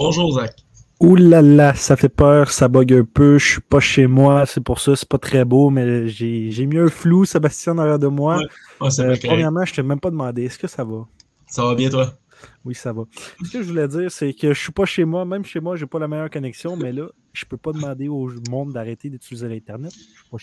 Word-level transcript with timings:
Bonjour 0.00 0.32
Zach. 0.32 0.56
Ouh 1.00 1.16
là 1.16 1.40
là, 1.42 1.74
ça 1.74 1.96
fait 1.96 2.08
peur, 2.10 2.50
ça 2.52 2.68
bug 2.68 2.92
un 2.92 3.04
peu, 3.04 3.38
je 3.38 3.52
suis 3.52 3.60
pas 3.62 3.80
chez 3.80 4.06
moi, 4.06 4.44
c'est 4.46 4.60
pour 4.62 4.80
ça, 4.80 4.94
c'est 4.96 5.08
pas 5.08 5.18
très 5.18 5.44
beau, 5.46 5.70
mais 5.70 6.08
j'ai 6.08 6.50
j'ai 6.50 6.66
mis 6.66 6.78
un 6.78 6.88
flou, 6.88 7.24
Sébastien, 7.24 7.72
en 7.74 7.78
arrière 7.78 7.98
de 7.98 8.06
moi. 8.08 8.36
Ouais, 8.36 8.46
ouais, 8.80 8.90
c'est 8.90 9.04
Euh, 9.04 9.16
premièrement, 9.16 9.64
je 9.64 9.74
t'ai 9.74 9.82
même 9.82 10.00
pas 10.00 10.10
demandé, 10.10 10.44
est-ce 10.44 10.58
que 10.58 10.68
ça 10.68 10.84
va? 10.84 11.06
Ça 11.46 11.64
va 11.64 11.74
bien 11.74 11.90
toi? 11.90 12.18
Oui, 12.64 12.74
ça 12.74 12.92
va. 12.92 13.04
Ce 13.44 13.50
que 13.50 13.62
je 13.62 13.68
voulais 13.68 13.88
dire, 13.88 14.10
c'est 14.10 14.32
que 14.34 14.52
je 14.52 14.60
suis 14.60 14.72
pas 14.72 14.84
chez 14.84 15.04
moi, 15.04 15.24
même 15.24 15.44
chez 15.44 15.60
moi, 15.60 15.76
j'ai 15.76 15.86
pas 15.86 15.98
la 15.98 16.08
meilleure 16.08 16.30
connexion, 16.30 16.76
mais 16.76 16.92
là, 16.92 17.06
je 17.32 17.44
peux 17.44 17.56
pas 17.56 17.72
demander 17.72 18.08
au 18.08 18.28
monde 18.50 18.72
d'arrêter 18.72 19.08
d'utiliser 19.08 19.48
l'Internet. 19.48 19.92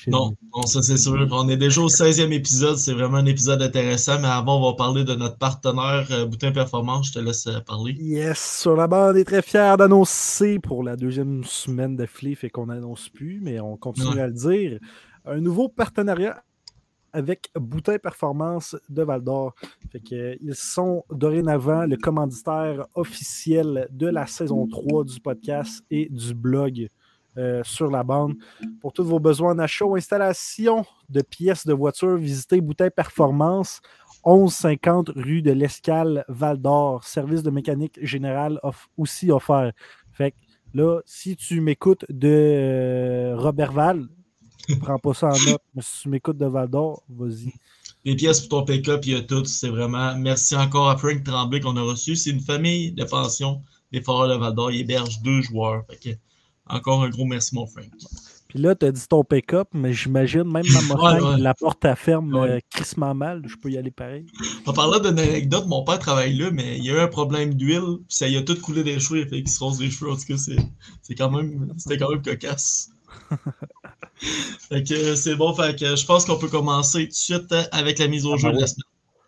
Non, 0.08 0.34
non, 0.56 0.62
ça 0.66 0.82
c'est 0.82 0.98
sûr. 0.98 1.28
On 1.32 1.48
est 1.50 1.58
déjà 1.58 1.82
au 1.82 1.90
16e 1.90 2.32
épisode, 2.32 2.78
c'est 2.78 2.94
vraiment 2.94 3.18
un 3.18 3.26
épisode 3.26 3.62
intéressant, 3.62 4.20
mais 4.22 4.28
avant 4.28 4.60
on 4.62 4.72
va 4.72 4.76
parler 4.78 5.04
de 5.04 5.14
notre 5.16 5.38
partenaire 5.38 6.08
euh, 6.12 6.26
Boutin 6.26 6.52
Performance, 6.52 7.08
je 7.08 7.14
te 7.14 7.20
laisse 7.20 7.46
euh, 7.48 7.60
parler. 7.60 7.94
Yes, 8.00 8.60
sur 8.62 8.76
la 8.76 8.88
bande, 8.88 9.16
on 9.16 9.20
est 9.20 9.26
très 9.26 9.42
fiers 9.42 9.76
d'annoncer 9.78 10.60
pour 10.60 10.84
la 10.84 10.96
deuxième 10.96 11.44
semaine 11.44 11.96
d'affilée, 11.98 12.36
fait 12.36 12.50
qu'on 12.50 12.68
n'annonce 12.68 13.10
plus, 13.10 13.40
mais 13.42 13.60
on 13.60 13.76
continue 13.78 14.08
Ouais. 14.16 14.22
à 14.22 14.28
le 14.28 14.34
dire. 14.34 14.80
Un 15.26 15.42
nouveau 15.42 15.68
partenariat 15.68 16.42
avec 17.18 17.50
Boutin 17.56 17.98
Performance 17.98 18.76
de 18.90 19.02
Val 19.02 19.24
d'Or. 19.24 19.56
Euh, 20.12 20.36
ils 20.40 20.54
sont 20.54 21.04
dorénavant 21.10 21.88
le 21.88 21.98
commanditaire 21.98 22.86
officiel 22.94 23.88
de 23.90 24.06
la 24.06 24.28
saison 24.28 24.68
3 24.68 25.04
du 25.04 25.20
podcast 25.20 25.84
et 25.90 26.10
du 26.10 26.36
blog 26.36 26.88
euh, 27.40 27.64
sur 27.64 27.90
la 27.90 28.04
bande. 28.04 28.36
Pour 28.82 28.94
tous 28.94 29.04
vos 29.04 29.20
besoins 29.20 29.58
en 29.58 29.88
ou 29.88 29.96
installation 29.96 30.86
de 31.10 31.24
pièces 31.24 31.66
de 31.66 31.74
voiture, 31.74 32.18
visitez 32.18 32.62
Boutin 32.62 32.92
Performance. 32.92 33.82
1150 34.24 35.10
rue 35.16 35.42
de 35.42 35.52
l'Escale, 35.52 36.24
Val 36.28 36.62
d'Or. 36.62 37.04
Service 37.04 37.42
de 37.42 37.50
mécanique 37.50 37.98
générale 38.00 38.60
aussi 38.96 39.32
offert. 39.32 39.72
Fait 40.12 40.32
que 40.32 40.38
là, 40.76 41.00
si 41.06 41.36
tu 41.36 41.62
m'écoutes 41.62 42.06
de 42.10 42.30
euh, 42.30 43.36
Robertval, 44.68 44.80
prends 44.80 45.00
pas 45.00 45.14
ça 45.14 45.28
en 45.28 45.50
note. 45.52 45.62
Mais 45.76 45.82
si 45.84 46.02
tu 46.04 46.10
m'écoutes 46.10 46.38
de 46.38 46.46
Val 46.46 46.70
d'Or, 46.70 47.04
vas-y. 47.10 47.54
Les 48.06 48.16
pièces 48.16 48.42
pour 48.42 48.60
ton 48.60 48.66
pick-up, 48.66 49.02
il 49.06 49.12
y 49.14 49.16
a 49.16 49.22
tout. 49.22 49.44
C'est 49.46 49.70
vraiment. 49.70 50.16
Merci 50.18 50.56
encore 50.56 50.90
à 50.90 50.98
Frank 50.98 51.24
Tremblay 51.24 51.60
qu'on 51.60 51.76
a 51.78 51.82
reçu. 51.82 52.16
C'est 52.16 52.30
une 52.32 52.42
famille 52.42 52.92
de 52.92 53.04
pension 53.04 53.62
des 53.92 54.02
Foreurs 54.02 54.30
de 54.30 54.36
Val 54.36 54.54
d'Or. 54.54 54.72
Il 54.72 54.82
héberge 54.82 55.22
deux 55.22 55.42
joueurs. 55.42 55.84
Fait 55.90 55.98
que, 55.98 56.16
encore 56.68 57.04
un 57.04 57.10
gros 57.10 57.26
merci, 57.26 57.56
mon 57.56 57.66
Frank. 57.68 57.86
Puis 58.50 58.60
là, 58.60 58.76
tu 58.76 58.86
as 58.86 58.94
dit 58.94 59.06
ton 59.10 59.26
pick-up, 59.26 59.68
mais 59.74 59.92
j'imagine 59.92 60.44
même 60.46 60.64
ma 60.72 60.80
Ouais, 60.80 60.86
montagne, 61.20 61.22
ouais. 61.36 61.38
la 61.42 61.54
porte 61.54 61.84
à 61.84 61.98
ferme 61.98 62.34
Ouais. 62.34 62.50
euh, 62.50 62.60
crissement 62.70 63.14
mal. 63.14 63.42
Je 63.46 63.58
peux 63.58 63.70
y 63.70 63.78
aller 63.78 63.92
pareil. 63.92 64.26
En 64.66 64.72
parlant 64.72 65.00
d'une 65.00 65.20
anecdote, 65.20 65.66
mon 65.68 65.84
père 65.84 66.00
travaille 66.00 66.34
là, 66.38 66.50
mais 66.52 66.78
il 66.78 66.86
y 66.86 66.90
a 66.92 66.94
eu 66.94 67.00
un 67.00 67.08
problème 67.10 67.56
d'huile, 67.56 67.98
puis 68.08 68.16
ça 68.18 68.30
y 68.30 68.38
a 68.38 68.42
tout 68.42 68.56
coulé 68.62 68.86
des 68.86 69.02
cheveux, 69.02 69.26
fait 69.26 69.44
qu'il 69.44 69.50
se 69.50 69.60
rose 69.60 69.82
les 69.82 69.92
cheveux. 69.92 70.12
En 70.12 70.16
tout 70.16 70.24
cas, 70.26 70.38
c'est 70.38 71.16
quand 71.16 71.30
même, 71.30 71.74
c'était 71.78 71.98
quand 71.98 72.10
même 72.10 72.22
cocasse. 72.22 72.90
fait 74.70 74.84
que 74.84 74.94
euh, 74.94 75.16
c'est 75.16 75.36
bon, 75.36 75.54
fait 75.54 75.78
que 75.78 75.96
je 75.96 76.06
pense 76.06 76.26
qu'on 76.26 76.38
peut 76.38 76.48
commencer 76.48 77.04
tout 77.04 77.10
de 77.10 77.14
suite 77.14 77.52
euh, 77.52 77.64
avec 77.72 78.00
la 78.00 78.08
mise 78.08 78.26
au 78.26 78.34
Ah, 78.34 78.38
jeu 78.38 78.52
de 78.52 78.60
la 78.60 78.68
semaine. 78.68 78.84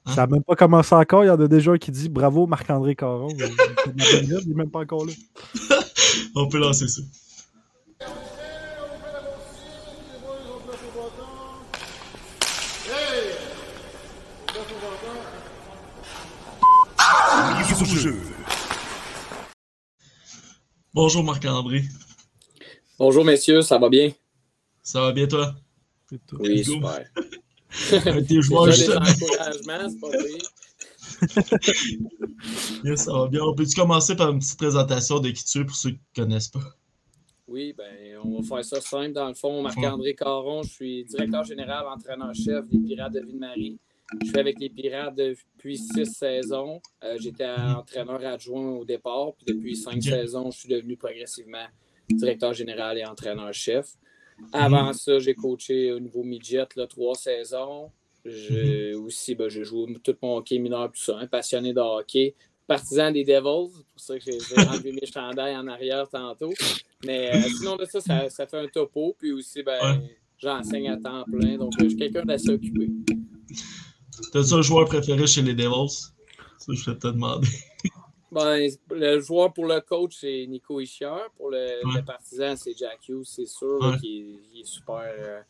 Hein? 0.06 0.12
Ça 0.16 0.22
n'a 0.22 0.28
même 0.28 0.44
pas 0.44 0.56
commencé 0.56 0.96
encore. 0.96 1.24
Il 1.24 1.28
y 1.28 1.30
en 1.30 1.40
a 1.40 1.48
déjà 1.48 1.72
un 1.72 1.78
qui 1.78 1.92
dit 1.92 2.10
bravo 2.10 2.48
Marc-André 2.48 2.96
Caron. 2.96 3.30
Euh, 3.40 3.48
Il 3.88 4.50
n'est 4.50 4.56
même 4.56 4.72
pas 4.72 4.80
encore 4.80 5.06
là. 5.06 5.14
On 6.36 6.48
peut 6.48 6.60
lancer 6.60 6.88
ça. 6.88 7.02
Bonjour 20.94 21.24
Marc-André. 21.24 21.84
Bonjour 23.00 23.24
messieurs, 23.24 23.62
ça 23.62 23.78
va 23.78 23.88
bien? 23.88 24.12
Ça 24.84 25.00
va 25.00 25.14
bien 25.14 25.26
toi? 25.26 25.56
Oui, 26.38 26.66
super. 26.66 27.06
Tes 27.90 28.00
pas 28.02 28.72
pire. 28.72 29.00
Yes, 32.84 33.06
ça 33.06 33.14
va 33.14 33.28
bien. 33.30 33.42
On 33.44 33.56
peut-tu 33.56 33.74
commencer 33.74 34.18
par 34.18 34.30
une 34.32 34.40
petite 34.40 34.58
présentation 34.58 35.20
de 35.22 35.30
qui 35.30 35.46
tu 35.46 35.60
es 35.60 35.64
pour 35.64 35.78
ceux 35.78 35.92
qui 35.92 36.00
ne 36.18 36.24
connaissent 36.24 36.50
pas? 36.50 36.76
Oui, 37.48 37.74
ben, 37.78 38.18
on 38.22 38.42
va 38.42 38.48
faire 38.58 38.66
ça 38.66 38.82
simple. 38.82 39.14
Dans 39.14 39.30
le 39.30 39.34
fond, 39.34 39.62
Marc-André 39.62 40.14
Caron, 40.14 40.64
je 40.64 40.70
suis 40.70 41.06
directeur 41.06 41.46
général, 41.46 41.86
entraîneur-chef 41.88 42.68
des 42.68 42.80
Pirates 42.80 43.14
de 43.14 43.22
Ville-Marie. 43.22 43.80
Je 44.22 44.28
suis 44.28 44.40
avec 44.40 44.60
les 44.60 44.70
Pirates 44.70 45.16
depuis 45.16 45.78
six 45.78 46.06
saisons. 46.06 46.82
Euh, 47.06 47.18
J'étais 47.18 47.48
entraîneur 47.48 48.26
adjoint 48.26 48.72
au 48.72 48.84
départ, 48.84 49.32
puis 49.38 49.46
depuis 49.56 49.78
cinq 49.78 50.04
saisons, 50.04 50.52
je 50.52 50.58
suis 50.60 50.70
devenu 50.70 50.98
progressivement 50.98 51.66
directeur 52.10 52.54
général 52.54 52.98
et 52.98 53.06
entraîneur-chef. 53.06 53.88
Avant 54.54 54.94
ça, 54.94 55.20
j'ai 55.20 55.34
coaché 55.34 55.92
au 55.92 56.00
niveau 56.00 56.24
midget 56.24 56.68
là, 56.76 56.88
trois 56.88 57.16
saisons. 57.16 57.92
J'ai 58.26 58.94
aussi, 58.96 59.36
ben, 59.36 59.50
j'ai 59.50 59.64
joué 59.64 59.94
tout 60.04 60.16
mon 60.22 60.38
hockey 60.38 60.60
mineur, 60.60 60.92
tout 60.92 61.02
ça. 61.02 61.18
Un 61.18 61.28
passionné 61.28 61.74
de 61.74 61.80
hockey. 61.80 62.36
Partisan 62.68 63.12
des 63.12 63.24
Devils, 63.24 63.74
c'est 63.74 63.86
pour 63.88 64.00
ça 64.00 64.20
que 64.20 64.26
j'ai 64.26 64.68
enlevé 64.68 64.92
mes 64.92 65.08
chandails 65.12 65.56
en 65.56 65.68
arrière 65.68 66.08
tantôt. 66.08 66.54
Mais 67.04 67.34
euh, 67.34 67.50
sinon, 67.58 67.78
de 67.78 67.86
ça, 67.86 68.00
ça, 68.00 68.30
ça 68.30 68.46
fait 68.46 68.60
un 68.60 68.68
topo. 68.68 69.16
Puis 69.18 69.32
aussi, 69.32 69.64
ben, 69.64 70.02
j'enseigne 70.38 70.90
à 70.90 70.98
temps 70.98 71.24
plein. 71.24 71.58
Donc, 71.58 71.74
euh, 71.80 71.86
je 71.86 71.90
suis 71.90 71.98
quelqu'un 71.98 72.24
d'assez 72.26 72.50
occupé. 72.50 72.92
T'as-tu 74.32 74.54
un 74.54 74.62
joueur 74.62 74.86
préféré 74.86 75.26
chez 75.26 75.42
les 75.42 75.54
Devils? 75.54 76.12
Ça, 76.58 76.74
je 76.74 76.92
vais 76.92 76.98
te 76.98 77.08
demander. 77.08 77.48
Ben, 78.32 78.70
le 78.92 79.20
joueur 79.20 79.54
pour 79.54 79.66
le 79.66 79.82
coach, 79.82 80.18
c'est 80.20 80.46
Nico 80.48 80.80
Ischier. 80.80 81.10
Pour 81.38 81.50
le, 81.50 81.58
Ouais. 81.86 82.00
le 82.00 82.06
partisan, 82.06 82.56
c'est 82.56 82.78
Jack 82.78 83.00
Hughes, 83.08 83.24
c'est 83.26 83.46
sûr. 83.48 83.80
Ouais. 83.82 83.98
il, 84.04 84.40
est 84.62 84.66
super, 84.66 85.02
euh, 85.18 85.42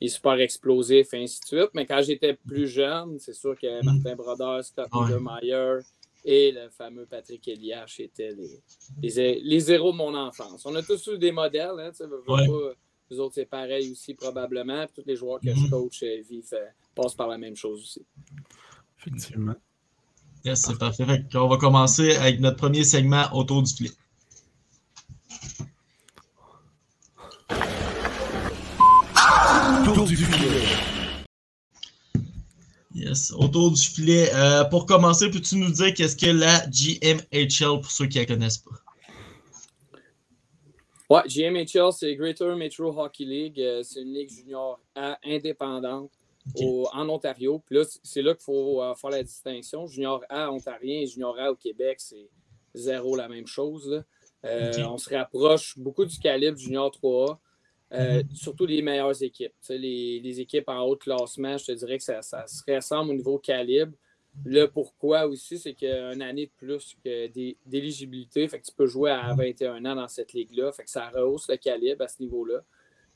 il 0.00 0.06
est 0.06 0.10
super 0.10 0.34
explosif, 0.34 1.14
et 1.14 1.22
ainsi 1.22 1.40
de 1.40 1.46
suite. 1.46 1.70
Mais 1.74 1.86
quand 1.86 2.02
j'étais 2.02 2.34
plus 2.34 2.68
jeune, 2.68 3.18
c'est 3.18 3.32
sûr 3.32 3.58
que 3.58 3.82
Martin 3.84 4.14
Brodeur, 4.16 4.62
Scott 4.64 4.88
Ouais. 4.92 5.00
Niedermayer 5.06 5.78
et 6.24 6.52
le 6.52 6.68
fameux 6.70 7.06
Patrick 7.06 7.46
Eliash 7.48 8.00
étaient 8.00 8.32
les, 8.34 8.60
les, 9.02 9.40
les 9.40 9.72
héros 9.72 9.92
de 9.92 9.96
mon 9.96 10.14
enfance. 10.14 10.66
On 10.66 10.74
a 10.74 10.82
tous 10.82 11.06
eu 11.06 11.18
des 11.18 11.32
modèles. 11.32 11.78
Hein, 11.78 11.90
Ouais. 12.28 12.46
pas, 12.46 12.72
nous 13.10 13.20
autres, 13.20 13.34
c'est 13.36 13.46
pareil 13.46 13.90
aussi, 13.92 14.14
probablement. 14.14 14.84
Puis 14.86 15.02
tous 15.02 15.08
les 15.08 15.14
joueurs 15.16 15.38
que 15.40 15.54
je 15.54 15.70
coach 15.70 16.02
euh, 16.02 16.20
vivent, 16.28 16.44
euh, 16.54 16.66
passent 16.94 17.14
par 17.14 17.28
la 17.28 17.38
même 17.38 17.54
chose 17.54 17.80
aussi. 17.80 18.04
Effectivement. 18.98 19.54
Yes, 20.46 20.62
c'est 20.64 20.78
parfait. 20.78 21.04
Fait 21.04 21.24
qu'on 21.32 21.48
va 21.48 21.56
commencer 21.56 22.14
avec 22.14 22.38
notre 22.38 22.56
premier 22.56 22.84
segment 22.84 23.24
autour 23.32 23.64
du 23.64 23.74
filet. 23.74 23.90
Yes, 32.94 33.32
autour 33.32 33.72
du 33.72 33.82
filet. 33.82 34.32
Euh, 34.34 34.62
pour 34.66 34.86
commencer, 34.86 35.28
peux-tu 35.32 35.56
nous 35.56 35.72
dire 35.72 35.92
qu'est-ce 35.92 36.14
que 36.14 36.30
la 36.30 36.64
GMHL 36.68 37.80
pour 37.80 37.90
ceux 37.90 38.06
qui 38.06 38.18
ne 38.18 38.22
la 38.22 38.26
connaissent 38.26 38.58
pas? 38.58 38.70
Ouais, 41.10 41.22
GMHL, 41.26 41.92
c'est 41.92 42.14
Greater 42.14 42.54
Metro 42.54 42.96
Hockey 42.96 43.24
League. 43.24 43.60
Euh, 43.60 43.82
c'est 43.82 44.00
une 44.00 44.14
ligue 44.14 44.30
junior 44.30 44.78
A 44.94 45.18
indépendante 45.24 46.12
Au- 46.54 46.88
en 46.92 47.08
Ontario. 47.08 47.60
Puis 47.66 47.76
là, 47.76 47.84
c'est 48.02 48.22
là 48.22 48.34
qu'il 48.34 48.44
faut 48.44 48.82
euh, 48.82 48.94
faire 48.94 49.10
la 49.10 49.22
distinction. 49.22 49.86
Junior 49.86 50.24
A 50.28 50.50
ontarien 50.52 51.00
et 51.00 51.06
Junior 51.06 51.38
A 51.38 51.50
au 51.52 51.56
Québec, 51.56 51.96
c'est 52.00 52.28
zéro 52.74 53.16
la 53.16 53.28
même 53.28 53.46
chose. 53.46 53.88
là. 53.88 54.04
Euh. 54.44 54.84
On 54.88 54.98
se 54.98 55.12
rapproche 55.12 55.76
beaucoup 55.78 56.04
du 56.04 56.18
calibre 56.18 56.56
Junior 56.58 56.90
3A. 56.90 57.38
Euh, 57.92 58.22
Surtout 58.34 58.66
les 58.66 58.82
meilleures 58.82 59.20
équipes. 59.22 59.54
Les, 59.68 60.20
les 60.20 60.40
équipes 60.40 60.68
en 60.68 60.80
haut 60.82 60.94
de 60.94 61.00
classement, 61.00 61.56
je 61.56 61.66
te 61.66 61.72
dirais 61.72 61.98
que 61.98 62.04
ça, 62.04 62.22
ça 62.22 62.46
se 62.46 62.62
ressemble 62.70 63.10
au 63.10 63.14
niveau 63.14 63.38
calibre. 63.38 63.92
Le 64.44 64.66
pourquoi 64.66 65.26
aussi, 65.26 65.58
c'est 65.58 65.72
qu'il 65.72 65.88
y 65.88 65.92
a 65.92 66.12
une 66.12 66.20
année 66.22 66.46
de 66.46 66.52
plus 66.58 66.94
d'éligibilité. 67.64 68.46
Fait 68.48 68.60
que 68.60 68.66
tu 68.66 68.72
peux 68.72 68.86
jouer 68.86 69.10
à 69.10 69.34
21 69.34 69.84
ans 69.86 69.94
dans 69.96 70.08
cette 70.08 70.32
ligue-là. 70.32 70.72
Fait 70.72 70.84
que 70.84 70.90
ça 70.90 71.08
rehausse 71.08 71.48
le 71.48 71.56
calibre 71.56 72.04
à 72.04 72.08
ce 72.08 72.20
niveau-là. 72.22 72.62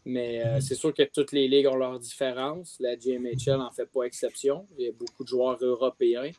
Mais 0.07 0.43
euh, 0.45 0.61
c'est 0.61 0.75
sûr 0.75 0.95
que 0.95 1.03
toutes 1.03 1.33
les 1.33 1.47
ligues 1.47 1.67
ont 1.67 1.77
leurs 1.77 1.99
différences. 1.99 2.77
La 2.81 2.97
GMHL 2.97 3.59
n'en 3.59 3.71
fait 3.71 3.87
pas 3.87 4.05
exception. 4.05 4.67
Il 4.79 4.87
y 4.87 4.89
a 4.89 4.93
beaucoup 4.93 5.25
de 5.25 5.29
joueurs 5.29 5.59
européens 5.61 6.31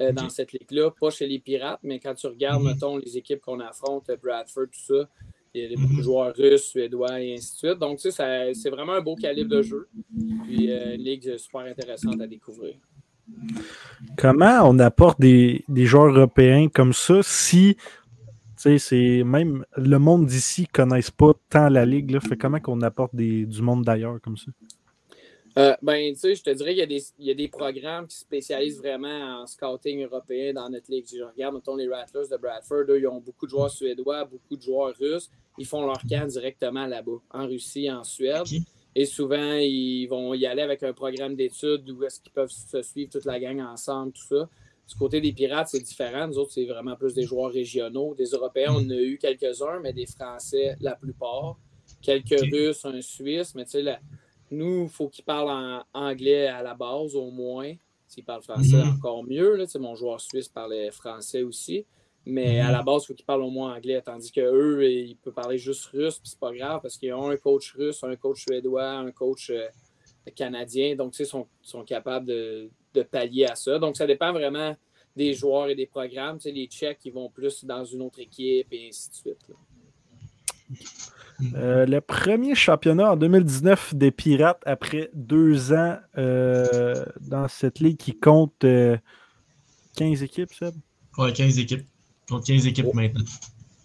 euh, 0.00 0.10
dans 0.12 0.28
cette 0.28 0.52
ligue-là, 0.52 0.90
pas 0.90 1.10
chez 1.10 1.26
les 1.28 1.38
Pirates, 1.38 1.78
mais 1.84 2.00
quand 2.00 2.14
tu 2.14 2.26
regardes, 2.26 2.62
Mhm. 2.62 2.68
mettons, 2.72 2.96
les 2.96 3.16
équipes 3.16 3.40
qu'on 3.40 3.60
affronte, 3.60 4.10
Bradford, 4.20 4.64
tout 4.64 4.94
ça, 4.94 5.08
il 5.54 5.62
y 5.62 5.66
a 5.72 5.76
beaucoup 5.76 5.92
Mhm. 5.92 5.98
de 5.98 6.02
joueurs 6.02 6.34
russes, 6.34 6.64
suédois 6.64 7.20
et 7.20 7.34
ainsi 7.34 7.52
de 7.52 7.56
suite. 7.58 7.78
Donc, 7.78 8.00
tu 8.00 8.10
sais, 8.10 8.52
c'est 8.54 8.70
vraiment 8.70 8.94
un 8.94 9.00
beau 9.00 9.14
calibre 9.14 9.50
de 9.50 9.62
jeu. 9.62 9.86
Puis, 10.44 10.72
euh, 10.72 10.96
une 10.96 11.02
ligue 11.02 11.36
super 11.36 11.60
intéressante 11.60 12.20
à 12.20 12.26
découvrir. 12.26 12.74
Comment 14.18 14.68
on 14.68 14.78
apporte 14.80 15.20
des, 15.20 15.64
des 15.68 15.86
joueurs 15.86 16.08
européens 16.14 16.68
comme 16.68 16.92
ça 16.92 17.20
si 17.22 17.76
c'est 18.78 19.22
même 19.24 19.64
le 19.76 19.98
monde 19.98 20.26
d'ici 20.26 20.62
ne 20.62 20.66
connaissent 20.66 21.10
pas 21.10 21.32
tant 21.50 21.68
la 21.68 21.84
ligue? 21.84 22.10
Là, 22.10 22.20
fait 22.20 22.36
comment 22.36 22.60
qu'on 22.60 22.80
apporte 22.82 23.14
des, 23.14 23.46
du 23.46 23.62
monde 23.62 23.84
d'ailleurs 23.84 24.20
comme 24.20 24.36
ça? 24.36 24.50
Euh, 25.56 25.74
ben, 25.82 26.12
tu 26.12 26.18
sais, 26.18 26.34
je 26.34 26.42
te 26.42 26.50
dirais 26.50 26.70
qu'il 26.70 26.80
y, 26.80 26.82
a 26.82 26.86
des- 26.86 27.04
il 27.18 27.26
y 27.26 27.30
a 27.30 27.34
des 27.34 27.46
programmes 27.46 28.08
qui 28.08 28.16
se 28.16 28.22
spécialisent 28.22 28.78
vraiment 28.78 29.42
en 29.42 29.46
scouting 29.46 30.02
européen 30.02 30.52
dans 30.52 30.68
notre 30.68 30.90
ligue. 30.90 31.06
Si 31.06 31.16
je 31.16 31.22
regarde, 31.22 31.54
mettons, 31.54 31.76
les 31.76 31.88
Rattlers 31.88 32.28
de 32.28 32.36
Bradford, 32.36 32.86
eux, 32.88 32.98
ils 32.98 33.06
ont 33.06 33.20
beaucoup 33.20 33.46
de 33.46 33.50
joueurs 33.50 33.70
suédois, 33.70 34.24
beaucoup 34.24 34.56
de 34.56 34.62
joueurs 34.62 34.94
russes. 34.98 35.30
Ils 35.56 35.66
font 35.66 35.86
leur 35.86 36.02
camp 36.10 36.26
directement 36.26 36.86
là-bas, 36.86 37.20
en 37.30 37.46
Russie, 37.46 37.88
en 37.88 38.02
Suède. 38.02 38.46
Et 38.96 39.06
souvent, 39.06 39.54
ils 39.54 40.06
vont 40.06 40.34
y 40.34 40.44
aller 40.46 40.62
avec 40.62 40.82
un 40.82 40.92
programme 40.92 41.36
d'études 41.36 41.88
où 41.88 42.02
est-ce 42.02 42.20
qu'ils 42.20 42.32
peuvent 42.32 42.50
se 42.50 42.82
suivre 42.82 43.12
toute 43.12 43.24
la 43.24 43.38
gang 43.38 43.60
ensemble, 43.60 44.12
tout 44.12 44.24
ça. 44.24 44.48
Du 44.88 44.94
côté 44.96 45.20
des 45.20 45.32
Pirates, 45.32 45.68
c'est 45.68 45.80
différent. 45.80 46.26
Nous 46.28 46.38
autres, 46.38 46.52
c'est 46.52 46.66
vraiment 46.66 46.94
plus 46.94 47.14
des 47.14 47.22
joueurs 47.22 47.50
régionaux. 47.50 48.14
Des 48.14 48.26
Européens, 48.26 48.72
on 48.74 48.84
en 48.84 48.90
a 48.90 48.94
eu 49.00 49.16
quelques-uns, 49.18 49.80
mais 49.80 49.92
des 49.92 50.06
Français, 50.06 50.76
la 50.80 50.94
plupart. 50.94 51.56
Quelques. 52.02 52.38
Russes, 52.52 52.84
un 52.84 53.00
Suisse, 53.00 53.54
mais 53.54 53.64
tu 53.64 53.70
sais, 53.72 53.82
la- 53.82 54.00
nous, 54.50 54.84
il 54.84 54.88
faut 54.90 55.08
qu'ils 55.08 55.24
parlent 55.24 55.50
en 55.50 55.82
anglais 55.94 56.46
à 56.48 56.62
la 56.62 56.74
base, 56.74 57.14
au 57.16 57.30
moins. 57.30 57.72
S'ils 58.06 58.24
parlent 58.24 58.42
français, 58.42 58.76
Mhm. 58.76 58.96
encore 58.98 59.24
mieux. 59.24 59.54
Là. 59.56 59.64
Mon 59.80 59.94
joueur 59.94 60.20
suisse 60.20 60.48
parlait 60.48 60.90
français 60.90 61.42
aussi. 61.42 61.86
Mais 62.26 62.60
Mhm. 62.60 62.66
à 62.68 62.72
la 62.72 62.82
base, 62.82 63.04
il 63.04 63.06
faut 63.08 63.14
qu'ils 63.14 63.24
parlent 63.24 63.42
au 63.42 63.50
moins 63.50 63.74
anglais. 63.74 64.00
Tandis 64.02 64.30
qu'eux, 64.30 64.84
ils 64.86 65.16
peuvent 65.16 65.32
parler 65.34 65.56
juste 65.58 65.86
russe, 65.86 66.18
puis 66.18 66.28
c'est 66.28 66.38
pas 66.38 66.52
grave 66.52 66.80
parce 66.82 66.96
qu'ils 66.98 67.12
ont 67.14 67.28
un 67.30 67.36
coach 67.38 67.72
russe, 67.74 68.04
un 68.04 68.16
coach 68.16 68.44
suédois, 68.44 68.90
un 68.90 69.10
coach 69.10 69.50
euh, 69.50 69.66
canadien. 70.34 70.94
Donc, 70.96 71.12
tu 71.12 71.18
sais, 71.18 71.22
ils 71.24 71.26
sont, 71.26 71.46
sont 71.62 71.84
capables 71.84 72.26
de, 72.26 72.70
de 72.94 73.02
pallier 73.02 73.46
à 73.46 73.54
ça. 73.54 73.78
Donc, 73.78 73.96
ça 73.96 74.06
dépend 74.06 74.32
vraiment 74.32 74.76
des 75.16 75.32
joueurs 75.34 75.68
et 75.68 75.74
des 75.74 75.86
programmes. 75.86 76.38
Tu 76.38 76.44
sais, 76.44 76.52
les 76.52 76.66
Tchèques, 76.66 77.00
ils 77.04 77.12
vont 77.12 77.28
plus 77.30 77.64
dans 77.64 77.84
une 77.84 78.02
autre 78.02 78.20
équipe 78.20 78.66
et 78.72 78.88
ainsi 78.88 79.10
de 79.10 79.14
suite. 79.14 79.38
là. 79.48 79.54
Euh, 81.56 81.84
le 81.84 82.00
premier 82.00 82.54
championnat 82.54 83.12
en 83.12 83.16
2019 83.16 83.94
des 83.96 84.10
Pirates 84.10 84.62
après 84.64 85.10
deux 85.14 85.72
ans 85.72 85.98
euh, 86.16 87.04
dans 87.20 87.48
cette 87.48 87.80
ligue 87.80 87.96
qui 87.96 88.16
compte 88.18 88.64
euh, 88.64 88.96
15 89.96 90.22
équipes, 90.22 90.52
Seb? 90.54 90.74
Ouais, 91.18 91.32
15 91.32 91.58
équipes. 91.58 91.86
Donc 92.30 92.44
15 92.44 92.66
équipes 92.66 92.86
Oh. 92.88 92.94
maintenant. 92.94 93.24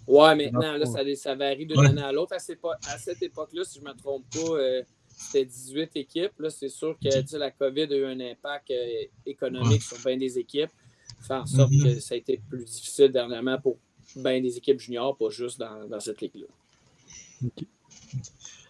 Ouais, 0.07 0.35
maintenant, 0.35 0.75
là, 0.77 0.85
ça, 0.85 1.01
ça 1.15 1.35
varie 1.35 1.65
d'une 1.67 1.79
Ouais. 1.79 1.87
année 1.87 2.01
à 2.01 2.11
l'autre. 2.11 2.33
À, 2.33 2.37
à 2.37 2.97
cette 2.97 3.21
époque-là, 3.21 3.63
si 3.63 3.79
je 3.79 3.83
ne 3.85 3.89
me 3.89 3.95
trompe 3.97 4.23
pas, 4.31 4.53
euh, 4.57 4.81
c'était 5.21 5.45
18 5.45 5.91
équipes. 5.95 6.31
Là, 6.39 6.49
c'est 6.49 6.69
sûr 6.69 6.97
que 7.03 7.37
la 7.37 7.51
COVID 7.51 7.81
a 7.91 7.95
eu 7.95 8.05
un 8.05 8.19
impact 8.19 8.71
euh, 8.71 9.03
économique 9.25 9.81
sur 9.83 9.97
bien 10.05 10.17
des 10.17 10.39
équipes. 10.39 10.69
fait 11.21 11.33
en 11.33 11.45
sorte 11.45 11.71
Mhm. 11.71 11.83
que 11.83 11.99
ça 11.99 12.15
a 12.15 12.17
été 12.17 12.39
plus 12.49 12.63
difficile 12.63 13.09
dernièrement 13.11 13.59
pour 13.59 13.77
bien 14.15 14.39
des 14.41 14.55
équipes 14.57 14.79
juniors, 14.79 15.17
pas 15.17 15.29
juste 15.29 15.59
dans, 15.59 15.85
dans 15.89 15.99
cette 15.99 16.21
ligue-là. 16.21 16.47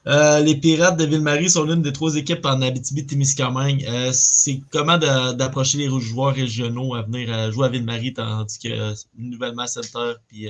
Euh, 0.08 0.40
les 0.40 0.56
Pirates 0.56 0.98
de 0.98 1.06
Ville-Marie 1.06 1.50
sont 1.50 1.66
l'une 1.66 1.82
des 1.82 1.92
trois 1.94 2.16
équipes 2.16 2.46
en 2.46 2.62
Abitibi-Témiscamingue. 2.62 3.86
Euh, 3.86 4.10
c'est 4.14 4.62
comment 4.72 4.98
d'a- 4.98 5.34
d'approcher 5.34 5.78
les 5.78 5.90
joueurs 6.00 6.34
régionaux 6.34 6.96
à 6.96 7.04
venir 7.04 7.52
jouer 7.52 7.66
à 7.68 7.70
Ville-Marie, 7.70 8.14
tandis 8.14 8.58
que 8.60 8.70
euh, 8.70 8.94
nouvellement 9.16 9.68
Center 9.68 10.14
puis 10.28 10.48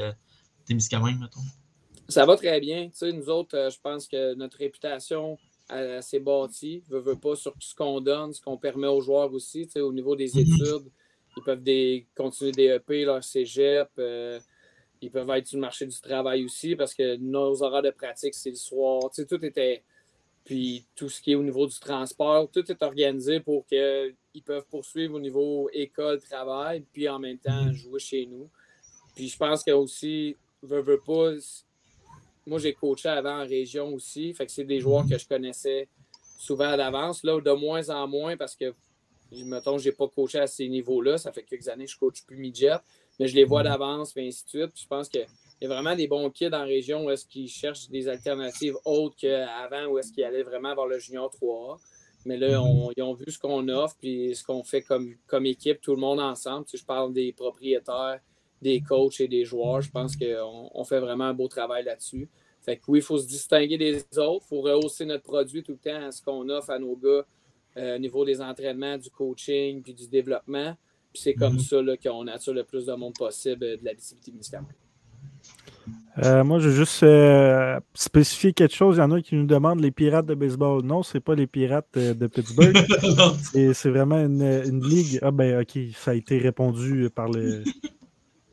Témiscamingue, 0.65 1.19
mettons? 1.19 1.41
Ça 2.07 2.25
va 2.25 2.37
très 2.37 2.59
bien. 2.59 2.85
Tu 2.89 2.97
sais, 2.97 3.11
nous 3.11 3.27
autres, 3.29 3.69
je 3.71 3.77
pense 3.81 4.07
que 4.07 4.35
notre 4.35 4.57
réputation 4.57 5.37
euh, 5.71 6.01
s'est 6.01 6.19
bâtie. 6.19 6.83
Veut, 6.89 6.99
veut 6.99 7.19
pas 7.19 7.35
sur 7.35 7.53
ce 7.59 7.75
qu'on 7.75 8.01
donne, 8.01 8.33
ce 8.33 8.41
qu'on 8.41 8.57
permet 8.57 8.87
aux 8.87 9.01
joueurs 9.01 9.33
aussi. 9.33 9.65
Tu 9.65 9.73
sais, 9.73 9.81
au 9.81 9.93
niveau 9.93 10.15
des 10.15 10.37
études, 10.37 10.89
ils 11.37 11.43
peuvent 11.43 11.63
des, 11.63 12.07
continuer 12.15 12.51
DEP, 12.51 13.05
leur 13.05 13.23
cégep. 13.23 13.89
euh, 13.99 14.39
ils 15.01 15.11
peuvent 15.11 15.29
être 15.29 15.47
sur 15.47 15.57
le 15.57 15.61
marché 15.61 15.85
du 15.85 16.01
travail 16.01 16.43
aussi 16.43 16.75
parce 16.75 16.93
que 16.93 17.15
nos 17.15 17.63
horaires 17.63 17.81
de 17.81 17.91
pratique, 17.91 18.33
c'est 18.33 18.49
le 18.49 18.55
soir. 18.55 19.09
Tu 19.13 19.21
sais, 19.21 19.25
tout 19.25 19.43
était. 19.45 19.83
Puis 20.43 20.85
tout 20.95 21.09
ce 21.09 21.21
qui 21.21 21.33
est 21.33 21.35
au 21.35 21.43
niveau 21.43 21.67
du 21.67 21.79
transport, 21.79 22.49
tout 22.51 22.69
est 22.71 22.83
organisé 22.83 23.39
pour 23.39 23.65
qu'ils 23.67 24.43
peuvent 24.43 24.65
poursuivre 24.69 25.15
au 25.15 25.19
niveau 25.19 25.69
école, 25.71 26.19
travail, 26.19 26.83
puis 26.91 27.07
en 27.07 27.19
même 27.19 27.37
temps 27.37 27.71
jouer 27.71 27.99
chez 27.99 28.25
nous. 28.25 28.49
Puis 29.15 29.27
je 29.27 29.37
pense 29.37 29.63
que 29.63 29.71
aussi, 29.71 30.35
veut, 30.63 30.81
veut 30.81 31.01
pas, 31.05 31.33
moi, 32.49 32.59
j'ai 32.59 32.73
coaché 32.73 33.07
avant 33.09 33.41
en 33.41 33.47
région 33.47 33.93
aussi. 33.93 34.33
Fait 34.33 34.45
que 34.45 34.51
c'est 34.51 34.63
des 34.65 34.79
joueurs 34.79 35.05
que 35.07 35.17
je 35.17 35.27
connaissais 35.27 35.87
souvent 36.37 36.75
d'avance. 36.75 37.23
Là, 37.23 37.39
de 37.39 37.51
moins 37.51 37.89
en 37.89 38.07
moins 38.07 38.35
parce 38.37 38.55
que, 38.55 38.73
mettons, 39.31 39.77
je 39.77 39.89
n'ai 39.89 39.95
pas 39.95 40.07
coaché 40.07 40.39
à 40.39 40.47
ces 40.47 40.67
niveaux-là. 40.67 41.17
Ça 41.17 41.31
fait 41.31 41.43
quelques 41.43 41.67
années 41.67 41.85
que 41.85 41.91
je 41.91 41.95
ne 41.95 41.99
coach 41.99 42.25
plus 42.25 42.37
midget. 42.37 42.77
Mais 43.19 43.27
je 43.27 43.35
les 43.35 43.43
vois 43.43 43.63
d'avance, 43.63 44.15
et 44.15 44.27
ainsi 44.27 44.43
de 44.45 44.49
suite. 44.49 44.71
Puis 44.73 44.83
je 44.83 44.87
pense 44.87 45.09
qu'il 45.09 45.25
y 45.61 45.65
a 45.65 45.67
vraiment 45.67 45.95
des 45.95 46.07
bons 46.07 46.29
kids 46.29 46.53
en 46.53 46.63
région 46.63 47.05
où 47.05 47.09
est-ce 47.09 47.25
qu'ils 47.25 47.49
cherchent 47.49 47.89
des 47.89 48.07
alternatives 48.07 48.75
autres 48.85 49.17
qu'avant, 49.17 49.87
où 49.87 49.99
est-ce 49.99 50.11
qu'ils 50.13 50.23
allaient 50.23 50.43
vraiment 50.43 50.73
vers 50.73 50.85
le 50.85 50.99
junior 50.99 51.29
3A. 51.29 51.77
Mais 52.25 52.37
là, 52.37 52.61
on- 52.61 52.91
ils 52.95 53.03
ont 53.03 53.13
vu 53.13 53.25
ce 53.29 53.37
qu'on 53.39 53.67
offre, 53.69 53.95
puis 53.99 54.35
ce 54.35 54.43
qu'on 54.43 54.63
fait 54.63 54.81
comme, 54.81 55.15
comme 55.27 55.45
équipe, 55.45 55.81
tout 55.81 55.95
le 55.95 55.99
monde 56.01 56.19
ensemble. 56.19 56.65
Tu 56.65 56.71
sais, 56.71 56.77
je 56.77 56.85
parle 56.85 57.13
des 57.13 57.33
propriétaires, 57.33 58.19
des 58.61 58.81
coachs 58.81 59.19
et 59.21 59.27
des 59.27 59.45
joueurs. 59.45 59.81
Je 59.81 59.89
pense 59.91 60.15
qu'on 60.15 60.69
on 60.73 60.83
fait 60.83 60.99
vraiment 60.99 61.25
un 61.25 61.33
beau 61.33 61.47
travail 61.47 61.83
là-dessus. 61.83 62.27
Fait 62.61 62.77
que 62.77 62.83
oui, 62.89 62.99
il 62.99 63.01
faut 63.01 63.17
se 63.17 63.27
distinguer 63.27 63.77
des 63.77 63.97
autres. 64.17 64.45
Il 64.45 64.49
faut 64.49 64.61
rehausser 64.61 65.05
notre 65.05 65.23
produit 65.23 65.63
tout 65.63 65.73
le 65.73 65.77
temps 65.91 66.07
à 66.07 66.11
ce 66.11 66.21
qu'on 66.21 66.47
offre 66.49 66.69
à 66.71 66.79
nos 66.79 66.95
gars 66.95 67.25
euh, 67.77 67.95
au 67.95 67.99
niveau 67.99 68.25
des 68.25 68.41
entraînements, 68.41 68.97
du 68.97 69.09
coaching, 69.09 69.81
puis 69.81 69.93
du 69.93 70.07
développement. 70.07 70.75
Puis 71.13 71.21
c'est 71.23 71.33
comme 71.33 71.53
Mhm. 71.53 71.59
ça 71.59 71.81
là, 71.81 71.95
qu'on 71.97 72.27
attire 72.27 72.53
le 72.53 72.63
plus 72.63 72.85
de 72.85 72.93
monde 72.93 73.13
possible 73.17 73.63
euh, 73.63 73.77
de 73.77 73.85
la 73.85 73.93
visibilité 73.93 74.31
musicale. 74.31 74.65
Euh, 76.23 76.43
moi, 76.43 76.59
je 76.59 76.67
veux 76.69 76.75
juste 76.75 77.01
euh, 77.03 77.79
spécifier 77.93 78.51
quelque 78.51 78.75
chose. 78.75 78.97
Il 78.97 78.99
y 78.99 79.03
en 79.03 79.11
a 79.11 79.21
qui 79.21 79.35
nous 79.35 79.45
demandent 79.45 79.79
les 79.79 79.91
pirates 79.91 80.25
de 80.25 80.35
baseball. 80.35 80.83
Non, 80.83 81.01
c'est 81.01 81.21
pas 81.21 81.33
les 81.33 81.47
pirates 81.47 81.87
euh, 81.95 82.13
de 82.13 82.27
Pittsburgh. 82.27 82.75
C'est 83.73 83.89
vraiment 83.89 84.17
une, 84.19 84.41
une 84.41 84.83
ligue. 84.85 85.19
Ah 85.21 85.31
ben 85.31 85.61
ok, 85.61 85.79
ça 85.95 86.11
a 86.11 86.13
été 86.15 86.37
répondu 86.37 87.09
par 87.13 87.29
le 87.29 87.63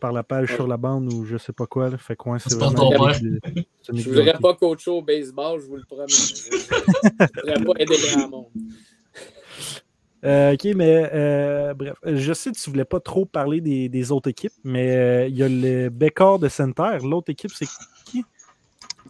par 0.00 0.12
la 0.12 0.22
page 0.22 0.54
sur 0.54 0.66
la 0.66 0.76
bande 0.76 1.12
ou 1.12 1.24
je 1.24 1.36
sais 1.38 1.52
pas 1.52 1.66
quoi. 1.66 1.90
Là. 1.90 1.98
Fait 1.98 2.16
quoi, 2.16 2.38
c'est 2.38 2.54
vraiment 2.54 2.90
ton 2.90 3.06
une 3.08 3.12
ligue 3.12 3.22
de- 3.22 3.40
c'est 3.82 3.92
une 3.92 3.98
Je 3.98 4.10
ne 4.10 4.14
voudrais 4.16 4.38
pas 4.38 4.54
coacher 4.54 4.90
au 4.90 5.02
baseball, 5.02 5.60
je 5.60 5.66
vous 5.66 5.76
le 5.76 5.84
promets. 5.84 6.04
Je 6.08 6.50
ne 6.50 7.58
voudrais 7.58 7.64
pas 7.64 7.72
aider 7.82 7.96
grand 8.14 8.28
monde. 8.28 8.46
Euh, 10.24 10.54
ok, 10.54 10.64
mais 10.74 11.08
euh, 11.12 11.74
bref, 11.74 11.96
je 12.04 12.32
sais 12.32 12.50
que 12.50 12.58
tu 12.58 12.70
voulais 12.70 12.84
pas 12.84 12.98
trop 13.00 13.26
parler 13.26 13.60
des, 13.60 13.88
des 13.88 14.10
autres 14.10 14.28
équipes, 14.30 14.52
mais 14.64 14.96
euh, 14.96 15.26
il 15.28 15.36
y 15.36 15.42
a 15.42 15.48
le 15.48 15.88
Bécor 15.88 16.38
de 16.38 16.48
Center. 16.48 16.98
L'autre 17.02 17.30
équipe, 17.30 17.52
c'est 17.54 17.66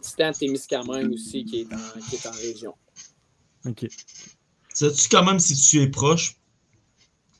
Titan 0.01 0.31
Témiscamingue 0.31 1.11
aussi 1.13 1.43
qui 1.43 1.61
est 1.61 1.73
en, 1.73 1.99
qui 2.09 2.15
est 2.17 2.27
en 2.27 2.31
région. 2.31 2.73
Ok. 3.65 3.87
Sais-tu 4.73 5.09
quand 5.09 5.23
même 5.23 5.39
si 5.39 5.55
tu 5.55 5.81
es 5.81 5.87
proche? 5.87 6.35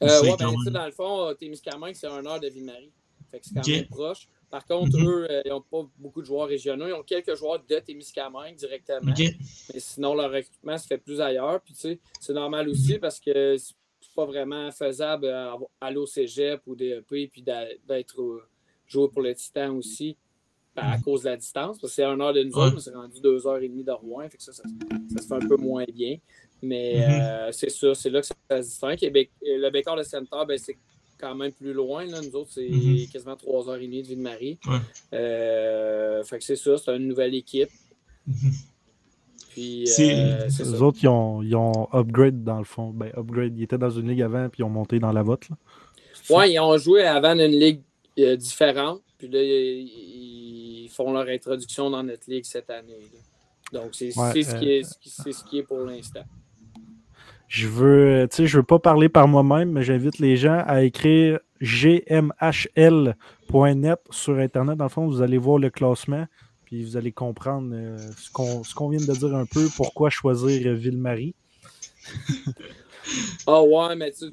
Ou 0.01 0.06
Euh, 0.06 0.10
c'est 0.10 0.22
ouais, 0.32 0.38
ben, 0.39 0.50
tu 0.50 0.56
sais, 0.63 0.63
même- 0.66 0.74
dans 0.74 0.86
le 0.86 0.92
fond, 0.92 1.34
Témiscamingue, 1.39 1.94
c'est 1.96 2.08
un 2.08 2.25
heure 2.25 2.39
de 2.39 2.48
Ville-Marie. 2.48 2.92
Fait 3.32 3.40
que 3.40 3.46
c'est 3.48 3.56
quand 3.56 3.68
même 3.68 3.86
proche. 3.88 4.28
Par 4.50 4.66
contre, 4.66 4.98
Mhm. 4.98 5.06
eux, 5.08 5.28
euh, 5.30 5.42
ils 5.46 5.50
n'ont 5.50 5.62
pas 5.62 5.86
beaucoup 5.98 6.22
de 6.22 6.26
joueurs 6.26 6.48
régionaux. 6.48 6.88
Ils 6.88 6.94
ont 6.94 7.04
quelques 7.04 7.36
joueurs 7.36 7.60
de 7.68 7.80
Témiscamingue 7.80 8.56
directement. 8.56 9.14
Mais 9.18 9.80
sinon, 9.80 10.14
leur 10.16 10.32
recrutement 10.32 10.78
se 10.78 10.88
fait 10.88 10.98
plus 10.98 11.20
ailleurs. 11.20 11.60
Puis, 11.62 11.74
tu 11.74 11.80
sais, 11.82 12.00
c'est 12.20 12.34
normal 12.34 12.70
aussi 12.70 12.98
parce 13.00 13.20
que 13.20 13.58
c'est 13.58 13.76
pas 14.16 14.26
vraiment 14.26 14.72
faisable 14.72 15.26
euh, 15.26 15.52
aller 15.82 15.98
au 15.98 16.06
cégep 16.06 16.62
ou 16.66 16.76
DEP 16.76 17.28
puis 17.30 17.42
d'être 17.44 18.22
euh, 18.22 18.42
joué 18.88 19.10
pour 19.10 19.22
le 19.22 19.36
Titan 19.36 19.76
aussi 19.76 20.16
à 20.76 20.94
à 20.94 20.98
cause 21.00 21.22
de 21.24 21.30
la 21.30 21.38
distance. 21.38 21.80
Parce 21.80 21.92
que 21.92 21.96
c'est 21.96 22.04
un 22.04 22.20
heure 22.22 22.34
de 22.34 22.44
nous 22.44 22.54
Ouais. 22.56 22.70
c'est 22.80 22.94
rendu 22.96 23.20
deux 23.20 23.46
heures 23.48 23.58
et 23.58 23.68
demie 23.68 23.84
de 23.84 23.92
Rouen. 23.92 24.30
Fait 24.30 24.38
que 24.38 24.44
ça, 24.44 24.54
ça, 24.54 24.64
ça 25.14 25.22
se 25.24 25.28
fait 25.28 25.34
un 25.34 25.48
peu 25.48 25.58
moins 25.58 25.84
bien. 25.86 26.18
Mais 26.62 26.96
Mhm. 26.96 27.02
euh, 27.22 27.52
c'est 27.52 27.70
ça, 27.70 27.94
c'est 27.96 28.10
là 28.10 28.22
que 28.22 28.28
ça 28.28 28.36
se 28.64 28.68
distingue. 28.70 29.04
Et 29.04 29.30
le 29.58 29.70
Bécor 29.72 29.96
de 29.98 30.04
Center, 30.04 30.38
ben, 30.48 30.58
c'est 30.58 30.78
quand 31.20 31.36
même 31.36 31.52
plus 31.52 31.74
loin. 31.74 32.06
Là. 32.06 32.20
Nous 32.22 32.36
autres, 32.36 32.52
c'est 32.54 32.70
Mhm. 32.70 33.08
quasiment 33.12 33.36
trois 33.36 33.68
heures 33.70 33.76
et 33.78 33.86
demie 33.86 34.02
de 34.04 34.08
Ville-Marie. 34.08 34.60
Ouais. 34.68 34.78
Euh, 35.14 36.24
fait 36.24 36.38
que 36.40 36.44
c'est 36.44 36.56
ça, 36.56 36.78
c'est 36.78 36.96
une 36.96 37.08
nouvelle 37.08 37.36
équipe. 37.36 37.70
Puis, 39.50 39.88
C'est- 39.88 40.14
euh, 40.14 40.50
c'est 40.50 40.64
Les 40.66 40.72
ça. 40.78 40.82
autres, 40.82 41.00
ils 41.02 41.08
ont, 41.08 41.42
ils 41.42 41.56
ont 41.56 41.88
upgrade 41.94 42.44
dans 42.44 42.60
le 42.60 42.64
fond. 42.66 42.92
Ben, 42.92 43.12
upgrade. 43.18 43.58
Ils 43.58 43.64
étaient 43.64 43.78
dans 43.78 43.90
une 43.90 44.08
ligue 44.10 44.22
avant, 44.22 44.50
puis 44.50 44.60
ils 44.60 44.64
ont 44.64 44.70
monté 44.70 45.00
dans 45.00 45.12
la 45.12 45.24
vote. 45.24 45.50
là. 45.50 45.56
Ouais, 46.30 46.52
ils 46.52 46.60
ont 46.60 46.78
joué 46.78 47.04
avant 47.04 47.36
dans 47.36 47.46
une 47.46 47.60
ligue 47.60 47.82
euh, 48.20 48.36
différente. 48.36 49.02
Puis 49.18 49.28
là, 49.30 49.42
ils, 49.42 50.84
ils 50.86 50.90
font 50.90 51.12
leur 51.12 51.28
introduction 51.28 51.90
dans 51.90 52.04
notre 52.04 52.30
ligue 52.30 52.46
cette 52.46 52.70
année. 52.70 53.00
là. 53.74 53.80
Donc, 53.82 53.96
c'est 53.96 54.16
Ouais, 54.18 54.44
ce, 54.44 54.56
euh, 54.56 54.60
qui 54.60 54.70
est- 54.70 54.98
c'est 55.04 55.32
ce 55.34 55.44
qui 55.44 55.60
est 55.60 55.64
pour 55.64 55.80
l'instant. 55.80 56.24
Je 57.48 57.68
veux, 57.68 58.27
tu 58.30 58.36
sais, 58.36 58.48
je 58.48 58.58
veux 58.58 58.63
pas 58.63 58.80
parler 58.80 59.10
par 59.10 59.27
moi-même, 59.27 59.72
mais 59.72 59.84
j'invite 59.84 60.20
les 60.20 60.36
gens 60.36 60.63
à 60.68 60.84
écrire 60.84 61.39
gmhl.net 61.62 63.16
sur 64.10 64.38
Internet. 64.38 64.77
Dans 64.77 64.86
le 64.86 64.89
fond, 64.89 65.08
vous 65.08 65.22
allez 65.22 65.38
voir 65.38 65.58
le 65.58 65.70
classement, 65.70 66.25
puis 66.66 66.84
vous 66.84 66.98
allez 66.98 67.12
comprendre 67.12 67.70
euh, 67.74 67.98
ce 68.18 68.30
qu'on 68.32 68.63
ce 68.63 68.75
qu'on 68.75 68.89
vient 68.89 69.00
de 69.00 69.13
dire 69.13 69.36
un 69.36 69.46
peu, 69.46 69.68
pourquoi 69.75 70.10
choisir 70.10 70.68
euh, 70.68 70.74
Ville-Marie. 70.74 71.36
Ah 73.48 73.63
ouais, 73.63 73.96
mais 73.96 74.12
tu. 74.12 74.25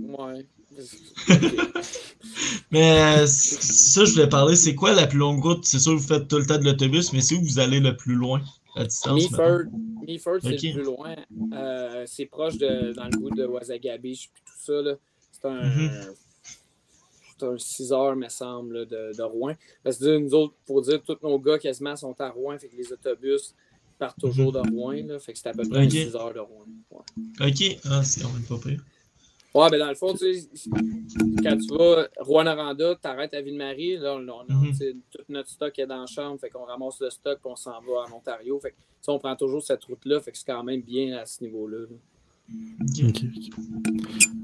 Ouais. 0.00 0.46
Mais 2.70 3.20
euh, 3.20 3.26
ça, 3.26 4.04
je 4.04 4.12
voulais 4.12 4.28
parler, 4.28 4.56
c'est 4.56 4.74
quoi 4.74 4.92
la 4.92 5.06
plus 5.06 5.18
longue 5.18 5.42
route? 5.42 5.64
C'est 5.64 5.78
sûr 5.78 5.92
que 5.92 5.98
vous 5.98 6.06
faites 6.06 6.28
tout 6.28 6.38
le 6.38 6.46
temps 6.46 6.58
de 6.58 6.64
l'autobus, 6.64 7.12
mais 7.12 7.20
c'est 7.20 7.34
où 7.36 7.42
vous 7.42 7.58
allez 7.58 7.80
le 7.80 7.96
plus 7.96 8.14
loin? 8.14 8.42
À 8.76 8.84
distance? 8.84 9.30
Meaford, 10.06 10.38
c'est 10.42 10.50
le 10.50 10.72
plus 10.72 10.82
loin. 10.82 11.16
Euh, 11.52 12.04
c'est 12.06 12.26
proche 12.26 12.56
de 12.58 12.92
dans 12.92 13.06
le 13.06 13.18
bout 13.18 13.30
de 13.30 13.44
Wasagabeche 13.44 14.30
puis 14.32 14.42
tout 14.44 14.58
ça. 14.58 14.98
C'est 15.32 15.44
un. 15.46 15.62
Mhm. 15.64 16.14
C'est 17.38 17.46
un 17.46 17.58
6 17.58 17.92
heures, 17.92 18.16
me 18.16 18.30
semble, 18.30 18.78
là, 18.78 18.84
de, 18.86 19.14
de 19.14 19.22
Rouen. 19.22 19.52
Parce 19.84 19.98
que 19.98 20.16
nous 20.16 20.32
autres, 20.32 20.54
pour 20.64 20.80
dire, 20.80 21.02
tous 21.02 21.18
nos 21.22 21.38
gars 21.38 21.58
quasiment 21.58 21.94
sont 21.94 22.18
à 22.18 22.30
Rouen, 22.30 22.58
fait 22.58 22.68
que 22.68 22.76
les 22.76 22.90
autobus 22.90 23.54
partent 23.98 24.18
toujours 24.18 24.52
de 24.52 24.58
Rouen. 24.58 25.04
Là, 25.06 25.18
fait 25.18 25.34
que 25.34 25.38
c'est 25.38 25.48
à 25.48 25.52
peu 25.52 25.68
près 25.68 25.84
Ok. 25.84 25.90
6 25.90 26.16
heures 26.16 26.32
de 26.32 26.38
Rouen. 26.40 26.64
Ouais. 26.90 27.46
Ok, 27.46 27.78
ah, 27.90 28.02
c'est 28.02 28.22
quand 28.22 28.32
même 28.32 28.42
pas 28.44 28.56
pire. 28.58 28.82
Ouais, 29.56 29.70
ben 29.70 29.78
dans 29.78 29.88
le 29.88 29.94
fond, 29.94 30.12
tu 30.12 30.34
sais, 30.34 30.48
quand 31.42 31.56
tu 31.56 31.74
vas 31.74 32.08
Rouen-Noranda, 32.18 32.96
t'arrêtes 32.96 33.32
à 33.34 33.40
Ville-Marie, 33.40 33.96
là, 33.96 34.14
on, 34.16 34.28
on- 34.28 34.44
Mhm. 34.54 34.66
tu 34.70 34.74
sais, 34.74 34.96
tout 35.10 35.22
notre 35.30 35.48
stock 35.48 35.78
est 35.78 35.86
dans 35.86 36.00
la 36.00 36.06
chambre, 36.06 36.38
fait 36.38 36.50
qu'on 36.50 36.64
ramasse 36.64 37.00
le 37.00 37.08
stock, 37.10 37.38
puis 37.42 37.50
on 37.50 37.56
s'en 37.56 37.80
va 37.80 38.04
en 38.08 38.16
Ontario. 38.16 38.58
Fait 38.60 38.70
que, 38.70 38.74
tu 38.76 38.82
sais, 39.00 39.10
on 39.10 39.18
prend 39.18 39.34
toujours 39.34 39.62
cette 39.62 39.82
route-là, 39.84 40.20
fait 40.20 40.32
que 40.32 40.38
c'est 40.38 40.46
quand 40.46 40.62
même 40.62 40.82
bien 40.82 41.16
à 41.16 41.24
ce 41.24 41.42
niveau-là. 41.42 41.86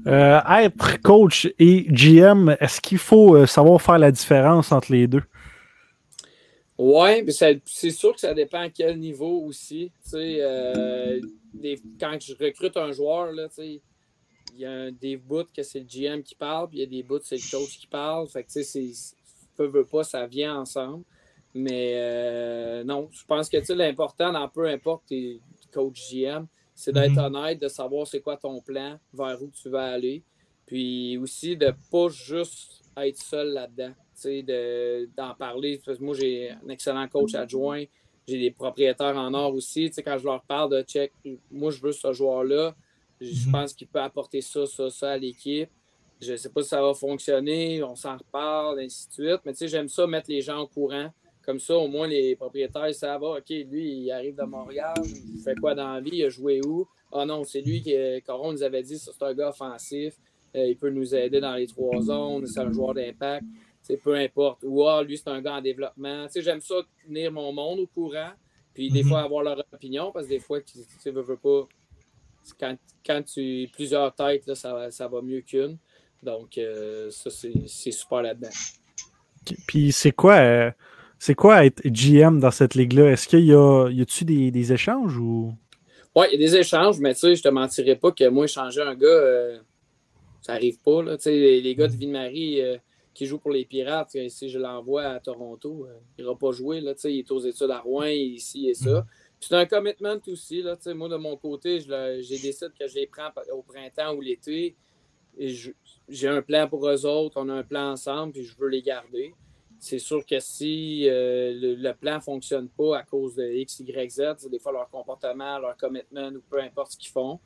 Euh, 0.07 0.39
être 0.59 1.01
coach 1.01 1.47
et 1.59 1.85
GM, 1.89 2.55
est-ce 2.59 2.81
qu'il 2.81 2.97
faut 2.97 3.35
euh, 3.35 3.45
savoir 3.45 3.81
faire 3.81 3.97
la 3.99 4.11
différence 4.11 4.71
entre 4.71 4.91
les 4.91 5.07
deux? 5.07 5.21
Ouais, 6.77 7.21
mais 7.23 7.31
ça- 7.31 7.51
c'est 7.65 7.91
sûr 7.91 8.13
que 8.13 8.19
ça 8.19 8.33
dépend 8.33 8.61
à 8.61 8.69
quel 8.69 8.99
niveau 8.99 9.43
aussi. 9.45 9.91
Tu 10.03 10.09
sais, 10.09 10.37
euh, 10.41 11.21
des- 11.53 11.79
quand 11.99 12.17
je 12.19 12.33
recrute 12.33 12.75
un 12.77 12.91
joueur, 12.91 13.31
là, 13.31 13.47
tu 13.47 13.55
sais, 13.55 13.81
il 14.53 14.59
y 14.61 14.65
a 14.65 14.91
des 14.91 15.17
bouts 15.17 15.45
que 15.55 15.63
c'est 15.63 15.79
le 15.79 15.85
GM 15.85 16.21
qui 16.21 16.35
parle, 16.35 16.69
puis 16.69 16.77
il 16.79 16.81
y 16.81 16.83
a 16.83 16.87
des 16.89 17.03
bouts 17.03 17.19
que 17.19 17.25
c'est 17.25 17.35
le 17.37 17.51
coach 17.51 17.77
qui 17.79 17.87
parle. 17.87 18.27
Fait 18.27 18.43
que, 18.43 18.51
tu 18.51 18.63
sais, 18.63 18.83
c'est- 18.93 19.15
peu, 19.55 19.65
veut 19.65 19.85
pas, 19.85 20.03
ça 20.03 20.25
vient 20.27 20.59
ensemble. 20.59 21.03
Mais 21.53 21.93
euh, 21.97 22.83
non, 22.83 23.09
je 23.11 23.23
pense 23.25 23.47
que 23.49 23.57
tu 23.57 23.65
sais, 23.65 23.75
l'important 23.75 24.31
dans 24.31 24.47
peu 24.49 24.65
importe 24.67 25.05
tes 25.07 25.39
coach 25.71 26.09
GM, 26.09 26.45
c'est 26.73 26.91
d'être 26.91 27.11
Mhm. 27.17 27.35
honnête, 27.35 27.61
de 27.61 27.67
savoir 27.67 28.07
c'est 28.07 28.21
quoi 28.21 28.37
ton 28.37 28.59
plan, 28.61 28.97
vers 29.13 29.41
où 29.41 29.49
tu 29.51 29.69
vas 29.69 29.91
aller. 29.91 30.23
Puis 30.65 31.17
aussi 31.17 31.55
de 31.57 31.71
pas 31.91 32.09
juste 32.09 32.81
être 32.97 33.17
seul 33.21 33.49
là-dedans. 33.53 33.93
Tu 34.15 34.21
sais, 34.21 34.41
de- 34.43 35.09
d'en 35.15 35.35
parler. 35.35 35.79
Parce 35.85 35.97
que 35.99 36.03
moi, 36.03 36.15
j'ai 36.15 36.51
un 36.51 36.69
excellent 36.69 37.07
coach 37.07 37.35
adjoint. 37.35 37.83
J'ai 38.27 38.39
des 38.39 38.51
propriétaires 38.51 39.17
en 39.17 39.33
or 39.33 39.53
aussi. 39.53 39.87
Tu 39.89 39.93
sais, 39.93 40.03
quand 40.03 40.17
je 40.17 40.23
leur 40.25 40.41
parle 40.43 40.71
de 40.71 40.81
check, 40.83 41.11
moi, 41.51 41.69
je 41.71 41.81
veux 41.81 41.91
ce 41.91 42.13
joueur-là. 42.13 42.75
Je 43.23 43.45
Mhm. 43.47 43.51
pense 43.51 43.73
qu'il 43.73 43.87
peut 43.87 43.99
apporter 44.01 44.41
ça, 44.41 44.65
ça, 44.65 44.89
ça 44.89 45.11
à 45.11 45.17
l'équipe. 45.17 45.69
Je 46.21 46.31
ne 46.33 46.37
sais 46.37 46.49
pas 46.49 46.61
si 46.63 46.69
ça 46.69 46.81
va 46.81 46.93
fonctionner. 46.93 47.83
On 47.83 47.95
s'en 47.95 48.17
reparle, 48.17 48.79
ainsi 48.79 49.07
de 49.07 49.13
suite. 49.13 49.41
Mais 49.45 49.51
tu 49.53 49.59
sais, 49.59 49.67
j'aime 49.67 49.89
ça 49.89 50.07
mettre 50.07 50.29
les 50.29 50.41
gens 50.41 50.59
au 50.61 50.67
courant. 50.67 51.09
Comme 51.45 51.59
ça, 51.59 51.75
au 51.77 51.87
moins, 51.87 52.07
les 52.07 52.35
propriétaires 52.37 52.87
ils 52.87 52.93
savent, 52.93 53.23
ah, 53.25 53.37
OK, 53.39 53.49
lui, 53.49 53.91
il 54.03 54.11
arrive 54.11 54.35
de 54.35 54.43
Montréal. 54.43 54.93
Il 55.05 55.41
fait 55.43 55.55
quoi 55.55 55.75
dans 55.75 55.93
la 55.93 55.99
vie? 56.01 56.11
Il 56.13 56.23
a 56.25 56.29
joué 56.29 56.61
où? 56.65 56.87
Ah 57.11 57.25
non, 57.25 57.43
c'est 57.43 57.61
lui 57.61 57.81
qui, 57.81 57.93
Coron 58.25 58.53
nous 58.53 58.63
avait 58.63 58.81
dit, 58.83 58.97
c'est 58.97 59.21
un 59.21 59.33
gars 59.33 59.49
offensif. 59.49 60.15
Euh, 60.55 60.67
il 60.67 60.77
peut 60.77 60.89
nous 60.89 61.13
aider 61.13 61.41
dans 61.41 61.55
les 61.55 61.67
trois 61.67 61.99
zones. 62.01 62.45
C'est 62.47 62.59
un 62.59 62.71
joueur 62.71 62.93
d'impact. 62.93 63.43
C'est 63.81 63.97
peu 63.97 64.13
importe. 64.15 64.61
Ou 64.63 64.87
ah, 64.87 65.03
lui, 65.03 65.17
c'est 65.17 65.27
un 65.27 65.41
gars 65.41 65.55
en 65.55 65.61
développement. 65.61 66.25
Tu 66.27 66.33
sais, 66.33 66.41
j'aime 66.41 66.61
ça 66.61 66.75
tenir 67.05 67.31
mon 67.31 67.51
monde 67.51 67.79
au 67.79 67.87
courant. 67.87 68.31
Puis 68.73 68.89
des 68.89 69.03
Mhm. 69.03 69.09
fois 69.09 69.21
avoir 69.21 69.43
leur 69.43 69.59
opinion, 69.73 70.11
parce 70.13 70.25
que 70.25 70.31
des 70.31 70.39
fois, 70.39 70.61
tu 70.61 70.73
tu 70.79 70.83
sais, 70.99 71.11
veux, 71.11 71.21
veux 71.21 71.37
pas. 71.37 71.67
Quand, 72.59 72.75
quand 73.05 73.21
tu 73.23 73.69
plusieurs 73.73 74.13
têtes, 74.15 74.45
là, 74.47 74.55
ça, 74.55 74.73
va- 74.73 74.91
ça 74.91 75.07
va 75.07 75.21
mieux 75.21 75.41
qu'une. 75.41 75.77
Donc, 76.21 76.57
euh, 76.57 77.09
ça, 77.09 77.29
c'est 77.29 77.91
super 77.91 78.21
là-dedans. 78.21 78.49
Puis 79.67 79.91
c'est 79.91 80.11
quoi, 80.11 80.35
euh, 80.35 80.71
c'est 81.19 81.35
quoi 81.35 81.65
être 81.65 81.81
GM 81.85 82.39
dans 82.39 82.51
cette 82.51 82.75
ligue-là? 82.75 83.11
Est-ce 83.11 83.27
qu'il 83.27 83.45
y 83.45 83.53
a, 83.53 83.89
y 83.89 84.01
a-tu 84.01 84.23
des, 84.23 84.51
des 84.51 84.71
échanges 84.73 85.17
ou? 85.17 85.53
Oui, 86.15 86.27
il 86.31 86.39
y 86.39 86.43
a 86.43 86.47
des 86.47 86.55
échanges, 86.57 86.99
mais 86.99 87.13
tu 87.13 87.21
sais, 87.21 87.35
je 87.35 87.43
te 87.43 87.49
mentirais 87.49 87.95
pas 87.95 88.11
que 88.11 88.27
moi, 88.29 88.47
changer 88.47 88.81
un 88.81 88.95
gars, 88.95 89.07
euh, 89.07 89.59
ça 90.41 90.53
arrive 90.53 90.79
pas. 90.79 91.01
Là. 91.03 91.17
Tu 91.17 91.23
sais, 91.23 91.31
Les, 91.31 91.61
les 91.61 91.75
gars 91.75 91.87
de 91.87 91.93
Ville-Marie 91.95 92.61
qui 93.13 93.25
jouent 93.25 93.37
pour 93.39 93.51
les 93.51 93.65
Pirates, 93.65 94.15
si 94.29 94.49
je 94.49 94.57
l'envoie 94.59 95.03
à 95.03 95.19
Toronto, 95.19 95.87
il 96.17 96.23
n'ira 96.23 96.37
pas 96.37 96.51
jouer. 96.51 96.81
Là. 96.81 96.93
Tu 96.93 97.01
sais, 97.01 97.13
Il 97.13 97.19
est 97.19 97.31
aux 97.31 97.39
études 97.39 97.69
à 97.71 97.79
Rouen, 97.79 98.05
ici 98.07 98.69
et 98.69 98.73
ça. 98.75 99.05
C'est 99.47 99.55
un 99.55 99.65
commitment 99.65 100.17
aussi. 100.27 100.61
Là. 100.61 100.77
Moi, 100.93 101.09
de 101.09 101.17
mon 101.17 101.35
côté, 101.35 101.79
j'ai 101.81 102.37
décidé 102.39 102.67
que 102.79 102.87
je 102.87 102.95
les 102.95 103.07
prends 103.07 103.29
au 103.51 103.61
printemps 103.61 104.13
ou 104.13 104.21
l'été. 104.21 104.75
Et 105.37 105.53
J'ai 106.07 106.27
un 106.27 106.41
plan 106.41 106.69
pour 106.69 106.87
eux 106.87 107.05
autres, 107.05 107.35
on 107.37 107.49
a 107.49 107.53
un 107.53 107.63
plan 107.63 107.91
ensemble, 107.91 108.33
puis 108.33 108.43
je 108.43 108.55
veux 108.57 108.69
les 108.69 108.81
garder. 108.81 109.33
C'est 109.79 109.99
sûr 109.99 110.25
que 110.25 110.39
si 110.39 111.09
euh, 111.09 111.75
le, 111.77 111.91
plan 111.93 112.15
ne 112.15 112.21
fonctionne 112.21 112.69
pas 112.69 112.99
à 112.99 113.03
cause 113.03 113.35
de 113.35 113.45
X, 113.51 113.79
Y, 113.79 114.09
Z, 114.11 114.49
des 114.49 114.59
fois 114.59 114.71
leur 114.71 114.89
comportement, 114.89 115.59
leur 115.59 115.75
commitment 115.75 116.29
ou 116.29 116.41
peu 116.49 116.61
importe 116.61 116.93
ce 116.93 116.97
qu'ils 116.97 117.11
font, 117.11 117.41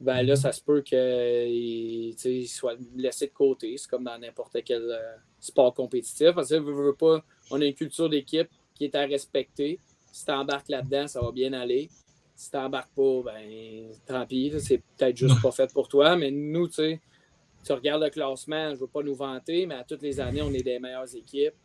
ben 0.00 0.22
là, 0.22 0.36
ça 0.36 0.50
se 0.52 0.62
peut 0.62 0.80
qu'ils 0.80 2.48
soient 2.48 2.76
laissés 2.96 3.26
de 3.26 3.32
côté. 3.32 3.76
C'est 3.76 3.90
comme 3.90 4.04
dans 4.04 4.18
n'importe 4.18 4.56
quel 4.64 4.90
euh, 4.90 5.16
sport 5.40 5.74
compétitif. 5.74 6.32
Parce 6.34 6.48
que, 6.48 6.92
pas, 6.92 7.22
on 7.50 7.60
a 7.60 7.64
une 7.64 7.74
culture 7.74 8.08
d'équipe 8.08 8.48
qui 8.74 8.84
est 8.84 8.94
à 8.94 9.04
respecter. 9.04 9.78
Si 10.14 10.24
tu 10.24 10.30
embarques 10.30 10.68
là-dedans, 10.68 11.08
ça 11.08 11.20
va 11.20 11.32
bien 11.32 11.52
aller. 11.54 11.90
Si 12.36 12.48
tu 12.48 12.56
n'embarques 12.56 12.94
pas, 12.94 13.22
ben 13.24 13.88
tant 14.06 14.24
pis, 14.24 14.52
c'est 14.60 14.78
peut-être 14.78 15.16
juste 15.16 15.42
pas 15.42 15.50
fait 15.50 15.72
pour 15.72 15.88
toi. 15.88 16.14
Mais 16.14 16.30
nous, 16.30 16.68
tu 16.68 16.74
sais, 16.74 17.00
tu 17.64 17.72
regardes 17.72 18.04
le 18.04 18.10
classement, 18.10 18.68
je 18.68 18.74
ne 18.74 18.78
veux 18.78 18.86
pas 18.86 19.02
nous 19.02 19.16
vanter, 19.16 19.66
mais 19.66 19.74
à 19.74 19.82
toutes 19.82 20.02
les 20.02 20.20
années, 20.20 20.40
on 20.40 20.52
est 20.52 20.62
des 20.62 20.78
meilleures 20.78 21.12
équipes. 21.16 21.56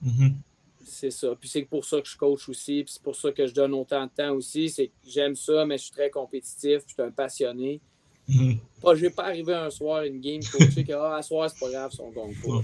Mhm. 0.00 0.36
C'est 0.84 1.10
ça. 1.10 1.34
Puis 1.34 1.48
c'est 1.48 1.62
pour 1.62 1.84
ça 1.84 2.00
que 2.00 2.06
je 2.06 2.16
coach 2.16 2.48
aussi. 2.48 2.84
Puis 2.84 2.92
c'est 2.92 3.02
pour 3.02 3.16
ça 3.16 3.32
que 3.32 3.44
je 3.44 3.52
donne 3.52 3.74
autant 3.74 4.04
de 4.04 4.10
temps 4.10 4.32
aussi. 4.34 4.70
C'est 4.70 4.86
que 4.86 4.92
j'aime 5.04 5.34
ça, 5.34 5.66
mais 5.66 5.76
je 5.76 5.82
suis 5.82 5.92
très 5.92 6.10
compétitif. 6.10 6.84
puis 6.84 6.90
Je 6.90 6.92
suis 6.94 7.02
un 7.02 7.10
passionné. 7.10 7.80
Mhm. 8.28 8.58
Pas, 8.80 8.94
je 8.94 9.00
vais 9.00 9.10
pas 9.10 9.24
arriver 9.24 9.54
un 9.54 9.70
soir 9.70 10.04
une 10.04 10.20
game 10.20 10.42
coacher 10.44 10.84
que 10.84 10.92
ah, 10.92 11.16
à 11.16 11.22
soir, 11.22 11.50
c'est 11.50 11.58
pas 11.58 11.70
grave, 11.70 11.90
ils 11.92 11.96
sont 11.96 12.10
gagne 12.10 12.34
pas. 12.34 12.62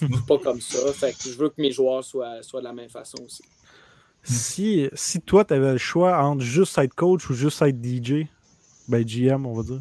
Je 0.00 0.06
suis 0.06 0.24
pas 0.26 0.38
comme 0.38 0.62
ça. 0.62 0.90
Fait 0.94 1.12
que 1.12 1.28
je 1.28 1.36
veux 1.36 1.50
que 1.50 1.60
mes 1.60 1.72
joueurs 1.72 2.02
soient, 2.02 2.42
soient 2.42 2.60
de 2.60 2.64
la 2.64 2.72
même 2.72 2.88
façon 2.88 3.22
aussi. 3.22 3.42
Si, 4.28 4.88
si 4.92 5.20
toi, 5.20 5.44
tu 5.44 5.54
avais 5.54 5.72
le 5.72 5.78
choix 5.78 6.22
entre 6.22 6.42
juste 6.42 6.76
être 6.78 6.94
coach 6.94 7.28
ou 7.30 7.34
juste 7.34 7.62
être 7.62 7.76
DJ, 7.82 8.26
ben 8.88 9.04
GM, 9.04 9.46
on 9.46 9.54
va 9.54 9.62
dire. 9.62 9.80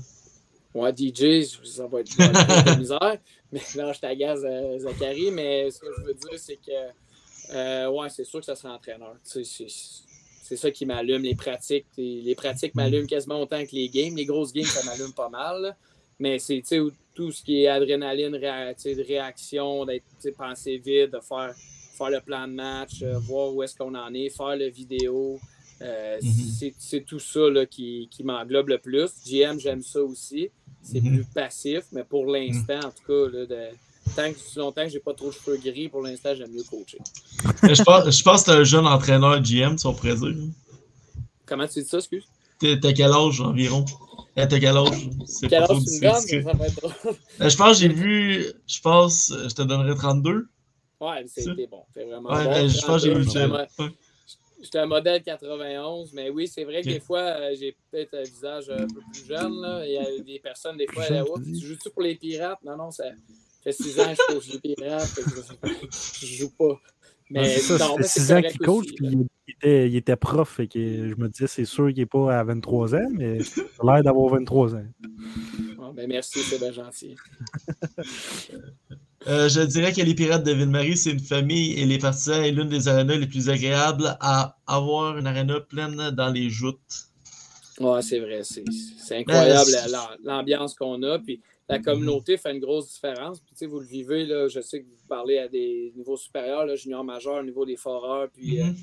Ouais, 0.74 0.94
DJ, 0.96 1.44
ça 1.64 1.88
va 1.88 2.02
être, 2.02 2.16
de 2.18 2.80
misère. 2.80 3.18
Mais 3.52 3.62
là, 3.76 3.94
je 3.94 4.00
t'agace, 4.00 4.40
euh, 4.44 4.78
Zachary. 4.80 5.32
Mais 5.32 5.72
ce 5.72 5.80
que 5.80 5.88
je 5.98 6.04
veux 6.04 6.14
dire, 6.14 6.38
c'est 6.38 6.58
que, 6.58 7.54
euh, 7.54 7.90
ouais, 7.90 8.10
c'est 8.10 8.26
sûr 8.26 8.40
que 8.40 8.46
ça 8.46 8.56
sera 8.56 8.74
entraîneur. 8.74 9.16
C'est 9.24 10.56
ça 10.56 10.72
qui 10.72 10.86
m'allume, 10.86 11.24
les 11.24 11.36
pratiques. 11.36 11.88
Les 11.98 12.36
pratiques 12.36 12.76
m'allument 12.76 13.08
quasiment 13.08 13.42
autant 13.42 13.66
que 13.66 13.72
les 13.76 13.90
games. 13.90 14.16
Les 14.16 14.26
grosses 14.26 14.54
games, 14.54 14.66
ça 14.66 14.84
m'allume 14.84 15.14
pas 15.14 15.30
mal. 15.30 15.76
Mais 16.20 16.40
c'est 16.40 16.62
tout 17.14 17.32
ce 17.32 17.44
qui 17.44 17.64
est 17.64 17.68
adrénaline, 17.68 18.36
réa- 18.36 19.04
réaction, 19.06 19.86
d'être 19.86 20.04
pensé 20.38 20.78
vite, 20.78 21.12
de 21.12 21.20
faire, 21.20 21.54
faire 21.98 22.10
le 22.10 22.22
plan 22.22 22.48
de 22.48 22.54
match, 22.54 23.02
euh, 23.02 23.18
voir 23.20 23.54
où 23.54 23.64
est-ce 23.64 23.76
qu'on 23.76 23.96
en 23.96 24.14
est, 24.14 24.30
faire 24.30 24.56
le 24.56 24.70
vidéo. 24.70 25.40
Euh, 25.82 26.18
Mhm. 26.22 26.32
c'est- 26.60 26.74
C'est 26.80 27.02
tout 27.02 27.20
ça 27.20 27.50
là, 27.50 27.66
qui, 27.66 28.08
qui 28.12 28.24
m'englobe 28.24 28.70
le 28.70 28.78
plus. 28.78 29.10
GM, 29.26 29.60
j'aime 29.60 29.82
ça 29.84 30.02
aussi. 30.02 30.50
C'est 30.82 31.02
Mhm. 31.02 31.16
plus 31.16 31.26
passif, 31.26 31.84
mais 31.92 32.04
pour 32.04 32.26
l'instant, 32.26 32.80
en 32.80 32.90
tout 32.92 33.06
cas, 33.08 33.38
là, 33.38 33.46
de, 33.46 33.68
tant 34.16 34.32
que, 34.32 34.60
longtemps 34.60 34.84
que 34.84 34.90
j'ai 34.90 35.00
pas 35.00 35.14
trop 35.14 35.28
de 35.28 35.34
cheveux 35.34 35.58
gris, 35.58 35.90
pour 35.90 36.02
l'instant, 36.02 36.34
j'aime 36.36 36.52
mieux 36.52 36.64
coacher. 36.64 36.98
Je 37.64 37.84
pense, 37.84 38.10
je 38.18 38.24
pense 38.24 38.42
que 38.44 38.52
t'es 38.52 38.58
un 38.58 38.64
jeune 38.64 38.88
entraîneur 38.88 39.40
GM, 39.44 39.78
si 39.78 39.86
on 39.86 39.94
pourrait 39.94 40.16
dire. 40.16 40.34
Comment 41.46 41.68
tu 41.68 41.82
dis 41.82 41.88
ça, 41.88 41.98
excuse? 41.98 42.26
T'es- 42.60 42.80
T'as 42.80 42.94
quel 42.94 43.12
âge 43.12 43.40
environ? 43.42 43.86
Euh, 44.38 44.46
T'as 44.50 44.60
quel 44.60 44.76
âge? 44.78 45.10
Quel 45.50 45.62
âge 45.64 45.68
tu 45.68 45.76
me 45.76 46.02
donnes? 46.02 46.48
Euh, 47.42 47.50
Je 47.50 47.56
pense 47.58 47.74
que 47.74 47.82
j'ai 47.82 47.88
vu, 47.88 48.46
je 48.68 48.80
pense, 48.82 49.32
je 49.32 49.54
te 49.54 49.62
donnerais 49.62 49.96
32. 49.96 50.48
Ouais, 51.00 51.26
c'était 51.28 51.68
bon. 51.68 51.84
C'est 51.94 52.06
vraiment 52.06 52.30
Ouais, 52.32 52.44
bon. 52.46 52.52
ben, 52.52 52.68
je 52.68 52.86
pense 52.86 53.04
que 53.04 53.10
j'ai 53.10 53.14
vu 53.14 53.24
J'étais 53.24 53.40
ça. 53.40 53.44
un 53.44 53.48
mo- 53.48 53.92
J'étais 54.60 54.80
un 54.80 54.86
modèle 54.88 55.22
91, 55.22 56.14
mais 56.14 56.32
oui, 56.32 56.48
c'est 56.48 56.64
vrai 56.64 56.82
que 56.82 56.88
des 56.90 57.00
fois, 57.00 57.20
euh, 57.20 57.56
j'ai 57.60 57.78
peut-être 57.92 58.16
un 58.16 58.24
visage 58.24 58.70
un 58.72 58.88
peu 58.88 59.02
plus 59.12 59.24
jeune. 59.26 59.62
Là. 59.62 59.86
Il 59.86 59.92
y 59.92 59.98
a 59.98 60.24
des 60.24 60.40
personnes, 60.40 60.78
des 60.78 60.88
fois, 60.88 61.04
jeune, 61.04 61.26
disent, 61.44 61.60
tu 61.62 61.68
joues-tu 61.68 61.90
pour 61.92 62.02
les 62.02 62.16
pirates? 62.16 62.64
Non, 62.64 62.76
non, 62.76 62.90
ça 62.90 63.06
fait 63.64 63.72
six 63.72 64.00
ans 64.00 64.12
que 64.16 64.40
je 64.40 64.52
joue 64.52 64.60
les 64.64 64.76
pirates. 64.76 65.14
que 65.14 65.22
je, 65.22 66.26
je 66.26 66.26
joue 66.26 66.50
pas. 66.50 66.82
Mais 67.30 67.60
ça, 67.60 67.78
ça 67.78 67.94
fait 67.98 68.04
6 68.04 68.32
ans 68.32 68.42
qu'il 68.42 68.60
coach, 68.60 68.88
puis 68.96 69.06
il 69.06 69.28
était, 69.50 69.90
il 69.90 69.96
était, 69.98 70.16
prof, 70.16 70.58
que 70.58 71.10
je 71.10 71.16
me 71.16 71.28
disais, 71.28 71.48
c'est 71.48 71.66
sûr 71.66 71.90
qu'il 71.90 71.98
n'est 71.98 72.06
pas 72.06 72.40
à 72.40 72.44
23 72.44 72.96
ans, 72.96 73.10
mais 73.12 73.38
il 73.38 73.90
a 73.90 73.94
l'air 73.96 74.04
d'avoir 74.04 74.30
23 74.34 74.76
ans. 74.76 74.86
ben 75.94 76.08
merci, 76.08 76.42
c'est 76.42 76.58
bien 76.60 76.72
gentil. 76.72 77.16
Euh, 79.28 79.50
je 79.50 79.62
dirais 79.62 79.92
que 79.92 80.02
les 80.02 80.16
Pirates 80.16 80.44
de 80.46 80.54
Ville-Marie, 80.54 80.96
c'est 80.96 81.12
une 81.12 81.20
famille 81.20 81.74
et 81.74 81.86
les 81.86 81.98
partisans 81.98 82.42
est 82.42 82.52
l'une 82.52 82.70
des 82.70 82.88
arénas 82.88 83.18
les 83.18 83.28
plus 83.28 83.50
agréables 83.50 84.16
à 84.22 84.58
avoir 84.68 85.18
une 85.18 85.28
aréna 85.28 85.60
pleine 85.60 86.12
dans 86.12 86.30
les 86.30 86.50
joutes. 86.50 87.10
Ouais, 87.80 88.02
c'est 88.02 88.20
vrai. 88.20 88.42
C'est 88.44 89.18
incroyable 89.18 89.70
l'ambiance 90.24 90.76
qu'on 90.76 91.04
a. 91.04 91.20
Puis 91.20 91.42
la 91.68 91.80
communauté 91.80 92.38
fait 92.38 92.52
une 92.52 92.60
grosse 92.60 92.94
différence. 92.94 93.42
Puis, 93.42 93.66
vous 93.66 93.80
le 93.80 93.86
vivez, 93.86 94.26
là, 94.26 94.48
je 94.48 94.62
sais 94.62 94.82
que 94.82 94.86
vous 94.86 95.08
parlez 95.08 95.38
à 95.38 95.50
des 95.50 95.92
niveaux 95.96 96.16
supérieurs, 96.16 96.66
là, 96.66 96.76
junior 96.76 97.04
majeur, 97.04 97.42
au 97.42 97.44
niveau 97.44 97.66
des 97.66 97.76
foreurs, 97.76 98.30
puis, 98.30 98.62
euh, 98.62 98.64
mm-hmm. 98.64 98.76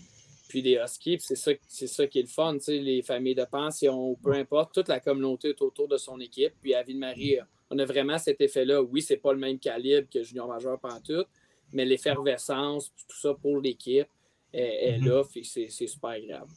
puis 0.48 0.62
des 0.62 0.78
huskies. 0.84 1.16
C'est 1.20 1.36
ça, 1.36 1.52
ça 1.66 2.06
qui 2.06 2.18
est 2.18 2.22
le 2.22 2.28
fun. 2.28 2.58
Les 2.68 3.02
familles 3.02 3.34
de 3.34 3.46
pension, 3.50 4.16
peu 4.22 4.34
importe, 4.34 4.74
toute 4.74 4.88
la 4.88 5.00
communauté 5.00 5.50
est 5.50 5.62
autour 5.62 5.88
de 5.88 5.96
son 5.96 6.20
équipe. 6.20 6.52
Puis 6.60 6.74
à 6.74 6.82
Ville-Marie, 6.82 7.38
on 7.74 7.78
a 7.78 7.84
vraiment 7.84 8.18
cet 8.18 8.40
effet-là. 8.40 8.82
Oui, 8.82 9.02
c'est 9.02 9.16
pas 9.16 9.32
le 9.32 9.38
même 9.38 9.58
calibre 9.58 10.08
que 10.12 10.22
junior 10.22 10.48
majeur 10.48 10.78
tout, 11.04 11.24
mais 11.72 11.84
l'effervescence, 11.84 12.92
tout 13.08 13.16
ça 13.20 13.34
pour 13.34 13.60
l'équipe 13.60 14.06
est, 14.52 14.98
mm-hmm. 14.98 15.04
là. 15.04 15.22
C'est 15.68 15.86
super 15.86 16.10
agréable. 16.10 16.50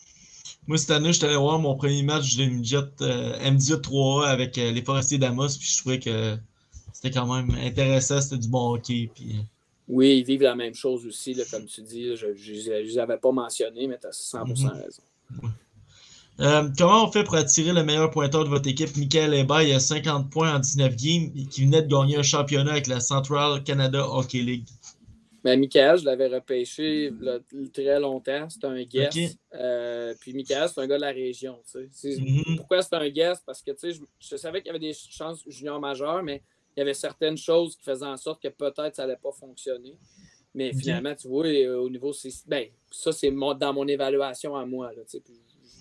Moi, 0.68 0.78
cette 0.78 0.92
année, 0.92 1.14
je 1.14 1.18
suis 1.18 1.26
allé 1.26 1.36
voir 1.36 1.60
mon 1.60 1.76
premier 1.76 2.04
match 2.04 2.36
de 2.36 2.44
euh, 2.44 3.38
3A 3.40 4.28
avec 4.28 4.58
euh, 4.58 4.72
les 4.72 4.82
Forestiers 4.82 5.18
d'Amos, 5.18 5.58
puis 5.58 5.68
je 5.68 5.78
trouvais 5.78 6.00
que 6.00 6.38
c'était 6.94 7.12
quand 7.12 7.34
même 7.34 7.50
intéressant, 7.58 8.22
c'était 8.22 8.38
du 8.38 8.50
bon 8.50 8.74
hockey. 8.74 9.10
Puis... 9.14 9.38
Euh. 9.38 9.42
Oui, 9.88 10.18
ils 10.18 10.26
vivent 10.26 10.42
la 10.42 10.56
même 10.56 10.74
chose 10.74 11.06
aussi, 11.06 11.36
comme 11.50 11.66
tu 11.66 11.82
dis. 11.82 12.16
je 12.16 12.28
ne 12.28 12.82
les 12.82 13.00
avais 13.00 13.18
pas 13.18 13.32
mentionnés, 13.32 13.88
mais 13.88 13.98
tu 13.98 14.08
as 14.08 14.12
100% 14.12 14.46
mhm. 14.46 14.70
raison. 14.70 15.04
Comment 16.38 17.06
on 17.08 17.12
fait 17.12 17.24
pour 17.24 17.36
attirer 17.36 17.74
le 17.74 17.84
meilleur 17.84 18.10
pointeur 18.12 18.44
de 18.44 18.50
votre 18.50 18.68
équipe? 18.68 18.96
Michael 18.96 19.34
Hébert, 19.34 19.62
il 19.64 19.74
a 19.74 19.80
50 19.80 20.30
points 20.30 20.56
en 20.56 20.60
19 20.60 20.96
games, 20.96 21.32
qui 21.50 21.66
venait 21.66 21.82
de 21.82 21.88
gagner 21.88 22.18
un 22.18 22.24
championnat 22.24 22.72
avec 22.72 22.88
la 22.88 23.00
Central 23.00 23.64
Canada 23.64 24.06
Hockey 24.08 24.42
League. 24.42 24.68
Ben, 25.44 25.60
Michael, 25.60 26.00
je 26.00 26.06
l'avais 26.06 26.28
repêché 26.28 27.12
très 27.74 28.00
longtemps. 28.00 28.48
C'est 28.50 28.66
un 28.66 28.84
guest. 28.84 29.38
Euh, 29.54 30.14
puis 30.20 30.34
Michael, 30.34 30.68
c'est 30.68 30.82
un 30.82 30.88
gars 30.88 30.98
de 30.98 31.02
la 31.02 31.12
région. 31.12 31.60
Mm-hmm. 31.74 32.58
Pourquoi 32.58 32.82
c'est 32.82 32.96
un 32.96 33.10
guest? 33.10 33.44
Parce 33.46 33.62
que 33.62 33.72
je, 33.82 34.00
je, 34.20 34.36
savais 34.36 34.62
qu'il 34.62 34.68
y 34.68 34.70
avait 34.72 34.80
des 34.80 34.94
chances 34.94 35.42
junior 35.48 35.80
majeures, 35.80 36.22
mais 36.22 36.44
il 36.76 36.80
y 36.80 36.84
avait 36.84 36.94
certaines 36.94 37.38
choses 37.38 37.78
qui 37.78 37.84
faisaient 37.84 38.06
en 38.06 38.18
sorte 38.18 38.42
que 38.44 38.50
peut-être 38.50 38.96
ça 38.96 39.04
n'allait 39.04 39.20
pas 39.22 39.32
fonctionner. 39.32 39.96
Mais 40.54 40.74
finalement, 40.74 41.14
tu 41.16 41.28
vois, 41.28 41.46
euh, 41.46 41.78
au 41.78 41.90
niveau. 41.90 42.14
Ben, 42.48 42.68
ça, 42.92 43.12
c'est 43.12 43.32
dans 43.32 43.74
mon 43.74 43.88
évaluation 43.88 44.56
à 44.56 44.66
moi. 44.66 44.92
Là, 44.94 45.04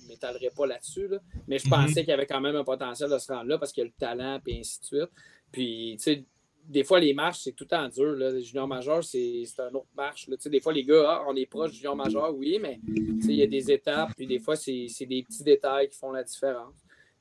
ne 0.06 0.12
m'étalerai 0.12 0.50
pas 0.56 0.66
là-dessus. 0.66 1.08
mais 1.46 1.58
je 1.58 1.66
mm-hmm. 1.66 1.70
pensais 1.70 2.00
qu'il 2.00 2.10
y 2.10 2.12
avait 2.12 2.26
quand 2.26 2.40
même 2.40 2.56
un 2.56 2.64
potentiel 2.64 3.10
de 3.10 3.18
se 3.18 3.32
rendre 3.32 3.48
là 3.48 3.58
parce 3.58 3.72
qu'il 3.72 3.82
y 3.82 3.86
a 3.86 3.88
le 3.88 3.94
talent, 3.98 4.40
et 4.46 4.58
ainsi 4.58 4.80
de 4.80 4.84
suite. 4.84 5.10
Puis, 5.52 5.96
tu 5.98 6.02
sais, 6.02 6.24
des 6.68 6.84
fois, 6.84 6.98
les 6.98 7.14
marches, 7.14 7.40
c'est 7.44 7.52
tout 7.52 7.64
temps 7.64 7.88
dur. 7.88 8.12
Là. 8.16 8.38
Junior 8.40 8.66
majeur, 8.66 9.04
c'est 9.04 9.44
un 9.58 9.74
autre 9.74 9.88
marche. 9.96 10.28
Là. 10.28 10.36
Des 10.44 10.60
fois, 10.60 10.72
les 10.72 10.84
gars, 10.84 11.04
ah, 11.06 11.24
on 11.28 11.36
est 11.36 11.46
proche 11.46 11.70
du 11.70 11.76
junior 11.76 11.94
majeur, 11.94 12.34
oui, 12.34 12.58
mais 12.60 12.80
il 12.86 13.36
y 13.36 13.42
a 13.42 13.46
des 13.46 13.70
étapes, 13.70 14.10
puis 14.16 14.26
des 14.26 14.38
fois, 14.38 14.56
c'est 14.56 14.88
des 15.00 15.22
petits 15.22 15.44
détails 15.44 15.88
qui 15.88 15.96
font 15.96 16.10
la 16.10 16.24
différence. 16.24 16.74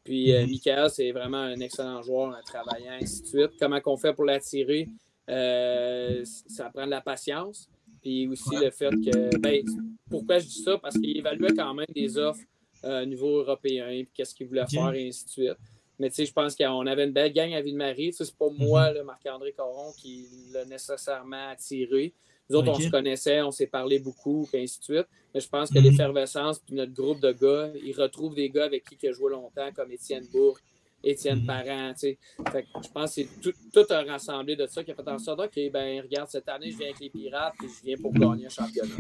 Puis, 0.04 0.34
euh, 0.34 0.46
Michael, 0.46 0.90
c'est 0.90 1.12
vraiment 1.12 1.38
un 1.38 1.60
excellent 1.60 2.02
joueur, 2.02 2.36
un 2.36 2.42
travaillant, 2.44 2.94
ainsi 3.02 3.22
de 3.24 3.28
suite. 3.28 3.52
Comment 3.60 3.80
on 3.86 3.98
fait 3.98 4.14
pour 4.14 4.26
l'attirer? 4.26 4.88
Euh, 5.30 6.24
ça 6.24 6.70
prend 6.70 6.86
de 6.86 6.92
la 6.92 7.02
patience. 7.02 7.70
Puis 8.02 8.28
aussi 8.28 8.56
le 8.56 8.70
fait 8.70 8.92
que, 8.92 9.36
ben, 9.40 9.64
pourquoi 10.12 10.38
je 10.38 10.46
dis 10.46 10.62
ça? 10.62 10.78
Parce 10.78 10.96
qu'il 10.96 11.18
évaluait 11.18 11.54
quand 11.56 11.74
même 11.74 11.88
des 11.96 12.20
offres 12.20 12.44
euh, 12.86 13.04
au 13.04 13.06
niveau 13.06 13.40
européen, 13.40 13.88
puis 13.88 14.10
qu'est-ce 14.14 14.36
qu'il 14.36 14.48
voulait 14.48 14.66
faire, 14.68 14.94
et 14.94 15.08
ainsi 15.08 15.26
de 15.26 15.30
suite. 15.30 15.58
Mais 16.00 16.10
tu 16.10 16.16
sais, 16.16 16.26
je 16.26 16.34
pense 16.34 16.56
qu'on 16.56 16.86
avait 16.88 17.06
une 17.06 17.14
belle 17.14 17.32
gang 17.32 17.54
à 17.54 17.62
Ville-Marie. 17.62 18.12
Ce 18.14 18.24
n'est 18.24 18.30
pas 18.38 18.50
mhm. 18.50 18.58
moi, 18.58 18.92
Marc-André 19.04 19.54
Coron, 19.54 19.94
qui 19.98 20.28
l'a 20.52 20.66
nécessairement 20.66 21.50
attiré. 21.50 22.14
Nous 22.50 22.58
autres, 22.58 22.70
on 22.70 22.80
se 22.80 22.90
connaissait, 22.90 23.42
on 23.42 23.52
s'est 23.52 23.68
parlé 23.68 23.98
beaucoup, 23.98 24.48
et 24.54 24.62
ainsi 24.62 24.80
de 24.80 24.84
suite. 24.84 25.08
Mais 25.34 25.40
je 25.40 25.50
pense 25.50 25.70
que 25.70 25.80
mhm. 25.80 25.86
l'effervescence, 25.86 26.60
puis 26.60 26.76
notre 26.76 26.94
groupe 26.94 27.20
de 27.20 27.32
gars, 27.32 27.72
ils 27.84 27.96
retrouvent 28.00 28.36
des 28.36 28.50
gars 28.50 28.66
avec 28.66 28.84
qui 28.84 28.98
il 29.02 29.10
a 29.10 29.12
joué 29.14 29.32
longtemps, 29.32 29.70
comme 29.74 29.92
Étienne 29.92 30.26
Bourg, 30.32 30.60
Étienne 31.06 31.42
mhm. 31.42 31.46
Parent. 31.46 31.94
Fait 31.96 32.66
je 32.84 32.90
pense 32.92 33.16
que 33.16 33.22
c'est 33.22 33.28
tout, 33.42 33.54
tout, 33.72 33.86
un 33.94 34.04
rassemblé 34.04 34.56
de 34.56 34.66
ça 34.66 34.84
qui 34.84 34.92
a 34.92 34.96
fait 34.96 35.08
en 35.08 35.20
sorte 35.20 35.40
OK, 35.40 35.60
ben 35.72 36.02
regarde, 36.02 36.28
cette 36.30 36.50
année, 36.50 36.72
je 36.72 36.78
viens 36.78 36.88
avec 36.88 37.00
les 37.00 37.10
Pirates 37.10 37.54
et 37.64 37.68
je 37.68 37.86
viens 37.86 37.96
pour 38.02 38.12
gagner 38.12 38.48
un 38.48 38.50
championnat. 38.50 38.96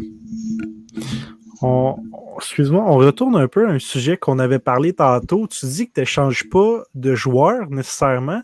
Excuse-moi, 2.38 2.84
on 2.86 2.98
retourne 2.98 3.36
un 3.36 3.48
peu 3.48 3.68
à 3.68 3.72
un 3.72 3.80
sujet 3.80 4.18
qu'on 4.18 4.40
avait 4.40 4.60
parlé 4.60 4.94
tantôt. 4.94 5.48
Tu 5.48 5.66
dis 5.66 5.88
que 5.88 5.94
tu 5.94 6.00
n'échanges 6.02 6.48
pas 6.50 6.84
de 6.94 7.16
joueurs 7.16 7.70
nécessairement, 7.70 8.44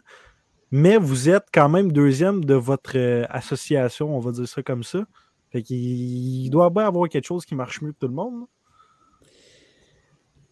mais 0.71 0.97
vous 0.97 1.30
êtes 1.30 1.45
quand 1.54 1.69
même 1.69 1.91
deuxième 1.91 2.43
de 2.43 2.56
votre 2.56 2.97
euh, 2.97 3.26
association, 3.30 4.15
on 4.15 4.19
va 4.19 4.32
dire 4.32 4.47
ça 4.47 4.63
comme 4.63 4.84
ça. 4.84 5.06
Fait 5.52 5.62
qu'il 5.62 6.50
doit 6.50 6.69
bien 6.69 6.88
avoir 6.88 7.10
quelque 7.10 7.26
chose 7.26 7.45
qui 7.45 7.56
marche 7.56 7.82
mieux 7.82 7.91
que 7.91 8.00
tout 8.00 8.08
le 8.08 8.13
monde. 8.13 8.45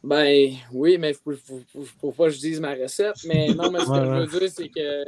Ben 0.02 0.54
oui, 0.72 0.98
mais 0.98 1.14
faut, 1.14 1.34
faut, 2.00 2.12
pas 2.12 2.26
que 2.26 2.30
je 2.32 2.40
dise 2.40 2.60
ma 2.62 2.74
recette. 2.74 3.18
Mais 3.26 3.50
non, 3.50 3.70
mais 3.70 3.80
ce 3.80 3.86
que 3.86 4.06
je 4.06 4.20
veux 4.22 4.40
dire, 4.40 4.50
c'est 4.50 4.70
que 4.70 5.06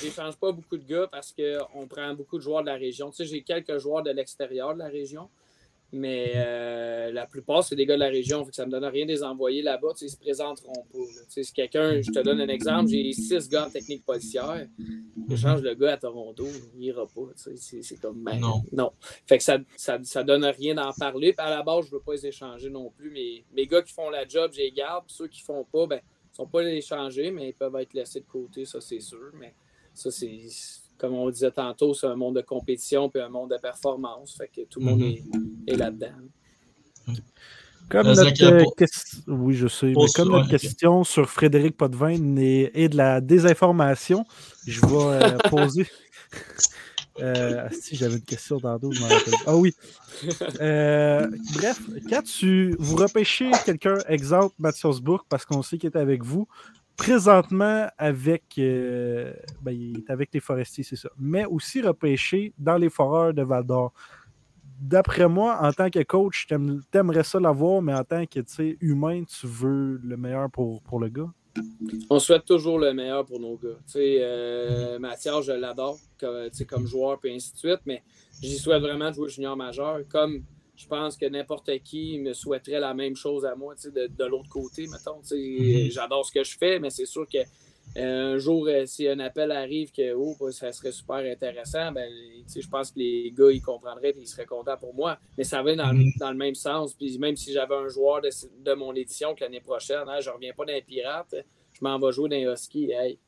j'échange 0.00 0.36
pas 0.36 0.52
beaucoup 0.52 0.76
de 0.76 0.84
gars 0.84 1.08
parce 1.10 1.32
qu'on 1.32 1.86
prend 1.86 2.14
beaucoup 2.14 2.38
de 2.38 2.42
joueurs 2.42 2.60
de 2.60 2.66
la 2.66 2.76
région. 2.76 3.10
Tu 3.10 3.16
sais, 3.16 3.24
j'ai 3.24 3.42
quelques 3.42 3.78
joueurs 3.78 4.02
de 4.04 4.10
l'extérieur 4.10 4.72
de 4.74 4.78
la 4.78 4.88
région. 4.88 5.28
Mais 5.92 6.32
euh, 6.36 7.10
la 7.10 7.26
plupart, 7.26 7.64
c'est 7.64 7.74
des 7.74 7.84
gars 7.84 7.94
de 7.94 8.00
la 8.00 8.08
région. 8.08 8.46
ça 8.52 8.62
ne 8.62 8.66
me 8.66 8.72
donne 8.72 8.84
rien 8.84 9.06
de 9.06 9.10
les 9.10 9.24
envoyer 9.24 9.60
là-bas. 9.60 9.88
Ils 10.00 10.04
ne 10.04 10.10
se 10.10 10.16
présenteront 10.16 10.84
pas. 10.92 10.98
Si 11.28 11.52
quelqu'un, 11.52 12.00
je 12.00 12.10
te 12.10 12.20
donne 12.20 12.40
un 12.40 12.48
exemple, 12.48 12.90
j'ai 12.90 13.12
six 13.12 13.48
gars 13.48 13.66
en 13.66 13.70
technique 13.70 14.04
policière. 14.04 14.68
Je 15.28 15.36
change 15.36 15.62
le 15.62 15.74
gars 15.74 15.94
à 15.94 15.96
Toronto, 15.96 16.46
il 16.74 16.80
n'ira 16.80 17.06
pas. 17.06 17.22
C'est 17.34 18.00
comme 18.00 18.22
ben, 18.22 18.38
non. 18.38 18.62
non. 18.72 18.92
Fait 19.26 19.38
que 19.38 19.44
ça 19.44 19.58
ne 19.58 20.22
donne 20.22 20.44
rien 20.44 20.74
d'en 20.74 20.92
parler. 20.92 21.32
Puis 21.32 21.44
à 21.44 21.50
la 21.50 21.62
base, 21.62 21.86
je 21.86 21.90
ne 21.90 21.96
veux 21.96 22.02
pas 22.02 22.12
les 22.12 22.26
échanger 22.26 22.70
non 22.70 22.90
plus. 22.90 23.10
Mais 23.10 23.44
mes 23.52 23.66
gars 23.66 23.82
qui 23.82 23.92
font 23.92 24.10
la 24.10 24.26
job, 24.26 24.52
je 24.52 24.58
les 24.58 24.70
garde. 24.70 25.04
ceux 25.08 25.26
qui 25.26 25.40
ne 25.42 25.44
font 25.44 25.64
pas, 25.64 25.86
ben, 25.86 25.96
ne 25.96 26.36
sont 26.36 26.46
pas 26.46 26.62
les 26.62 26.76
échanger, 26.76 27.32
mais 27.32 27.48
ils 27.48 27.54
peuvent 27.54 27.74
être 27.76 27.94
laissés 27.94 28.20
de 28.20 28.26
côté, 28.26 28.64
ça 28.64 28.80
c'est 28.80 29.00
sûr. 29.00 29.32
Mais 29.34 29.54
ça, 29.92 30.10
c'est 30.10 30.38
comme 31.00 31.14
on 31.14 31.30
disait 31.30 31.50
tantôt, 31.50 31.94
c'est 31.94 32.06
un 32.06 32.14
monde 32.14 32.36
de 32.36 32.42
compétition 32.42 33.08
puis 33.08 33.22
un 33.22 33.30
monde 33.30 33.50
de 33.50 33.56
performance. 33.56 34.36
Fait 34.36 34.48
que 34.54 34.66
tout 34.68 34.80
le 34.80 34.86
monde 34.86 35.00
mhm. 35.00 35.64
est, 35.66 35.76
là-dedans. 35.76 36.08
Comme 37.88 38.06
notre, 38.06 38.44
euh, 38.44 38.64
question, 38.76 39.22
oui, 39.26 39.54
je 39.54 39.66
sais, 39.66 39.92
mais 39.96 40.06
comme 40.14 40.30
notre 40.30 40.48
question 40.48 41.02
sur 41.02 41.28
Frédéric 41.28 41.76
Potvin 41.76 42.36
est, 42.36 42.88
de 42.88 42.96
la 42.96 43.20
désinformation, 43.20 44.24
je 44.66 44.80
vais 44.80 45.24
euh, 45.24 45.38
poser. 45.50 45.88
Euh, 47.18 47.66
si 47.72 47.96
j'avais 47.96 48.14
une 48.14 48.22
question 48.22 48.60
tantôt, 48.60 48.92
je 48.92 49.00
m'en 49.00 49.08
rappelle. 49.08 49.34
Ah 49.46 49.56
oui. 49.56 49.74
bref, 51.56 51.80
quand 52.08 52.22
tu 52.22 52.76
vous 52.78 52.96
repêchez 52.96 53.50
quelqu'un, 53.64 53.96
exemple 54.06 54.54
Mathias 54.58 55.00
Bourg, 55.00 55.24
parce 55.28 55.44
qu'on 55.44 55.62
sait 55.62 55.78
qu'il 55.78 55.90
est 55.90 55.96
avec 55.96 56.22
vous, 56.22 56.46
présentement 57.00 57.86
avec, 57.96 58.44
euh, 58.58 59.32
ben, 59.62 59.72
il 59.72 60.00
est 60.00 60.10
avec 60.10 60.28
les 60.34 60.40
forestiers, 60.40 60.84
c'est 60.84 60.96
ça, 60.96 61.08
mais 61.18 61.46
aussi 61.46 61.80
repêché 61.80 62.52
dans 62.58 62.76
les 62.76 62.90
foreurs 62.90 63.32
de 63.32 63.42
Val 63.42 63.64
d'Or. 63.64 63.94
D'après 64.78 65.26
moi, 65.26 65.58
en 65.62 65.72
tant 65.72 65.88
que 65.88 66.02
coach, 66.02 66.46
t'aimerais 66.90 67.24
ça 67.24 67.40
l'avoir, 67.40 67.80
mais 67.80 67.94
en 67.94 68.04
tant 68.04 68.26
que 68.26 68.40
humain, 68.84 69.24
tu 69.24 69.46
veux 69.46 69.98
le 70.04 70.16
meilleur 70.18 70.50
pour, 70.50 70.82
pour 70.82 71.00
le 71.00 71.08
gars? 71.08 71.32
On 72.10 72.18
souhaite 72.18 72.44
toujours 72.44 72.78
le 72.78 72.92
meilleur 72.92 73.24
pour 73.24 73.40
nos 73.40 73.56
gars. 73.56 73.78
Euh, 73.96 74.98
Mathias, 74.98 75.42
je 75.46 75.52
l'adore 75.52 75.98
comme, 76.20 76.50
comme 76.68 76.86
joueur, 76.86 77.18
et 77.24 77.34
ainsi 77.34 77.54
de 77.54 77.58
suite, 77.58 77.80
mais 77.86 78.02
j'y 78.42 78.58
souhaite 78.58 78.82
vraiment 78.82 79.10
jouer 79.10 79.30
junior 79.30 79.56
majeur. 79.56 80.00
Comme 80.10 80.42
je 80.80 80.86
pense 80.86 81.16
que 81.18 81.26
n'importe 81.26 81.70
qui 81.80 82.18
me 82.18 82.32
souhaiterait 82.32 82.80
la 82.80 82.94
même 82.94 83.14
chose 83.14 83.44
à 83.44 83.54
moi, 83.54 83.74
de, 83.84 84.06
de 84.06 84.24
l'autre 84.24 84.48
côté, 84.48 84.86
mettons. 84.86 85.20
Mhm. 85.30 85.90
J'adore 85.90 86.24
ce 86.24 86.32
que 86.32 86.42
je 86.42 86.56
fais, 86.56 86.78
mais 86.78 86.88
c'est 86.88 87.04
sûr 87.04 87.26
que 87.28 87.38
euh, 87.98 88.34
un 88.34 88.38
jour, 88.38 88.66
euh, 88.66 88.86
si 88.86 89.06
un 89.06 89.18
appel 89.18 89.52
arrive 89.52 89.92
que 89.92 90.14
oh, 90.14 90.34
bah, 90.40 90.50
ça 90.52 90.72
serait 90.72 90.92
super 90.92 91.16
intéressant, 91.16 91.92
ben, 91.92 92.10
je 92.48 92.68
pense 92.68 92.92
que 92.92 92.98
les 92.98 93.30
gars 93.36 93.50
ils 93.50 93.60
comprendraient 93.60 94.10
et 94.10 94.20
ils 94.20 94.26
seraient 94.26 94.46
contents 94.46 94.78
pour 94.78 94.94
moi. 94.94 95.18
Mais 95.36 95.44
ça 95.44 95.62
va 95.62 95.76
dans, 95.76 95.92
mhm. 95.92 96.12
dans 96.18 96.30
le 96.30 96.38
même 96.38 96.54
sens. 96.54 96.94
Puis 96.94 97.18
même 97.18 97.36
si 97.36 97.52
j'avais 97.52 97.74
un 97.74 97.88
joueur 97.88 98.22
de, 98.22 98.30
de 98.64 98.72
mon 98.72 98.94
édition 98.94 99.34
que 99.34 99.44
l'année 99.44 99.60
prochaine, 99.60 100.08
hein, 100.08 100.20
je 100.20 100.30
ne 100.30 100.34
reviens 100.34 100.54
pas 100.54 100.64
dans 100.64 100.72
les 100.72 100.82
pirates, 100.82 101.34
je 101.74 101.84
m'en 101.84 101.98
vais 101.98 102.10
jouer 102.10 102.30
les 102.30 102.44
Huskies. 102.44 102.90
Hey, 102.92 103.18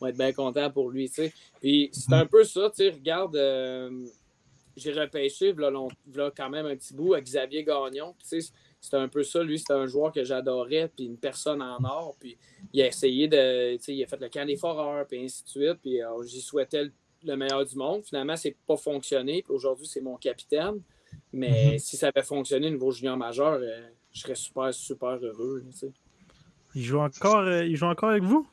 on 0.00 0.04
va 0.04 0.10
être 0.10 0.18
bien 0.18 0.32
content 0.32 0.70
pour 0.70 0.90
lui. 0.90 1.10
Puis 1.60 1.88
c'est 1.92 2.12
un 2.12 2.26
peu 2.26 2.44
ça, 2.44 2.70
regarde. 2.78 3.36
Euh, 3.36 4.06
j'ai 4.78 4.92
repêché 4.92 5.52
là, 5.54 6.30
quand 6.36 6.50
même 6.50 6.66
un 6.66 6.76
petit 6.76 6.94
bout 6.94 7.14
à 7.14 7.20
Xavier 7.20 7.64
Gagnon. 7.64 8.14
C'était 8.22 8.96
un 8.96 9.08
peu 9.08 9.22
ça, 9.24 9.42
lui, 9.42 9.58
c'était 9.58 9.72
un 9.72 9.86
joueur 9.86 10.12
que 10.12 10.22
j'adorais, 10.22 10.88
puis 10.94 11.06
une 11.06 11.18
personne 11.18 11.60
en 11.60 11.82
or. 11.84 12.16
Puis 12.18 12.36
il 12.72 12.80
a 12.82 12.86
essayé 12.86 13.26
de. 13.28 13.76
Il 13.90 14.02
a 14.02 14.06
fait 14.06 14.20
le 14.20 14.28
camp 14.28 14.46
des 14.46 14.56
foreurs, 14.56 15.06
puis 15.06 15.24
ainsi 15.24 15.42
de 15.44 15.48
suite. 15.48 15.78
Puis 15.82 16.02
euh, 16.02 16.22
j'y 16.24 16.40
souhaitais 16.40 16.84
le, 17.24 17.36
meilleur 17.36 17.64
du 17.64 17.76
monde. 17.76 18.04
Finalement, 18.04 18.36
c'est 18.36 18.56
pas 18.66 18.76
fonctionné. 18.76 19.42
Puis 19.42 19.52
aujourd'hui, 19.52 19.86
c'est 19.86 20.00
mon 20.00 20.16
capitaine. 20.16 20.80
Mais 21.32 21.72
Mhm. 21.72 21.78
si 21.78 21.96
ça 21.96 22.08
avait 22.08 22.22
fonctionné 22.24 22.68
au 22.68 22.70
niveau 22.70 22.90
junior 22.92 23.16
majeur, 23.16 23.54
euh, 23.60 23.88
je 24.12 24.20
serais 24.20 24.34
super, 24.34 24.72
super 24.72 25.18
heureux. 25.22 25.64
là. 25.66 25.88
Il 26.74 26.82
joue 26.82 26.98
encore, 26.98 27.40
euh, 27.40 27.64
il 27.64 27.76
joue 27.76 27.86
encore 27.86 28.10
avec 28.10 28.22
vous? 28.22 28.46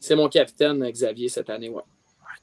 C'est 0.00 0.16
mon 0.16 0.28
capitaine, 0.28 0.86
Xavier, 0.90 1.28
cette 1.28 1.48
année, 1.50 1.68
ouais. 1.70 1.82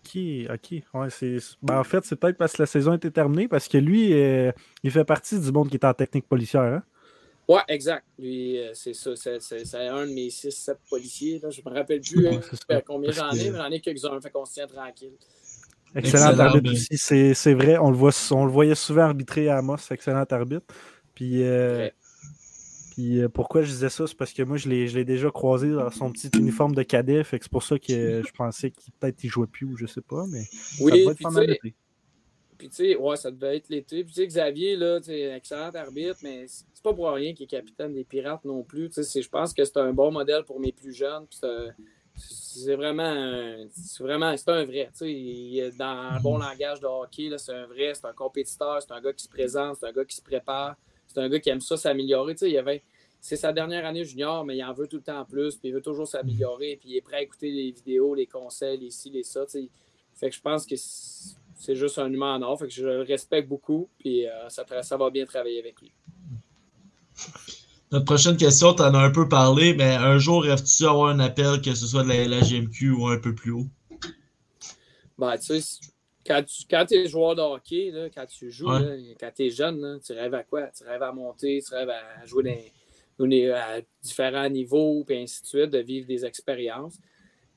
Ok, 0.03 0.17
ok. 0.51 0.83
Ouais, 0.93 1.09
c'est... 1.09 1.37
ben, 1.61 1.79
en 1.79 1.83
fait, 1.83 2.03
c'est 2.05 2.15
peut-être 2.15 2.37
parce 2.37 2.53
que 2.53 2.61
la 2.63 2.65
saison 2.65 2.93
était 2.93 3.11
terminée, 3.11 3.47
parce 3.47 3.67
que 3.67 3.77
lui, 3.77 4.13
euh, 4.13 4.51
il 4.83 4.91
fait 4.91 5.03
partie 5.05 5.39
du 5.39 5.51
monde 5.51 5.69
qui 5.69 5.75
est 5.75 5.85
en 5.85 5.93
technique 5.93 6.27
policière. 6.27 6.61
Hein? 6.63 6.83
Ouais, 7.47 7.61
exact. 7.67 8.05
Lui, 8.17 8.57
euh, 8.59 8.71
c'est 8.73 8.93
ça. 8.93 9.15
C'est, 9.15 9.41
c'est- 9.41 9.65
c'est 9.65 9.87
un 9.87 10.07
de 10.07 10.11
mes 10.13 10.29
6-7 10.29 10.77
policiers. 10.89 11.39
Là. 11.43 11.49
Je 11.49 11.61
me 11.65 11.73
rappelle 11.75 12.01
plus 12.01 12.27
Ouais, 12.27 12.35
hein, 12.35 12.41
ça. 12.69 12.81
combien 12.81 13.11
j'en 13.11 13.31
ai, 13.31 13.37
que- 13.45 13.51
mais 13.51 13.57
j'en 13.57 13.69
ai 13.71 13.79
quelques-uns. 13.79 14.21
Fait 14.21 14.29
qu'on 14.31 14.45
se 14.45 14.53
tient 14.53 14.67
tranquille. 14.67 15.13
Excellent, 15.93 16.29
Excellent, 16.29 16.39
arbitre 16.45 16.63
ben. 16.63 16.71
aussi. 16.71 16.87
C'est, 16.97 17.33
c'est 17.33 17.53
vrai, 17.53 17.77
on 17.77 17.91
le, 17.91 17.97
voit, 17.97 18.11
on 18.31 18.45
le 18.45 18.51
voyait 18.51 18.75
souvent 18.75 19.01
arbitrer 19.03 19.49
à 19.49 19.57
Amos. 19.57 19.75
Excellent 19.91 20.23
arbitre. 20.29 20.65
Puis, 21.13 21.43
euh. 21.43 21.89
Puis 22.91 23.21
euh, 23.21 23.29
pourquoi 23.29 23.61
je 23.63 23.69
disais 23.71 23.89
ça? 23.89 24.05
C'est 24.05 24.15
parce 24.15 24.33
que 24.33 24.43
moi, 24.43 24.57
je 24.57 24.69
l'ai, 24.69 24.87
je 24.87 24.97
l'ai 24.97 25.05
déjà 25.05 25.31
croisé 25.31 25.71
dans 25.71 25.89
son 25.89 26.11
petit 26.11 26.29
uniforme 26.37 26.75
de 26.75 26.83
cadet. 26.83 27.23
Fait 27.23 27.39
que 27.39 27.45
c'est 27.45 27.51
pour 27.51 27.63
ça 27.63 27.79
que 27.79 27.91
euh, 27.91 28.23
je 28.23 28.31
pensais 28.31 28.69
qu'il 28.71 28.93
peut-être 28.93 29.23
il 29.23 29.29
jouait 29.29 29.47
plus 29.47 29.65
ou 29.65 29.77
je 29.77 29.85
sais 29.87 30.01
pas. 30.01 30.25
Mais 30.27 30.43
ça 30.43 30.51
Oui, 30.81 30.91
être 30.99 31.05
pas 31.05 31.15
tu 31.15 31.23
mal 31.23 31.33
sais, 31.33 31.47
d'été. 31.47 31.75
Puis, 32.57 32.69
tu 32.69 32.75
sais, 32.75 32.95
ouais, 32.95 33.15
ça 33.15 33.31
devait 33.31 33.57
être 33.57 33.69
l'été. 33.69 34.03
Puis, 34.03 34.13
tu 34.13 34.21
sais, 34.21 34.27
Xavier, 34.27 34.75
là, 34.75 35.01
sais, 35.01 35.35
excellent 35.35 35.71
arbitre, 35.71 36.19
mais 36.21 36.45
c'est 36.47 36.83
pas 36.83 36.93
pour 36.93 37.09
rien 37.09 37.33
qu'il 37.33 37.45
est 37.45 37.47
capitaine 37.47 37.93
des 37.93 38.03
Pirates 38.03 38.45
non 38.45 38.61
plus. 38.63 38.89
Tu 38.89 38.95
sais, 38.95 39.03
c'est- 39.03 39.21
je 39.23 39.29
pense 39.29 39.51
que 39.51 39.65
c'est 39.65 39.77
un 39.77 39.93
bon 39.93 40.11
modèle 40.11 40.43
pour 40.43 40.59
mes 40.59 40.71
plus 40.71 40.93
jeunes. 40.93 41.25
Puis, 41.27 41.39
c'est- 41.39 42.75
vraiment, 42.75 43.01
un- 43.03 43.65
c'est 43.71 44.03
vraiment, 44.03 44.35
c'est 44.37 44.49
un 44.49 44.65
vrai. 44.65 44.89
Il 45.01 45.57
est 45.59 45.75
dans 45.77 45.85
un 45.85 46.19
bon 46.19 46.37
langage 46.37 46.79
de 46.81 46.85
hockey, 46.85 47.29
là, 47.29 47.37
c'est 47.37 47.53
un 47.53 47.65
vrai, 47.65 47.93
c'est 47.95 48.05
un 48.05 48.13
compétiteur, 48.13 48.79
c'est 48.81 48.91
un 48.91 49.01
gars 49.01 49.13
qui 49.13 49.23
se 49.23 49.29
présente, 49.29 49.77
c'est 49.79 49.87
un 49.87 49.91
gars 49.91 50.05
qui 50.05 50.15
se 50.17 50.21
prépare, 50.21 50.75
c'est 51.13 51.21
un 51.21 51.29
gars 51.29 51.39
qui 51.39 51.49
aime 51.49 51.61
ça 51.61 51.77
s'améliorer. 51.77 52.33
Tu 52.33 52.39
sais, 52.39 52.49
il 52.49 52.53
y 52.53 52.57
avait, 52.57 52.83
c'est 53.19 53.35
sa 53.35 53.51
dernière 53.53 53.85
année 53.85 54.05
junior, 54.05 54.45
mais 54.45 54.57
il 54.57 54.63
en 54.63 54.73
veut 54.73 54.87
tout 54.87 54.97
le 54.97 55.03
temps 55.03 55.25
plus, 55.25 55.55
puis 55.55 55.69
il 55.69 55.73
veut 55.73 55.81
toujours 55.81 56.07
s'améliorer, 56.07 56.77
puis 56.79 56.89
il 56.89 56.97
est 56.97 57.01
prêt 57.01 57.17
à 57.17 57.21
écouter 57.21 57.51
les 57.51 57.71
vidéos, 57.71 58.15
les 58.15 58.27
conseils, 58.27 58.77
les 58.77 58.91
ci, 58.91 59.09
les 59.09 59.23
ça. 59.23 59.45
tu 59.45 59.51
sais. 59.51 59.69
Fait 60.13 60.29
que 60.29 60.35
je 60.35 60.41
pense 60.41 60.65
que 60.65 60.75
c'est 60.75 61.75
juste 61.75 61.97
un 61.99 62.11
humain 62.11 62.35
en 62.35 62.41
or. 62.41 62.59
Fait 62.59 62.67
que 62.67 62.73
je 62.73 62.83
le 62.83 63.01
respecte 63.01 63.47
beaucoup. 63.47 63.89
Puis 63.99 64.27
euh, 64.27 64.49
ça, 64.49 64.97
va 64.97 65.09
bien 65.09 65.25
travailler 65.25 65.59
avec 65.59 65.81
lui. 65.81 65.91
Notre 67.91 68.05
prochaine 68.05 68.37
question, 68.37 68.73
tu 68.73 68.81
en 68.81 68.93
as 68.93 68.99
un 68.99 69.11
peu 69.11 69.27
parlé, 69.27 69.73
mais 69.73 69.95
un 69.95 70.17
jour, 70.17 70.43
rêves-tu 70.43 70.85
avoir 70.85 71.09
un 71.09 71.19
appel, 71.19 71.61
que 71.61 71.73
ce 71.73 71.87
soit 71.87 72.03
de 72.03 72.09
la 72.09 72.23
LHGMQ 72.23 72.91
ou 72.91 73.07
un 73.07 73.17
peu 73.17 73.35
plus 73.35 73.51
haut? 73.51 73.67
Ben, 75.17 75.37
tu 75.37 75.59
sais, 75.59 75.79
quand 76.25 76.43
tu 76.43 76.63
quand 76.69 76.91
es 76.91 77.07
joueur 77.07 77.35
de 77.35 77.41
hockey, 77.41 77.91
là, 77.91 78.09
quand 78.09 78.25
tu 78.25 78.51
joues, 78.51 78.69
Ouais. 78.69 78.79
là, 78.79 78.95
quand 79.19 79.31
tu 79.35 79.45
es 79.45 79.49
jeune, 79.49 79.79
là, 79.81 79.97
tu 80.05 80.13
rêves 80.13 80.33
à 80.33 80.43
quoi? 80.43 80.67
Tu 80.67 80.83
rêves 80.83 81.03
à 81.03 81.11
monter, 81.11 81.61
tu 81.67 81.73
rêves 81.73 81.89
à 81.89 82.25
jouer 82.25 82.71
dans, 83.17 83.27
dans- 83.27 83.55
à 83.55 83.81
différents 84.01 84.49
niveaux, 84.49 85.03
puis 85.03 85.17
ainsi 85.17 85.41
de 85.41 85.47
suite, 85.47 85.69
de 85.71 85.79
vivre 85.79 86.07
des 86.07 86.25
expériences. 86.25 86.97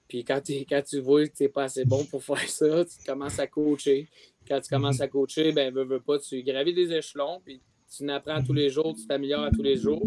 Puis 0.08 0.24
quand, 0.24 0.40
quand 0.68 0.82
tu 0.82 1.00
vois 1.00 1.26
que 1.26 1.34
tu 1.34 1.42
n'es 1.44 1.48
pas 1.48 1.64
assez 1.64 1.84
bon 1.84 2.04
pour 2.04 2.22
faire 2.24 2.48
ça, 2.48 2.84
tu 2.84 3.04
commences 3.06 3.38
à 3.38 3.46
coacher. 3.46 4.08
Quand 4.46 4.60
tu 4.60 4.68
commences 4.68 5.00
à 5.00 5.08
coacher, 5.08 5.52
ben, 5.52 5.72
veux, 5.72 5.84
veux 5.84 6.00
pas, 6.00 6.18
tu 6.18 6.42
gravis 6.42 6.74
des 6.74 6.92
échelons, 6.92 7.40
puis 7.44 7.60
tu 7.96 8.04
n'apprends 8.04 8.42
tous 8.42 8.52
les 8.52 8.68
jours, 8.68 8.94
tu 8.94 9.06
t'améliores 9.06 9.44
à 9.44 9.50
tous 9.50 9.62
les 9.62 9.76
jours. 9.76 10.02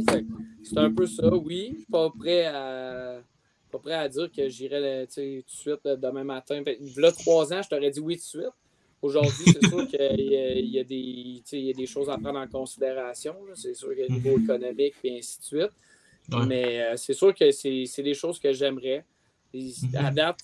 C'est 0.63 0.77
un 0.77 0.91
peu 0.93 1.07
ça, 1.07 1.33
oui. 1.35 1.69
Je 1.71 1.77
suis 1.77 1.85
pas 1.85 2.09
prêt 2.11 2.45
à, 2.45 3.21
pas 3.71 3.79
prêt 3.79 3.93
à 3.93 4.07
dire 4.09 4.31
que 4.31 4.47
j'irai 4.49 5.05
sais, 5.09 5.43
tout 5.47 5.53
de 5.55 5.59
suite 5.59 5.79
là, 5.83 5.95
demain 5.95 6.23
matin. 6.23 6.61
Là, 6.97 7.11
trois 7.11 7.53
ans, 7.53 7.61
je 7.61 7.69
t'aurais 7.69 7.89
dit 7.91 7.99
oui 7.99 8.15
tout 8.15 8.21
de 8.21 8.43
suite. 8.43 8.53
Aujourd'hui, 9.01 9.45
c'est 9.45 9.67
sûr 9.67 9.87
qu'il 9.87 9.99
y, 9.99 10.35
a- 10.35 10.53
il 10.55 10.69
y, 10.69 10.79
a 10.79 11.73
des- 11.73 11.85
choses 11.85 12.09
à 12.09 12.17
prendre 12.17 12.39
en 12.39 12.47
considération. 12.47 13.35
C'est 13.53 13.73
sûr 13.75 13.89
qu'il 13.89 13.99
y 13.99 14.03
a 14.03 14.07
le 14.07 14.13
niveau 14.15 14.39
économique 14.39 14.95
et 15.03 15.17
ainsi 15.19 15.39
de 15.39 15.43
suite. 15.43 15.71
Ouais. 16.31 16.45
Mais 16.47 16.81
euh, 16.83 16.97
c'est 16.97 17.13
sûr 17.13 17.33
que 17.33 17.51
c'est 17.51 18.01
des 18.03 18.13
choses 18.15 18.39
que 18.39 18.51
j'aimerais. 18.53 19.05
À 19.95 20.11
date, 20.11 20.39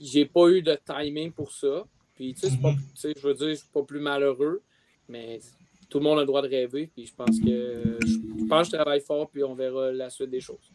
j'ai 0.00 0.26
pas 0.26 0.48
eu 0.48 0.62
de 0.62 0.76
timing 0.86 1.32
pour 1.32 1.50
ça. 1.50 1.86
Puis, 2.14 2.34
tu 2.34 2.40
sais, 2.48 2.56
Mhm. 2.56 2.76
je 3.16 3.26
veux 3.26 3.34
dire, 3.34 3.48
je 3.48 3.54
suis 3.54 3.68
pas 3.72 3.82
plus 3.82 4.00
malheureux, 4.00 4.62
mais 5.08 5.40
tout 5.88 5.98
le 5.98 6.04
monde 6.04 6.18
a 6.18 6.20
le 6.22 6.26
droit 6.26 6.42
de 6.42 6.48
rêver. 6.48 6.88
Puis, 6.94 7.06
je 7.06 7.14
pense 7.14 7.40
que 7.40 7.98
je 8.06 8.46
pense 8.48 8.68
que 8.68 8.72
je 8.72 8.76
travaille 8.82 9.00
fort, 9.00 9.28
puis 9.30 9.42
on 9.42 9.54
verra 9.54 9.90
la 9.92 10.10
suite 10.10 10.30
des 10.30 10.40
choses. 10.40 10.70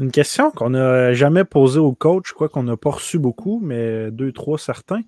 Une 0.00 0.10
question 0.10 0.50
qu'on 0.50 0.70
n'a 0.70 1.12
jamais 1.12 1.44
posée 1.44 1.78
au 1.78 1.92
coach, 1.92 2.32
quoi 2.32 2.48
qu'on 2.48 2.64
n'a 2.64 2.76
pas 2.76 2.90
reçu 2.90 3.18
beaucoup, 3.18 3.60
mais 3.62 4.10
deux, 4.10 4.32
trois 4.32 4.58
certains. 4.58 5.02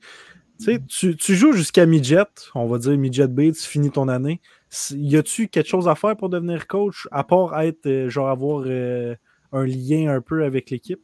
Tu 0.88 1.16
tu 1.16 1.34
joues 1.34 1.52
jusqu'à 1.52 1.84
midget, 1.86 2.24
on 2.54 2.66
va 2.66 2.78
dire 2.78 2.96
midget 2.96 3.26
B, 3.26 3.52
tu 3.52 3.62
finis 3.62 3.90
ton 3.90 4.08
année. 4.08 4.40
Y 4.90 5.16
a-tu 5.16 5.48
quelque 5.48 5.68
chose 5.68 5.88
à 5.88 5.94
faire 5.94 6.16
pour 6.16 6.28
devenir 6.28 6.66
coach, 6.66 7.08
à 7.10 7.24
part 7.24 7.60
être, 7.60 7.86
euh, 7.86 8.08
genre, 8.08 8.28
avoir 8.28 8.64
euh, 8.66 9.14
un 9.52 9.64
lien 9.66 10.14
un 10.14 10.20
peu 10.20 10.44
avec 10.44 10.70
l'équipe? 10.70 11.00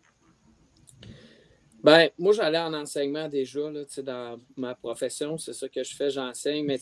Ben, 1.83 2.09
moi, 2.19 2.33
j'allais 2.33 2.59
en 2.59 2.73
enseignement 2.75 3.29
déjà, 3.29 3.71
là, 3.71 3.83
dans 4.05 4.41
ma 4.57 4.75
profession, 4.75 5.37
c'est 5.37 5.53
ça 5.53 5.69
que 5.69 5.83
je 5.83 5.95
fais, 5.95 6.11
j'enseigne, 6.11 6.65
mais 6.65 6.79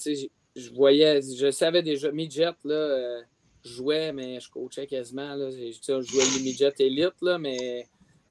je 0.57 0.71
voyais, 0.73 1.21
je 1.23 1.51
savais 1.51 1.83
déjà, 1.83 2.13
midget, 2.13 2.53
là, 2.65 2.75
euh, 2.75 3.21
jouais, 3.65 4.13
mais 4.13 4.41
je 4.41 4.51
coachais 4.51 4.87
quasiment, 4.87 5.35
là, 5.35 5.51
je, 5.51 5.73
je 5.73 6.01
jouais 6.03 6.25
le 6.25 6.83
élite, 6.83 7.21
là, 7.23 7.39
mais 7.39 7.89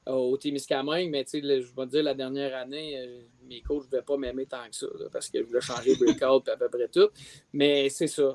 euh, 0.07 0.13
au 0.13 0.37
Témiscamingue, 0.37 1.09
mais 1.09 1.25
je 1.31 1.37
vais 1.39 1.85
te 1.85 1.91
dire, 1.91 2.03
la 2.03 2.13
dernière 2.13 2.55
année, 2.57 2.97
euh, 2.99 3.21
mes 3.43 3.61
coachs 3.61 3.85
ne 3.85 3.91
devaient 3.91 4.03
pas 4.03 4.17
m'aimer 4.17 4.45
tant 4.45 4.67
que 4.69 4.75
ça, 4.75 4.87
parce 5.11 5.29
que 5.29 5.39
je 5.39 5.43
voulais 5.43 5.61
changer 5.61 5.95
breakout, 5.95 6.43
puis 6.43 6.53
à 6.53 6.57
peu 6.57 6.69
près 6.69 6.87
tout, 6.87 7.09
mais 7.53 7.89
c'est 7.89 8.07
ça, 8.07 8.33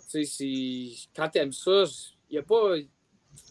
quand 1.17 1.29
tu 1.29 1.39
aimes 1.39 1.53
ça, 1.53 1.85
il 2.31 2.33
n'y 2.35 2.39
a 2.39 2.43
pas, 2.43 2.77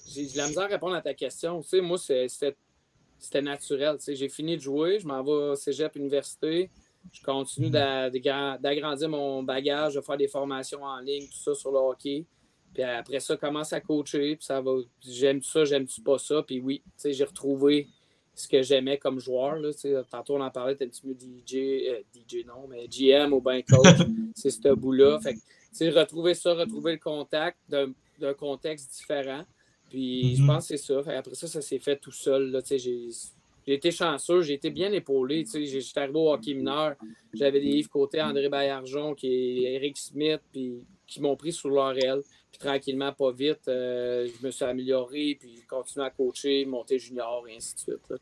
j'ai 0.08 0.28
la 0.36 0.48
misère 0.48 0.64
à 0.64 0.68
répondre 0.68 0.96
à 0.96 1.02
ta 1.02 1.14
question, 1.14 1.62
moi, 1.82 1.98
c'était 1.98 3.42
naturel. 3.42 3.98
J'ai 4.06 4.30
fini 4.30 4.58
de 4.58 4.62
jouer, 4.62 5.00
je 5.00 5.08
m'en 5.08 5.24
vais 5.24 5.32
au 5.32 5.56
cégep 5.56 5.96
université. 5.96 6.70
Je 7.12 7.22
continue 7.22 7.70
d'a- 7.70 8.10
d'a- 8.10 8.58
d'agrandir 8.58 9.10
mon 9.10 9.44
bagage, 9.44 9.96
de 9.96 10.02
faire 10.02 10.18
des 10.18 10.28
formations 10.30 10.84
en 10.84 11.00
ligne, 11.00 11.26
tout 11.28 11.38
ça 11.38 11.54
sur 11.54 11.72
le 11.72 11.78
hockey. 11.78 12.26
Puis 12.74 12.84
après 12.84 13.20
ça, 13.20 13.38
commence 13.38 13.72
à 13.74 13.82
coacher. 13.82 14.36
Puis 14.36 14.46
ça 14.46 14.62
va. 14.62 14.78
J'aime 15.02 15.42
ça, 15.44 15.64
j'aime-tu 15.66 16.02
pas 16.02 16.18
ça. 16.18 16.42
Puis 16.44 16.60
oui, 16.60 16.82
tu 16.86 16.92
sais, 16.98 17.14
j'ai 17.14 17.24
retrouvé 17.24 17.88
ce 18.36 18.48
que 18.48 18.62
j'aimais 18.64 18.98
comme 18.98 19.20
joueur. 19.20 19.58
Là, 19.58 19.70
tantôt, 20.10 20.36
on 20.36 20.42
en 20.42 20.50
parlait, 20.50 20.76
t'es 20.76 20.86
un 20.86 20.88
petit 20.90 21.02
peu 21.02 21.14
DJ, 21.14 21.56
euh, 21.90 22.00
DJ 22.16 22.46
non, 22.48 22.68
mais 22.68 22.88
GM 22.88 23.32
ou 23.34 23.42
bien 23.42 23.62
coach. 23.62 23.86
c'est 24.36 24.50
ce 24.50 24.74
bout-là. 24.74 25.20
Fait 25.20 25.36
que, 25.36 25.40
tu 25.40 25.46
sais, 25.74 25.90
retrouver 25.92 26.34
ça, 26.34 26.54
retrouver 26.56 26.94
le 26.94 27.00
contact 27.00 27.58
d'un 27.70 28.34
contexte 28.34 28.92
différent. 28.92 29.44
Puis 29.90 30.36
je 30.38 30.42
Mhm. 30.42 30.48
pense 30.48 30.68
que 30.68 30.76
c'est 30.78 30.84
ça. 30.84 31.04
Fait 31.04 31.16
après 31.16 31.36
ça, 31.36 31.48
ça 31.48 31.62
s'est 31.62 31.78
fait 31.80 31.98
tout 31.98 32.12
seul. 32.12 32.50
Là, 32.50 32.62
tu 32.64 32.70
sais, 32.70 32.80
j'ai, 32.80 33.08
j'ai 33.68 33.74
été 33.76 33.92
chanceux, 33.92 34.42
j'ai 34.42 34.54
été 34.56 34.72
bien 34.72 34.92
épaulé. 34.92 35.44
tu 35.44 35.52
sais. 35.52 35.66
J'ai- 35.66 35.82
J'étais 35.82 36.00
arrivé 36.00 36.18
au 36.18 36.32
hockey 36.34 36.56
mineur. 36.56 36.96
J'avais 37.34 37.60
des 37.60 37.68
Yves 37.70 37.90
Côté, 37.90 38.20
André 38.20 38.50
Baillargeon, 38.50 39.14
qui 39.14 39.28
est 39.28 39.74
Eric 39.76 39.96
Smith, 39.98 40.42
puis 40.52 40.74
qui 41.06 41.22
m'ont 41.22 41.36
pris 41.36 41.54
sur 41.54 41.70
leur 41.70 41.96
aile. 41.98 42.22
Puis 42.54 42.60
tranquillement, 42.68 43.12
pas 43.12 43.32
vite, 43.32 43.68
euh, 43.68 44.28
je 44.40 44.46
me 44.46 44.52
suis 44.52 44.64
amélioré, 44.64 45.36
puis 45.40 45.56
continué 45.68 46.06
à 46.06 46.12
coacher, 46.12 46.66
monter 46.66 47.00
junior, 47.00 47.44
et 47.50 47.56
ainsi 47.56 47.74
de 47.74 47.80
suite. 47.80 48.00
là. 48.10 48.18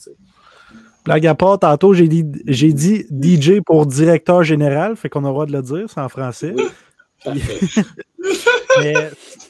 Blague 1.04 1.28
à 1.28 1.36
part, 1.36 1.60
tantôt, 1.60 1.94
j'ai 1.94 2.08
dit, 2.08 2.24
j'ai 2.48 2.72
dit 2.72 3.06
DJ 3.12 3.60
pour 3.66 3.86
directeur 3.86 4.42
général, 4.44 4.96
fait 4.96 5.10
qu'on 5.10 5.26
a 5.26 5.28
le 5.28 5.34
droit 5.34 5.46
de 5.46 5.52
le 5.52 5.62
dire, 5.62 5.90
c'est 5.90 6.00
en 6.00 6.08
français. 6.08 6.54
Oui. 6.56 6.64
Parfait. 7.26 7.84
Mais 8.80 8.94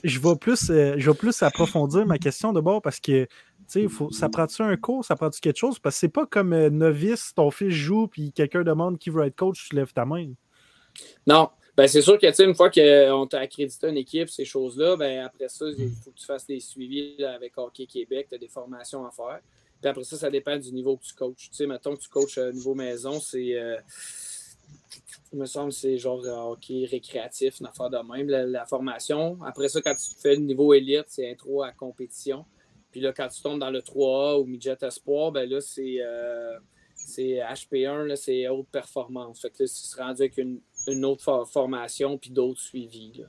je 0.03 0.19
vais 0.19 0.35
plus, 0.35 0.69
euh, 0.71 0.95
je 0.97 1.11
vais 1.11 1.15
plus 1.15 1.43
approfondir 1.43 2.05
ma 2.07 2.17
question 2.17 2.51
de 2.51 2.59
bord 2.59 2.81
parce 2.81 2.99
que 2.99 3.27
faut- 3.87 4.11
ça 4.11 4.27
prend-tu 4.29 4.61
un 4.63 4.75
cours, 4.77 5.05
ça 5.05 5.15
prend-tu 5.15 5.39
quelque 5.39 5.59
chose? 5.59 5.77
Parce 5.79 5.95
que 5.95 5.99
c'est 5.99 6.09
pas 6.09 6.25
comme 6.25 6.53
euh, 6.53 6.69
novice, 6.71 7.33
ton 7.35 7.51
fils 7.51 7.69
joue, 7.73 8.07
puis 8.07 8.33
quelqu'un 8.33 8.63
demande 8.63 8.97
qui 8.97 9.09
veut 9.11 9.23
être 9.25 9.35
coach, 9.37 9.69
tu 9.69 9.75
lèves 9.75 9.93
ta 9.93 10.05
main. 10.05 10.33
Non. 11.27 11.49
Ben, 11.77 11.87
c'est 11.87 12.01
sûr 12.01 12.19
que, 12.19 12.27
tu 12.27 12.33
sais, 12.33 12.43
une 12.43 12.55
fois 12.55 12.69
qu'on 12.69 13.27
t'a 13.27 13.39
accrédité 13.39 13.87
une 13.87 13.97
équipe, 13.97 14.29
ces 14.29 14.45
choses-là, 14.45 14.97
ben, 14.97 15.25
après 15.25 15.47
ça, 15.47 15.65
il 15.67 15.89
faut 16.03 16.11
que 16.11 16.19
tu 16.19 16.25
fasses 16.25 16.45
des 16.45 16.59
suivis 16.59 17.15
là, 17.17 17.33
avec 17.33 17.57
Hockey 17.57 17.85
Québec, 17.85 18.27
tu 18.29 18.35
as 18.35 18.37
des 18.37 18.49
formations 18.49 19.05
à 19.05 19.11
faire. 19.11 19.39
Puis 19.79 19.89
après 19.89 20.03
ça, 20.03 20.17
ça 20.17 20.29
dépend 20.29 20.57
du 20.57 20.71
niveau 20.73 20.97
que 20.97 21.03
tu 21.03 21.13
coaches. 21.13 21.49
Tu 21.49 21.55
sais, 21.55 21.65
mettons 21.65 21.95
que 21.95 22.01
tu 22.01 22.09
coaches 22.09 22.37
euh, 22.37 22.51
niveau 22.51 22.75
maison, 22.75 23.19
c'est. 23.19 23.55
euh, 23.55 23.77
il 25.33 25.39
me 25.39 25.45
semble 25.45 25.69
que 25.69 25.75
c'est 25.75 25.97
genre 25.97 26.21
euh, 26.25 26.51
hockey 26.51 26.85
récréatif, 26.89 27.59
une 27.61 27.67
affaire 27.67 27.89
de 27.89 27.97
même, 27.97 28.27
la, 28.29 28.45
la 28.45 28.65
formation. 28.65 29.37
Après 29.45 29.69
ça, 29.69 29.81
quand 29.81 29.95
tu 29.95 30.13
fais 30.21 30.35
le 30.35 30.41
niveau 30.41 30.73
élite, 30.73 31.05
c'est 31.07 31.29
intro 31.31 31.63
à 31.63 31.71
compétition. 31.71 32.45
Puis 32.91 32.99
là, 32.99 33.13
quand 33.13 33.29
tu 33.29 33.41
tombes 33.41 33.59
dans 33.59 33.69
le 33.69 33.79
3A 33.79 34.39
ou 34.41 34.45
midget 34.45 34.77
espoir, 34.81 35.31
ben 35.31 35.49
là, 35.49 35.61
c'est 35.61 35.95
euh, 36.01 36.57
c'est 36.93 37.39
HP1, 37.39 38.03
là, 38.05 38.15
c'est 38.15 38.47
haute 38.49 38.67
performance. 38.67 39.41
Fait 39.41 39.49
que 39.49 39.63
là, 39.63 39.67
tu 39.69 39.73
seras 39.73 40.07
rendu 40.07 40.21
avec 40.21 40.37
une, 40.37 40.59
une 40.87 41.05
autre 41.05 41.23
for- 41.23 41.49
formation 41.49 42.17
puis 42.17 42.29
d'autres 42.31 42.61
suivis. 42.61 43.13
là. 43.19 43.25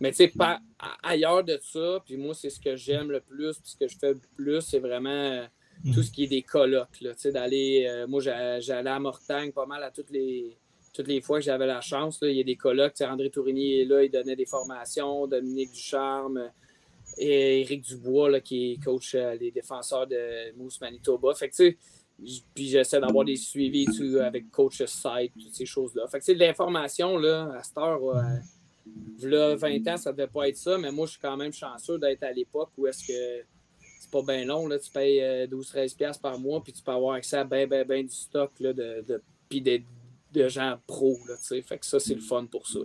Mais 0.00 0.10
tu 0.10 0.18
sais, 0.18 0.28
pas 0.28 0.60
ailleurs 1.02 1.42
de 1.42 1.58
ça, 1.60 2.00
puis 2.04 2.16
moi, 2.16 2.34
c'est 2.34 2.50
ce 2.50 2.60
que 2.60 2.76
j'aime 2.76 3.10
le 3.10 3.20
plus, 3.20 3.58
puis 3.58 3.70
ce 3.70 3.76
que 3.76 3.88
je 3.88 3.98
fais 3.98 4.12
le 4.12 4.20
plus, 4.36 4.60
c'est 4.60 4.78
vraiment 4.78 5.10
euh, 5.10 5.44
tout 5.92 6.02
ce 6.04 6.10
qui 6.12 6.24
est 6.24 6.28
des 6.28 6.42
colloques. 6.42 7.00
Là, 7.00 7.14
tu 7.14 7.20
sais, 7.22 7.32
d'aller, 7.32 7.86
euh, 7.88 8.06
moi, 8.06 8.20
j'a- 8.20 8.60
j'allais 8.60 8.90
à 8.90 9.00
Mortagne 9.00 9.50
pas 9.50 9.66
mal 9.66 9.82
à 9.82 9.90
toutes 9.90 10.10
les, 10.10 10.56
toutes 10.94 11.08
les 11.08 11.20
fois 11.20 11.40
que 11.40 11.44
j'avais 11.44 11.66
la 11.66 11.80
chance, 11.80 12.20
il 12.22 12.30
y 12.36 12.40
a 12.40 12.44
des 12.44 12.54
colloques. 12.56 13.00
André 13.00 13.28
Tourigny 13.28 13.80
est 13.80 13.84
là, 13.84 14.04
il 14.04 14.10
donnait 14.10 14.36
des 14.36 14.46
formations. 14.46 15.26
Dominique 15.26 15.72
Ducharme 15.72 16.50
et 17.18 17.62
Éric 17.62 17.82
Dubois, 17.82 18.30
là, 18.30 18.40
qui 18.40 18.78
coach 18.78 19.14
les 19.14 19.50
défenseurs 19.50 20.06
de 20.06 20.52
Moose 20.56 20.80
Manitoba. 20.80 21.34
Fait 21.34 21.48
que, 21.48 21.74
puis 22.54 22.68
j'essaie 22.68 23.00
d'avoir 23.00 23.24
des 23.24 23.36
suivis 23.36 23.86
avec 24.20 24.50
coach 24.50 24.82
site, 24.84 25.32
toutes 25.40 25.54
ces 25.54 25.66
choses-là. 25.66 26.06
Fait 26.08 26.20
que, 26.20 26.32
de 26.32 26.38
l'information, 26.38 27.16
là, 27.16 27.52
à 27.58 27.62
cette 27.62 27.78
heure, 27.78 28.00
là, 29.22 29.56
20 29.56 29.88
ans, 29.88 29.96
ça 29.96 30.12
devait 30.12 30.26
pas 30.26 30.48
être 30.48 30.56
ça, 30.56 30.78
mais 30.78 30.90
moi, 30.90 31.06
je 31.06 31.12
suis 31.12 31.20
quand 31.20 31.36
même 31.36 31.52
chanceux 31.52 31.98
d'être 31.98 32.22
à 32.22 32.32
l'époque 32.32 32.70
où 32.76 32.86
est-ce 32.86 33.06
que 33.06 33.46
c'est 34.00 34.10
pas 34.10 34.22
bien 34.22 34.44
long, 34.44 34.66
là, 34.66 34.78
tu 34.78 34.90
payes 34.90 35.20
12-13$ 35.46 36.02
euh, 36.02 36.12
par 36.20 36.38
mois, 36.38 36.62
puis 36.62 36.72
tu 36.72 36.82
peux 36.82 36.92
avoir 36.92 37.14
accès 37.14 37.36
à 37.36 37.44
bien, 37.44 37.66
bien, 37.66 37.84
bien 37.84 38.02
du 38.02 38.10
stock, 38.10 38.50
là, 38.60 38.72
de, 38.72 39.22
puis 39.48 39.60
de, 39.60 40.48
gens 40.48 40.78
pros, 40.86 41.18
là, 41.28 41.34
tu. 41.46 41.60
Fait 41.62 41.78
que 41.78 41.86
ça, 41.86 42.00
c'est 42.00 42.14
le 42.14 42.20
fun 42.20 42.46
pour 42.46 42.66
ça. 42.66 42.80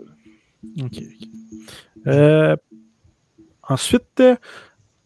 OK. 0.81 1.01
Euh, 2.07 2.55
ensuite, 3.63 4.23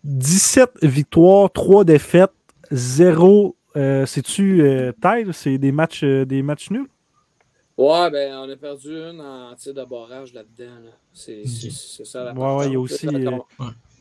17 0.03 0.83
victoires, 0.83 1.51
3 1.51 1.85
défaites, 1.85 2.31
0. 2.71 3.55
Euh, 3.75 4.05
C'est-tu 4.05 4.61
euh, 4.63 4.91
C'est 5.31 5.57
des 5.57 5.71
matchs, 5.71 6.03
des 6.03 6.41
matchs 6.41 6.71
nuls? 6.71 6.87
Ouais, 7.77 8.11
ben, 8.11 8.35
on 8.37 8.49
a 8.49 8.55
perdu 8.55 8.89
une 8.89 9.21
en 9.21 9.55
tir 9.55 9.73
de 9.73 9.83
barrage 9.83 10.33
là-dedans. 10.33 10.79
Là. 10.85 10.91
C'est 11.13 11.45
ça 11.47 12.25
la 12.25 12.33
Ouais, 12.33 12.55
ouais, 12.57 12.67
il 12.67 12.73
y 12.73 12.75
a 12.75 12.79
aussi. 12.79 13.07
Euh, 13.07 13.39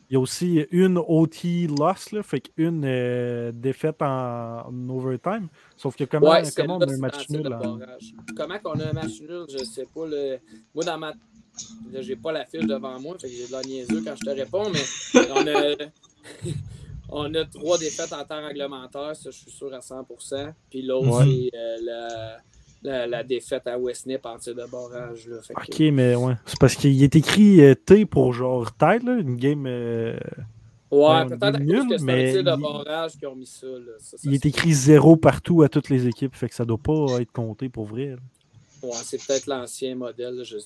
il 0.09 0.15
y 0.15 0.17
a 0.17 0.19
aussi 0.19 0.65
une 0.71 0.97
OT 0.97 1.67
loss, 1.79 2.11
là, 2.11 2.21
fait 2.21 2.41
qu'une 2.41 2.83
euh, 2.85 3.53
défaite 3.53 4.01
en, 4.01 4.89
overtime. 4.89 5.47
Sauf 5.77 5.95
que 5.95 6.03
comment, 6.03 6.31
ouais, 6.31 6.43
comment 6.53 6.77
on 6.77 6.81
a 6.81 6.91
un 6.91 6.97
match 6.97 7.29
nul? 7.29 7.49
Comment 8.35 8.55
on 8.65 8.79
a 8.81 8.89
un 8.89 8.93
match 8.93 9.21
nul, 9.21 9.45
je 9.49 9.63
sais 9.63 9.85
pas. 9.85 10.05
Le... 10.05 10.39
Moi, 10.75 10.83
dans 10.83 10.97
ma. 10.97 11.13
Là, 11.91 12.01
j'ai 12.01 12.17
pas 12.17 12.33
la 12.33 12.45
fiche 12.45 12.65
devant 12.65 12.99
moi, 12.99 13.15
fait 13.19 13.29
que 13.29 13.33
j'ai 13.33 13.47
de 13.47 13.51
la 13.51 13.61
niaiseux 13.61 14.01
quand 14.03 14.15
je 14.15 14.25
te 14.25 14.35
réponds, 14.35 14.69
mais 14.69 15.21
on 15.33 15.47
a. 15.47 15.75
on 17.11 17.33
a 17.35 17.45
trois 17.45 17.77
défaites 17.77 18.13
en 18.13 18.23
temps 18.23 18.45
réglementaire, 18.45 19.15
ça, 19.15 19.29
je 19.29 19.37
suis 19.37 19.51
sûr 19.51 19.73
à 19.73 19.79
100%. 19.79 20.53
Puis 20.69 20.81
l'autre, 20.81 21.23
c'est 21.23 21.57
euh, 21.57 21.77
la 21.83 22.37
la, 22.83 23.23
défaite 23.23 23.67
à 23.67 23.77
Westnip 23.77 24.25
en 24.25 24.37
tir 24.37 24.55
de 24.55 24.65
barrage. 24.65 25.27
Là. 25.27 25.37
ok, 25.49 25.79
mais 25.91 26.15
ouais. 26.15 26.33
C'est 26.45 26.59
parce 26.59 26.75
qu'il 26.75 27.01
est 27.03 27.15
écrit 27.15 27.61
euh, 27.61 27.75
T 27.75 28.05
pour 28.05 28.33
genre 28.33 28.71
tête, 28.75 29.03
là, 29.03 29.17
une 29.17 29.35
game. 29.35 29.65
Euh, 29.67 30.17
ouais, 30.89 31.25
peut-être 31.27 31.59
nul, 31.59 31.87
que 31.87 32.01
mais 32.01 32.29
un 32.29 32.33
tir 32.33 32.43
de 32.43 32.61
barrage 32.61 33.17
qui 33.17 33.25
ont 33.25 33.35
mis 33.35 33.45
ça. 33.45 33.67
Là. 33.67 33.93
il 34.23 34.33
est 34.33 34.45
écrit 34.45 34.73
zéro 34.73 35.15
partout 35.15 35.61
à 35.61 35.69
toutes 35.69 35.89
les 35.89 36.07
équipes, 36.07 36.35
fait 36.35 36.49
que 36.49 36.55
ça 36.55 36.65
doit 36.65 36.77
pas 36.77 37.19
être 37.19 37.31
compté 37.31 37.69
pour 37.69 37.85
vrai. 37.85 38.15
Ouais, 38.81 38.91
c'est 39.03 39.23
peut-être 39.25 39.45
l'ancien 39.45 39.95
modèle. 39.95 40.43
Je... 40.43 40.57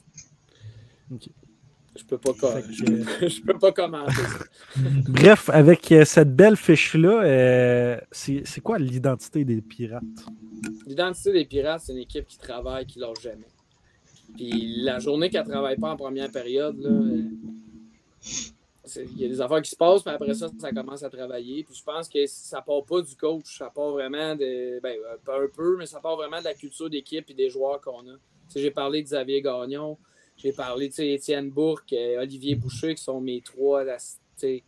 Je 1.95 2.03
peux 2.03 2.17
pas, 2.17 2.31
je 2.69 3.41
peux 3.41 3.57
pas 3.57 3.71
commenter 3.71 4.13
Bref, 5.07 5.49
avec 5.49 5.91
euh, 5.91 6.03
cette 6.05 6.35
belle 6.35 6.57
fiche-là, 6.57 7.99
c'est 8.11 8.61
quoi 8.61 8.77
l'identité 8.77 9.45
des 9.45 9.61
pirates? 9.61 10.03
L'identité 10.85 11.31
des 11.31 11.45
Pirates, 11.45 11.81
c'est 11.85 11.93
une 11.93 11.99
équipe 11.99 12.27
qui 12.27 12.37
travaille, 12.37 12.85
qui 12.85 12.99
ne 12.99 13.05
lâche 13.05 13.21
jamais. 13.21 13.47
Puis 14.35 14.81
la 14.83 14.99
journée 14.99 15.29
qu'elle 15.29 15.45
ne 15.45 15.51
travaille 15.51 15.77
pas 15.77 15.91
en 15.91 15.97
première 15.97 16.31
période, 16.31 16.77
il 18.95 19.19
y 19.19 19.25
a 19.25 19.27
des 19.27 19.41
affaires 19.41 19.61
qui 19.61 19.69
se 19.69 19.75
passent, 19.75 20.05
mais 20.05 20.13
après 20.13 20.33
ça, 20.33 20.49
ça 20.59 20.71
commence 20.71 21.03
à 21.03 21.09
travailler. 21.09 21.63
Puis 21.63 21.75
je 21.75 21.83
pense 21.83 22.09
que 22.09 22.25
ça 22.27 22.61
part 22.61 22.83
pas 22.83 23.01
du 23.01 23.15
coach, 23.15 23.57
ça 23.57 23.69
part 23.69 23.91
vraiment 23.91 24.35
de. 24.35 24.79
Ben, 24.81 24.97
pas 25.23 25.41
un 25.41 25.47
peu, 25.47 25.77
mais 25.77 25.85
ça 25.85 25.99
part 25.99 26.15
vraiment 26.15 26.39
de 26.39 26.45
la 26.45 26.53
culture 26.53 26.89
d'équipe 26.89 27.29
et 27.29 27.33
des 27.33 27.49
joueurs 27.49 27.81
qu'on 27.81 28.01
a. 28.07 28.17
J'ai 28.55 28.71
parlé 28.71 29.01
de 29.01 29.07
Xavier 29.07 29.41
Gagnon, 29.41 29.97
j'ai 30.37 30.51
parlé 30.51 30.89
d'Étienne 30.89 31.49
Bourque, 31.49 31.93
euh, 31.93 32.21
Olivier 32.21 32.55
Boucher, 32.55 32.95
qui 32.95 33.03
sont 33.03 33.21
mes 33.21 33.41
trois 33.41 33.83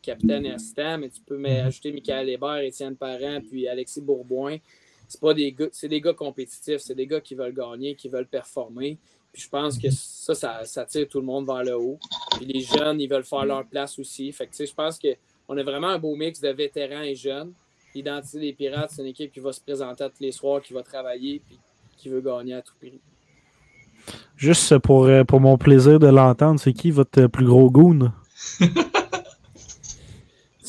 capitaines 0.01 0.45
et 0.45 0.51
assistants, 0.51 0.97
mais 0.97 1.09
tu 1.09 1.21
peux 1.21 1.43
ajouter 1.45 1.91
Michael 1.91 2.29
Hébert, 2.29 2.59
Étienne 2.59 2.95
Parent, 2.95 3.41
puis 3.41 3.67
Alexis 3.67 4.01
Bourboin 4.01 4.57
c'est 5.07 5.21
pas 5.21 5.33
des 5.33 5.51
gars, 5.51 5.67
c'est 5.71 5.87
des 5.87 6.01
gars 6.01 6.13
compétitifs, 6.13 6.79
c'est 6.79 6.95
des 6.95 7.07
gars 7.07 7.21
qui 7.21 7.35
veulent 7.35 7.53
gagner, 7.53 7.95
qui 7.95 8.09
veulent 8.09 8.27
performer. 8.27 8.97
Puis 9.31 9.43
je 9.43 9.49
pense 9.49 9.77
que 9.77 9.89
ça, 9.89 10.65
ça, 10.65 10.85
tire 10.85 11.07
tout 11.07 11.19
le 11.19 11.25
monde 11.25 11.45
vers 11.45 11.63
le 11.63 11.77
haut. 11.77 11.99
Puis 12.35 12.45
les 12.45 12.61
jeunes, 12.61 12.99
ils 12.99 13.09
veulent 13.09 13.23
faire 13.23 13.45
leur 13.45 13.65
place 13.65 13.97
aussi. 13.99 14.31
Fait 14.31 14.47
que 14.47 14.65
je 14.65 14.73
pense 14.73 14.99
qu'on 14.99 15.57
a 15.57 15.63
vraiment 15.63 15.89
un 15.89 15.99
beau 15.99 16.15
mix 16.15 16.41
de 16.41 16.49
vétérans 16.49 17.03
et 17.03 17.15
jeunes. 17.15 17.53
L'identité 17.93 18.39
des 18.39 18.53
Pirates, 18.53 18.91
c'est 18.91 19.01
une 19.01 19.07
équipe 19.07 19.31
qui 19.31 19.39
va 19.39 19.51
se 19.53 19.61
présenter 19.61 20.05
tous 20.05 20.21
les 20.21 20.31
soirs, 20.31 20.61
qui 20.61 20.73
va 20.73 20.83
travailler, 20.83 21.41
puis 21.45 21.57
qui 21.97 22.09
veut 22.09 22.21
gagner 22.21 22.55
à 22.55 22.61
tout 22.61 22.73
prix. 22.79 22.99
Juste 24.35 24.77
pour, 24.79 25.05
euh, 25.05 25.23
pour 25.23 25.39
mon 25.39 25.57
plaisir 25.57 25.99
de 25.99 26.07
l'entendre, 26.07 26.59
c'est 26.59 26.73
qui 26.73 26.91
votre 26.91 27.27
plus 27.27 27.45
gros 27.45 27.69
goon? 27.69 28.11
tu 28.59 28.67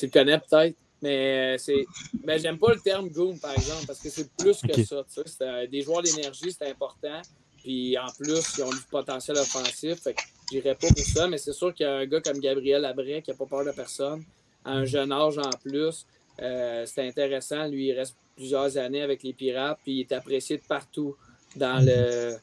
le 0.07 0.11
connais 0.11 0.38
peut-être? 0.38 0.77
Mais 1.01 1.55
euh, 1.55 1.59
c'est. 1.59 1.87
Mais 2.24 2.38
j'aime 2.38 2.59
pas 2.59 2.72
le 2.72 2.81
terme 2.81 3.09
goon, 3.09 3.37
par 3.37 3.53
exemple, 3.53 3.87
parce 3.87 4.01
que 4.01 4.09
c'est 4.09 4.31
plus 4.37 4.61
que 4.61 4.85
ça. 4.85 5.05
Euh, 5.42 5.66
des 5.66 5.83
joueurs 5.83 6.03
d'énergie, 6.03 6.53
c'est 6.53 6.68
important. 6.68 7.22
Puis 7.62 7.96
en 7.98 8.09
plus, 8.18 8.59
ils 8.59 8.64
ont 8.64 8.70
du 8.70 8.83
potentiel 8.90 9.37
offensif. 9.37 10.03
Fait 10.03 10.14
que 10.14 10.22
j'irais 10.51 10.74
pas 10.74 10.88
pour 10.88 11.05
ça, 11.05 11.29
mais 11.29 11.38
c'est 11.38 11.53
sûr 11.53 11.72
qu'il 11.74 11.87
y 11.87 11.88
a 11.88 11.94
un 11.96 12.07
gars 12.07 12.20
comme 12.20 12.38
Gabriel 12.38 12.85
Abré 12.85 13.22
qui 13.22 13.31
n'a 13.31 13.37
pas 13.37 13.46
peur 13.46 13.64
de 13.64 13.70
personne, 13.70 14.24
à 14.64 14.72
un 14.72 14.85
jeune 14.85 15.12
âge 15.12 15.38
en 15.38 15.51
plus. 15.62 16.07
Euh, 16.40 16.85
c'est 16.87 17.07
intéressant. 17.07 17.66
Lui, 17.66 17.88
il 17.88 17.92
reste 17.92 18.16
plusieurs 18.37 18.77
années 18.77 19.03
avec 19.03 19.22
les 19.22 19.33
Pirates, 19.33 19.79
puis 19.83 19.94
il 19.94 20.01
est 20.01 20.12
apprécié 20.12 20.57
de 20.57 20.62
partout 20.62 21.16
dans 21.57 21.85
le 21.85 22.37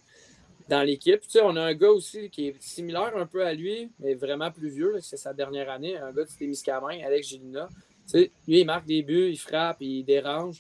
dans 0.70 0.84
l'équipe. 0.84 1.22
Tu 1.22 1.30
sais, 1.30 1.42
on 1.42 1.56
a 1.56 1.62
un 1.62 1.74
gars 1.74 1.92
aussi 1.92 2.30
qui 2.30 2.48
est 2.48 2.62
similaire 2.62 3.16
un 3.16 3.26
peu 3.26 3.46
à 3.46 3.54
lui, 3.54 3.92
mais 4.00 4.16
vraiment 4.16 4.52
plus 4.52 4.70
vieux. 4.70 4.96
C'est 5.02 5.18
sa 5.18 5.34
dernière 5.34 5.70
année. 5.70 5.98
Un 5.98 6.12
gars 6.12 6.24
de 6.24 6.30
Témiscamingue, 6.38 7.02
Alex 7.04 7.28
Gilina 7.28 7.70
lui, 8.14 8.32
il 8.48 8.66
marque 8.66 8.86
des 8.86 9.02
buts, 9.02 9.30
il 9.32 9.38
frappe, 9.38 9.78
il 9.82 10.04
dérange. 10.04 10.58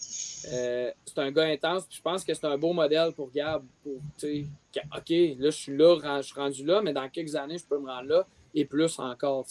Euh, 0.51 0.91
c'est 1.05 1.19
un 1.19 1.31
gars 1.31 1.45
intense. 1.45 1.83
je 1.89 2.01
pense 2.01 2.23
que 2.23 2.33
c'est 2.33 2.45
un 2.45 2.57
beau 2.57 2.73
modèle 2.73 3.11
pour 3.13 3.31
Gab. 3.31 3.63
Pour, 3.83 3.93
OK, 3.93 5.09
là, 5.09 5.49
je 5.49 5.49
suis 5.49 5.77
là, 5.77 6.19
je 6.21 6.25
suis 6.25 6.39
rendu 6.39 6.65
là, 6.65 6.81
mais 6.81 6.93
dans 6.93 7.07
quelques 7.09 7.35
années, 7.35 7.57
je 7.57 7.65
peux 7.65 7.79
me 7.79 7.87
rendre 7.87 8.09
là 8.09 8.27
et 8.53 8.65
plus 8.65 8.97
encore. 8.99 9.45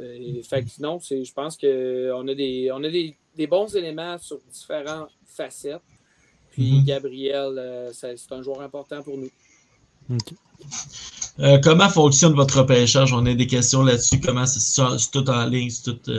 Euh, 0.00 0.42
fait 0.42 0.64
que 0.64 0.68
non, 0.80 0.98
je 1.00 1.32
pense 1.32 1.56
qu'on 1.56 2.28
a, 2.28 2.34
des, 2.34 2.70
on 2.72 2.82
a 2.82 2.88
des, 2.88 3.46
bons 3.46 3.74
éléments 3.74 4.18
sur 4.18 4.40
différentes 4.50 5.10
facettes. 5.26 5.82
Puis 6.50 6.80
mm-hmm. 6.80 6.84
Gabriel, 6.84 7.58
euh, 7.58 7.92
c'est 7.92 8.32
un 8.32 8.42
joueur 8.42 8.60
important 8.60 9.02
pour 9.02 9.18
nous. 9.18 9.30
Comment 11.62 11.88
fonctionne 11.88 12.34
votre 12.34 12.58
repêchage? 12.58 13.12
On 13.12 13.24
a 13.26 13.34
des 13.34 13.46
questions 13.46 13.82
là-dessus. 13.82 14.20
Comment 14.20 14.46
c'est 14.46 15.10
tout 15.10 15.28
en 15.28 15.46
ligne? 15.46 15.70
C'est 15.70 15.84
tout. 15.84 16.10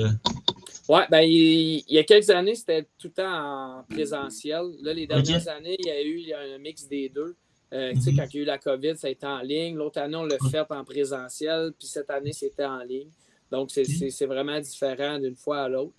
Oui, 0.87 1.01
ben, 1.09 1.21
il, 1.21 1.83
y 1.89 1.97
a 1.97 2.03
quelques 2.03 2.29
années, 2.29 2.53
c'était 2.53 2.83
tout 2.99 3.07
le 3.07 3.13
temps 3.13 3.79
en 3.79 3.83
présentiel. 3.89 4.63
Là, 4.81 4.93
les 4.93 5.07
dernières 5.07 5.47
années, 5.47 5.75
il 5.79 5.87
y 5.87 5.89
a 5.89 6.01
eu 6.03 6.53
un 6.53 6.57
mix 6.59 6.87
des 6.87 7.09
deux. 7.09 7.35
Euh, 7.73 7.93
tu 7.93 8.01
sais, 8.01 8.11
mhm. 8.11 8.17
Quand 8.17 8.25
il 8.31 8.35
y 8.35 8.39
a 8.39 8.43
eu 8.43 8.45
la 8.45 8.57
COVID, 8.59 8.97
ça 8.97 9.07
a 9.07 9.09
été 9.09 9.25
en 9.25 9.39
ligne. 9.39 9.75
L'autre 9.75 9.99
année, 9.99 10.15
on 10.15 10.25
l'a 10.25 10.37
fait 10.51 10.63
en 10.69 10.83
présentiel. 10.83 11.73
Puis 11.77 11.87
cette 11.87 12.09
année, 12.09 12.33
c'était 12.33 12.65
en 12.65 12.83
ligne. 12.83 13.09
Donc, 13.51 13.71
c'est 13.71 14.25
vraiment 14.25 14.59
différent 14.59 15.19
d'une 15.19 15.35
fois 15.35 15.63
à 15.63 15.69
l'autre. 15.69 15.93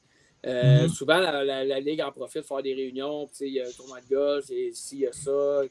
Euh, 0.46 0.82
mhm. 0.82 0.88
Souvent, 0.88 1.18
la, 1.18 1.80
Ligue 1.80 2.00
en 2.02 2.12
profite 2.12 2.42
pour 2.42 2.56
faire 2.56 2.62
des 2.62 2.74
réunions. 2.74 3.28
Il 3.40 3.48
y 3.48 3.60
a 3.60 3.66
un 3.66 3.70
tournoi 3.70 4.00
de 4.00 4.14
golf, 4.14 4.44
s'il 4.72 5.00
y 5.00 5.06
a 5.06 5.12
ça, 5.12 5.62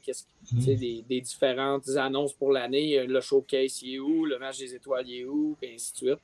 mhm. 0.51 0.75
des, 0.75 1.03
des, 1.07 1.21
différentes 1.21 1.89
annonces 1.95 2.33
pour 2.33 2.51
l'année. 2.51 3.05
Le 3.05 3.21
showcase, 3.21 3.81
il 3.81 3.95
est 3.95 3.99
où? 3.99 4.25
Le 4.25 4.37
match 4.37 4.59
des 4.59 4.75
étoiles, 4.75 5.07
il 5.07 5.21
est 5.21 5.25
où? 5.25 5.55
Et 5.61 5.73
ainsi 5.73 5.93
de 5.93 5.97
suite. 5.97 6.19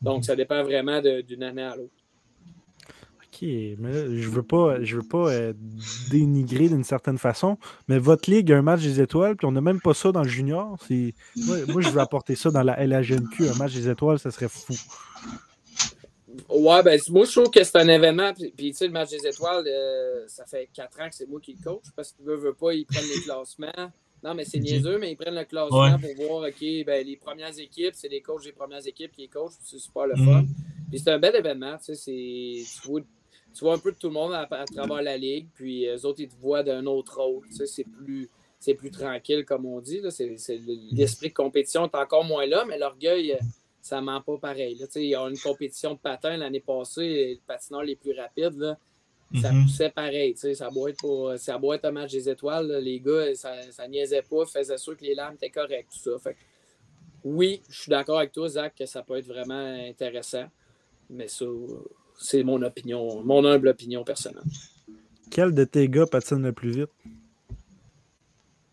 Donc, 0.00 0.24
ça 0.24 0.34
dépend 0.34 0.62
vraiment 0.62 1.02
d'une 1.02 1.42
année 1.42 1.62
à 1.62 1.76
l'autre 1.76 1.92
mais 3.42 4.20
je 4.20 4.28
veux 4.28 4.42
pas, 4.42 4.82
je 4.82 4.96
veux 4.96 5.06
pas 5.06 5.30
euh, 5.30 5.52
dénigrer 6.10 6.68
d'une 6.68 6.84
certaine 6.84 7.18
façon, 7.18 7.58
mais 7.88 7.98
votre 7.98 8.30
ligue 8.30 8.52
a 8.52 8.58
un 8.58 8.62
match 8.62 8.82
des 8.82 9.00
étoiles, 9.00 9.36
puis 9.36 9.46
on 9.46 9.52
n'a 9.52 9.60
même 9.60 9.80
pas 9.80 9.94
ça 9.94 10.12
dans 10.12 10.22
le 10.22 10.28
junior. 10.28 10.76
Moi, 11.36 11.80
je 11.80 11.90
veux 11.90 12.00
apporter 12.00 12.34
ça 12.34 12.50
dans 12.50 12.62
la 12.62 12.84
LHNQ, 12.84 13.48
un 13.48 13.58
match 13.58 13.74
des 13.74 13.88
étoiles, 13.88 14.18
ça 14.18 14.30
serait 14.30 14.48
fou. 14.48 14.74
Ouais, 16.48 16.82
ben, 16.82 17.00
moi, 17.10 17.24
je 17.24 17.32
trouve 17.32 17.50
que 17.50 17.62
c'est 17.62 17.76
un 17.76 17.88
événement. 17.88 18.32
Puis, 18.34 18.70
tu 18.70 18.72
sais, 18.72 18.86
le 18.86 18.92
match 18.92 19.10
des 19.10 19.26
étoiles, 19.26 19.64
euh, 19.66 20.24
ça 20.28 20.44
fait 20.46 20.68
quatre 20.72 21.00
ans 21.00 21.08
que 21.08 21.14
c'est 21.14 21.28
moi 21.28 21.40
qui 21.40 21.54
le 21.54 21.62
coach 21.62 21.84
parce 21.94 22.12
qu'ils 22.12 22.24
ne 22.24 22.34
veulent 22.34 22.54
pas, 22.54 22.72
ils 22.72 22.86
prennent 22.86 23.08
les 23.14 23.20
classements. 23.24 23.92
Non, 24.22 24.34
mais 24.34 24.44
c'est 24.44 24.58
niaiseux, 24.58 24.98
mais 24.98 25.12
ils 25.12 25.16
prennent 25.16 25.34
le 25.34 25.44
classement 25.44 25.98
pour 25.98 26.26
voir, 26.26 26.48
OK, 26.48 26.84
ben, 26.84 27.06
les 27.06 27.16
premières 27.16 27.58
équipes, 27.58 27.94
c'est 27.94 28.08
les 28.08 28.20
coachs 28.20 28.44
des 28.44 28.52
premières 28.52 28.86
équipes 28.86 29.12
qui 29.12 29.22
les 29.22 29.28
coachent, 29.28 29.54
c'est 29.62 29.78
super 29.78 30.06
le 30.06 30.16
fun. 30.16 30.42
Mm-hmm. 30.42 30.46
Puis 30.90 30.98
c'est 30.98 31.10
un 31.10 31.18
bel 31.18 31.36
événement, 31.36 31.76
tu 31.78 31.94
sais, 31.94 32.64
tu 32.82 33.04
tu 33.52 33.64
vois 33.64 33.74
un 33.74 33.78
peu 33.78 33.92
de 33.92 33.96
tout 33.96 34.08
le 34.08 34.12
monde 34.12 34.32
à, 34.32 34.46
travers 34.46 35.02
la 35.02 35.16
ligue, 35.16 35.48
puis 35.54 35.80
les 35.80 36.04
autres, 36.04 36.20
ils 36.20 36.28
te 36.28 36.36
voient 36.40 36.62
d'un 36.62 36.86
autre 36.86 37.20
rôle. 37.20 37.46
c'est 37.50 37.84
plus, 37.84 38.28
c'est 38.58 38.74
plus 38.74 38.90
tranquille, 38.90 39.44
comme 39.44 39.66
on 39.66 39.80
dit. 39.80 40.00
l'esprit 40.92 41.28
de 41.28 41.34
compétition 41.34 41.84
est 41.84 41.94
encore 41.96 42.24
moins 42.24 42.46
là, 42.46 42.64
mais 42.68 42.78
l'orgueil, 42.78 43.38
ça 43.80 44.00
ment 44.00 44.20
pas 44.20 44.36
pareil. 44.38 44.74
Là. 44.76 44.86
Il 44.96 45.02
y 45.04 45.14
a 45.14 45.22
une 45.28 45.38
compétition 45.38 45.94
de 45.94 45.98
patin 45.98 46.36
l'année 46.36 46.60
passée, 46.60 47.06
les 47.08 47.40
patineurs 47.46 47.82
les 47.82 47.96
plus 47.96 48.12
rapides. 48.12 48.56
Là, 48.58 48.78
ça 49.40 49.52
Mhm. 49.52 49.62
poussait 49.64 49.90
pareil. 49.90 50.34
tu 50.34 50.40
sais, 50.40 50.54
Ça 50.54 50.70
doit 50.70 50.90
être, 50.90 50.98
pour, 50.98 51.32
ça 51.38 51.58
un 51.60 51.90
match 51.92 52.10
des 52.12 52.28
étoiles. 52.28 52.66
là. 52.66 52.80
Les 52.80 52.98
gars, 53.00 53.34
ça, 53.34 53.70
ça 53.70 53.86
niaisait 53.88 54.22
pas, 54.22 54.44
faisait 54.46 54.76
sûr 54.78 54.96
que 54.96 55.04
les 55.04 55.14
lames 55.14 55.34
étaient 55.34 55.50
correctes, 55.50 55.92
tout 55.92 56.10
ça. 56.10 56.18
Fait 56.18 56.34
que, 56.34 56.38
oui, 57.24 57.62
je 57.68 57.82
suis 57.82 57.90
d'accord 57.90 58.18
avec 58.18 58.32
toi, 58.32 58.48
Zach, 58.48 58.74
que 58.76 58.86
ça 58.86 59.02
peut 59.02 59.16
être 59.16 59.26
vraiment 59.26 59.54
intéressant. 59.88 60.46
Mais 61.08 61.28
ça, 61.28 61.44
c'est 62.18 62.42
mon 62.42 62.60
opinion, 62.62 63.22
mon 63.22 63.44
humble 63.44 63.68
opinion 63.68 64.04
personnelle. 64.04 64.42
Quel 65.30 65.54
de 65.54 65.64
tes 65.64 65.88
gars 65.88 66.06
patine 66.06 66.42
le 66.42 66.52
plus 66.52 66.70
vite? 66.76 66.90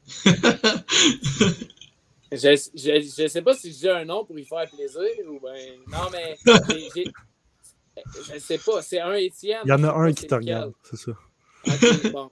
Je, 2.31 2.37
je, 2.75 3.21
je 3.23 3.27
sais 3.27 3.41
pas 3.41 3.53
si 3.53 3.71
je 3.71 3.77
dis 3.77 3.89
un 3.89 4.03
nom 4.05 4.25
pour 4.25 4.37
y 4.37 4.43
faire 4.45 4.69
plaisir 4.69 5.01
ou 5.29 5.39
ben. 5.39 5.79
Non, 5.87 6.09
mais 6.11 6.37
j'ai- 6.69 6.89
j'ai- 6.93 7.11
je 8.33 8.39
sais 8.39 8.57
pas. 8.57 8.81
C'est 8.81 8.99
un 8.99 9.13
Étienne. 9.13 9.61
Il 9.65 9.69
y 9.69 9.73
en 9.73 9.83
a 9.83 9.91
un 9.93 10.11
qui 10.11 10.27
te 10.27 10.35
regarde, 10.35 10.73
c'est 10.83 10.97
ça. 10.97 11.11
Ok, 11.65 12.11
bon. 12.11 12.29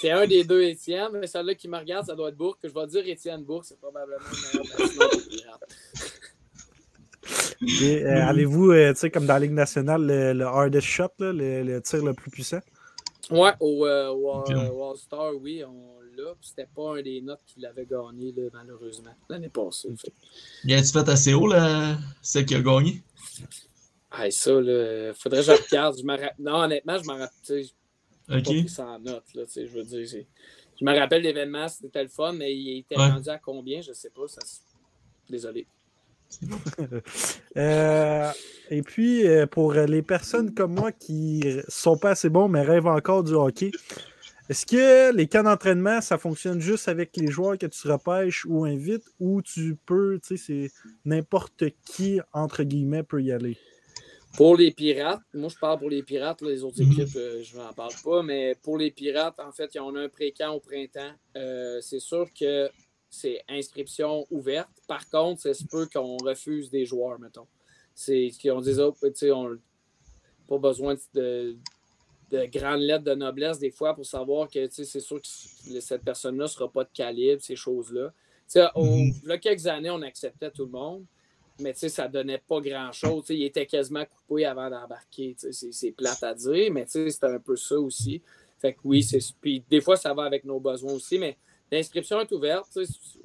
C'est 0.00 0.10
un 0.10 0.26
des 0.26 0.44
deux 0.44 0.62
Étienne, 0.62 1.10
mais 1.12 1.26
celui-là 1.26 1.54
qui 1.54 1.68
me 1.68 1.78
regarde, 1.78 2.06
ça 2.06 2.14
doit 2.14 2.28
être 2.30 2.36
Bourque. 2.36 2.58
Je 2.64 2.68
vais 2.68 2.86
dire 2.86 3.06
Étienne 3.06 3.44
Bourque, 3.44 3.64
c'est 3.66 3.78
probablement 3.78 4.18
le 4.18 4.42
meilleur. 4.58 5.58
Et, 7.80 8.04
euh, 8.04 8.26
Avez-vous, 8.26 8.70
euh, 8.72 8.92
tu 8.92 9.00
sais, 9.00 9.10
comme 9.10 9.26
dans 9.26 9.34
la 9.34 9.40
Ligue 9.40 9.52
nationale, 9.52 10.04
le, 10.06 10.32
le 10.32 10.44
hardest 10.44 10.86
shot, 10.86 11.08
là, 11.18 11.32
le, 11.32 11.62
le 11.62 11.80
tir 11.82 12.04
le 12.04 12.12
plus 12.14 12.30
puissant? 12.30 12.60
Ouais, 13.30 13.52
au, 13.60 13.86
euh, 13.86 14.08
au, 14.10 14.30
Ok. 14.40 14.50
euh, 14.50 14.68
au 14.70 14.90
All-Star, 14.90 15.34
oui, 15.36 15.64
on 15.64 15.98
Puis 16.40 16.48
C'était 16.50 16.68
pas 16.74 16.96
un 16.98 17.02
des 17.02 17.20
notes 17.20 17.42
qui 17.46 17.60
l'avait 17.60 17.86
gagné, 17.86 18.32
là, 18.32 18.48
malheureusement, 18.52 19.14
l'année 19.28 19.48
passée. 19.48 19.88
Fait 19.96 20.12
Y 20.64 20.74
a-tu 20.74 20.88
fait 20.92 21.08
assez 21.08 21.34
haut, 21.34 21.46
là, 21.46 21.96
celle 22.22 22.46
qui 22.46 22.54
a 22.54 22.60
gagné? 22.60 23.02
Hey, 24.16 24.30
ça, 24.30 24.52
là, 24.60 25.12
faudrait 25.14 25.40
que 25.40 25.46
je 25.46 25.52
regarde. 25.64 25.96
Je 25.98 26.42
Non, 26.42 26.54
honnêtement, 26.62 26.98
je 26.98 27.04
m'en 27.04 27.14
rappelle. 27.14 27.28
tu 27.44 27.64
sais, 27.64 27.72
Ok. 28.28 28.44
pas 28.44 28.50
pris 28.50 28.68
ça 28.68 28.86
en 28.86 28.98
note, 29.00 29.24
là, 29.34 29.44
tu 29.44 29.52
sais, 29.52 29.66
je 29.66 29.72
veux 29.72 29.82
dire. 29.84 30.24
Je 30.80 30.84
me 30.84 30.98
rappelle 30.98 31.22
l'événement, 31.22 31.68
c'était 31.68 32.02
le 32.02 32.08
fun, 32.08 32.32
mais 32.32 32.54
il 32.56 32.78
était 32.78 32.96
Ouais. 32.96 33.10
rendu 33.10 33.28
à 33.28 33.38
combien, 33.38 33.80
je 33.80 33.92
sais 33.92 34.10
pas. 34.10 34.26
Ça... 34.28 34.40
Désolé. 35.28 35.66
Euh, 37.56 38.32
et 38.70 38.82
puis, 38.82 39.28
euh, 39.28 39.46
pour 39.46 39.72
les 39.74 40.02
personnes 40.02 40.52
comme 40.52 40.74
moi 40.74 40.90
qui 40.90 41.44
sont 41.68 41.96
pas 41.96 42.10
assez 42.10 42.28
bons 42.28 42.48
mais 42.48 42.62
rêvent 42.62 42.88
encore 42.88 43.22
du 43.22 43.32
hockey, 43.34 43.70
est-ce 44.48 44.66
que 44.66 45.14
les 45.14 45.26
camps 45.26 45.42
d'entraînement, 45.42 46.00
ça 46.00 46.18
fonctionne 46.18 46.60
juste 46.60 46.88
avec 46.88 47.16
les 47.16 47.28
joueurs 47.30 47.56
que 47.56 47.66
tu 47.66 47.88
repêches 47.90 48.44
ou 48.44 48.64
invites 48.64 49.06
ou 49.18 49.40
tu 49.40 49.76
peux, 49.86 50.20
tu 50.22 50.36
sais, 50.36 50.44
c'est 50.44 50.70
n'importe 51.04 51.64
qui, 51.86 52.20
entre 52.32 52.62
guillemets, 52.62 53.02
peut 53.02 53.22
y 53.22 53.32
aller? 53.32 53.56
Pour 54.36 54.56
les 54.56 54.72
Pirates, 54.72 55.22
moi 55.32 55.48
je 55.48 55.56
parle 55.56 55.78
pour 55.78 55.88
les 55.90 56.02
Pirates, 56.02 56.42
là, 56.42 56.50
les 56.50 56.64
autres 56.64 56.82
Mhm. 56.82 56.90
équipes, 56.92 57.16
euh, 57.16 57.42
je 57.42 57.56
n'en 57.56 57.72
parle 57.72 57.94
pas, 58.02 58.22
mais 58.22 58.56
pour 58.62 58.76
les 58.76 58.90
Pirates, 58.90 59.38
en 59.38 59.52
fait, 59.52 59.70
on 59.78 59.94
a 59.94 60.00
un 60.00 60.08
pré-camp 60.08 60.52
au 60.54 60.60
printemps. 60.60 61.12
Euh, 61.36 61.80
c'est 61.80 62.00
sûr 62.00 62.26
que 62.38 62.68
c'est 63.08 63.42
inscription 63.48 64.26
ouverte. 64.30 64.70
Par 64.88 65.08
contre, 65.08 65.40
ça 65.42 65.54
se 65.54 65.64
peut 65.64 65.88
qu'on 65.92 66.16
refuse 66.16 66.68
des 66.68 66.84
joueurs, 66.84 67.18
mettons. 67.20 67.46
C'est 67.94 68.30
qu'on 68.42 68.60
dise, 68.60 68.80
oh, 68.80 68.92
tu 69.00 69.10
sais, 69.14 69.30
on 69.30 69.56
pas 70.48 70.58
besoin 70.58 70.96
de, 71.14 71.56
de 72.34 72.44
grandes 72.46 72.80
lettres 72.80 73.04
de 73.04 73.14
noblesse 73.14 73.58
des 73.58 73.70
fois 73.70 73.94
pour 73.94 74.06
savoir 74.06 74.48
que 74.48 74.68
c'est 74.70 75.00
sûr 75.00 75.20
que 75.20 75.80
cette 75.80 76.02
personne-là 76.02 76.44
ne 76.44 76.48
sera 76.48 76.70
pas 76.70 76.84
de 76.84 76.90
calibre, 76.92 77.40
ces 77.42 77.56
choses-là. 77.56 78.12
Tu 78.12 78.42
sais, 78.48 78.64
au- 78.74 78.84
Mhm. 78.84 79.12
là, 79.24 79.38
quelques 79.38 79.66
années, 79.66 79.90
on 79.90 80.02
acceptait 80.02 80.50
tout 80.50 80.64
le 80.66 80.70
monde, 80.72 81.04
mais 81.60 81.72
ça 81.74 82.08
donnait 82.08 82.42
pas 82.46 82.60
grand-chose. 82.60 83.24
Il 83.28 83.42
était 83.44 83.66
quasiment 83.66 84.04
coupé 84.04 84.44
avant 84.44 84.68
d'embarquer. 84.68 85.36
C'est 85.38 85.92
plate 85.92 86.22
à 86.22 86.34
dire, 86.34 86.72
mais 86.72 86.84
c'était 86.86 87.26
un 87.26 87.38
peu 87.38 87.56
ça 87.56 87.78
aussi. 87.78 88.20
Fait 88.58 88.72
que 88.74 88.80
oui, 88.84 89.02
c'est. 89.02 89.20
Puis 89.40 89.62
des 89.70 89.80
fois, 89.80 89.96
ça 89.96 90.12
va 90.14 90.24
avec 90.24 90.44
nos 90.44 90.58
besoins 90.60 90.92
aussi, 90.94 91.18
mais 91.18 91.36
l'inscription 91.70 92.20
est 92.20 92.32
ouverte. 92.32 92.76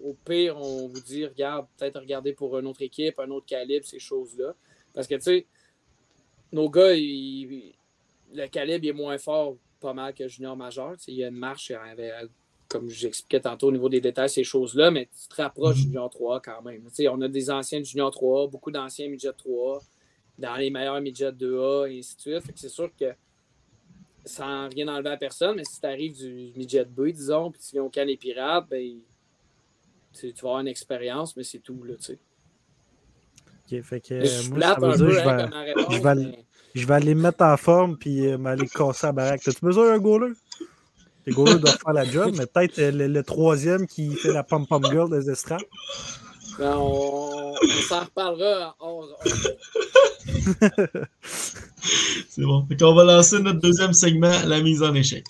Au 0.03 0.13
pire, 0.13 0.57
on 0.57 0.87
vous 0.87 1.01
dit, 1.01 1.25
regarde, 1.25 1.67
peut-être 1.77 1.99
regarder 1.99 2.33
pour 2.33 2.57
une 2.59 2.67
autre 2.67 2.81
équipe, 2.81 3.17
un 3.19 3.29
autre 3.31 3.45
calibre, 3.45 3.85
ces 3.85 3.99
choses-là. 3.99 4.53
Parce 4.93 5.07
que, 5.07 5.15
tu 5.15 5.21
sais, 5.21 5.47
nos 6.51 6.69
gars, 6.69 6.93
ils- 6.93 7.73
le 8.33 8.47
calibre 8.47 8.87
est 8.87 8.93
moins 8.93 9.17
fort 9.17 9.57
pas 9.79 9.93
mal 9.93 10.13
que 10.13 10.27
junior 10.27 10.55
majeur. 10.57 10.95
Il 11.07 11.15
y 11.15 11.23
a 11.23 11.27
une 11.29 11.35
marche, 11.35 11.71
avait, 11.71 12.11
comme 12.67 12.89
j'expliquais 12.89 13.39
tantôt 13.41 13.67
au 13.67 13.71
niveau 13.71 13.89
des 13.89 14.01
détails, 14.01 14.29
ces 14.29 14.43
choses-là, 14.43 14.91
mais 14.91 15.05
tu 15.07 15.27
te 15.27 15.41
rapproches 15.41 15.75
du 15.77 15.81
Mhm. 15.83 15.87
junior 15.87 16.09
3 16.09 16.41
quand 16.41 16.61
même. 16.61 16.87
On 17.11 17.21
a 17.21 17.27
des 17.27 17.49
anciens 17.49 17.81
junior 17.81 18.11
3, 18.11 18.47
beaucoup 18.47 18.71
d'anciens 18.71 19.07
midget 19.07 19.33
3, 19.33 19.81
dans 20.37 20.55
les 20.55 20.69
meilleurs 20.69 21.01
midget 21.01 21.31
2A, 21.31 21.87
et 21.89 21.99
ainsi 21.99 22.15
de 22.15 22.21
suite. 22.39 22.51
C'est 22.55 22.69
sûr 22.69 22.89
que 22.97 23.13
sans 24.25 24.67
rien 24.69 24.87
enlever 24.87 25.09
à 25.09 25.17
personne, 25.17 25.55
mais 25.55 25.63
si 25.63 25.79
tu 25.79 25.87
arrives 25.87 26.15
du 26.17 26.51
midget 26.55 26.85
B, 26.85 27.07
disons, 27.07 27.51
puis 27.51 27.61
tu 27.61 27.71
viens 27.71 27.83
au 27.83 27.89
camp 27.89 28.05
des 28.05 28.17
pirates, 28.17 28.67
ben, 28.69 28.99
tu, 30.13 30.33
tu 30.33 30.41
vas 30.41 30.49
avoir 30.49 30.59
une 30.61 30.67
expérience, 30.67 31.35
mais 31.35 31.43
c'est 31.43 31.59
tout. 31.59 31.81
Là, 31.83 31.95
tu 31.95 32.03
sais. 32.03 32.19
Ok, 33.71 33.81
fait 33.83 34.01
que, 34.01 34.19
je 34.19 34.25
suis 34.25 34.47
Euh, 34.47 34.49
moi, 34.49 34.57
plate 34.59 34.77
un 34.77 34.81
peu 34.81 34.97
je 34.97 35.03
hein, 35.03 35.07
vais- 35.37 35.41
comme 35.43 35.49
ma 35.51 35.61
réponse, 35.61 35.93
je 35.95 36.01
vais- 36.01 36.15
mais- 36.15 36.45
Je 36.79 36.87
vais 36.87 36.93
aller 36.93 37.13
me 37.13 37.21
mettre 37.21 37.43
en 37.43 37.57
forme 37.57 37.97
puis 37.97 38.25
euh, 38.25 38.37
m'aller 38.37 38.67
casser 38.67 39.07
la 39.07 39.11
baraque. 39.11 39.41
T'as-tu 39.43 39.59
besoin 39.61 39.91
d'un 39.91 39.99
goaler? 39.99 40.31
Les 41.25 41.33
goalers 41.33 41.59
doivent 41.59 41.77
faire 41.77 41.93
la 41.93 42.05
job, 42.05 42.33
mais 42.37 42.45
peut-être 42.45 42.79
euh, 42.79 42.91
le, 42.91 43.07
le 43.07 43.23
troisième 43.23 43.85
qui 43.85 44.15
fait 44.15 44.31
la 44.31 44.43
pom-pom 44.43 44.83
girl 44.89 45.09
des 45.09 45.29
estrades. 45.29 45.59
Ben, 46.57 46.75
on, 46.77 47.53
on 47.53 47.81
s'en 47.87 47.99
reparlera 47.99 48.75
en 48.79 49.01
11. 49.01 49.15
C'est 52.29 52.43
bon. 52.43 52.65
Fait 52.67 52.77
qu'on 52.77 52.93
va 52.93 53.03
lancer 53.03 53.39
notre 53.39 53.59
deuxième 53.59 53.93
segment, 53.93 54.31
la 54.45 54.61
mise 54.61 54.81
en 54.81 54.93
échec. 54.93 55.25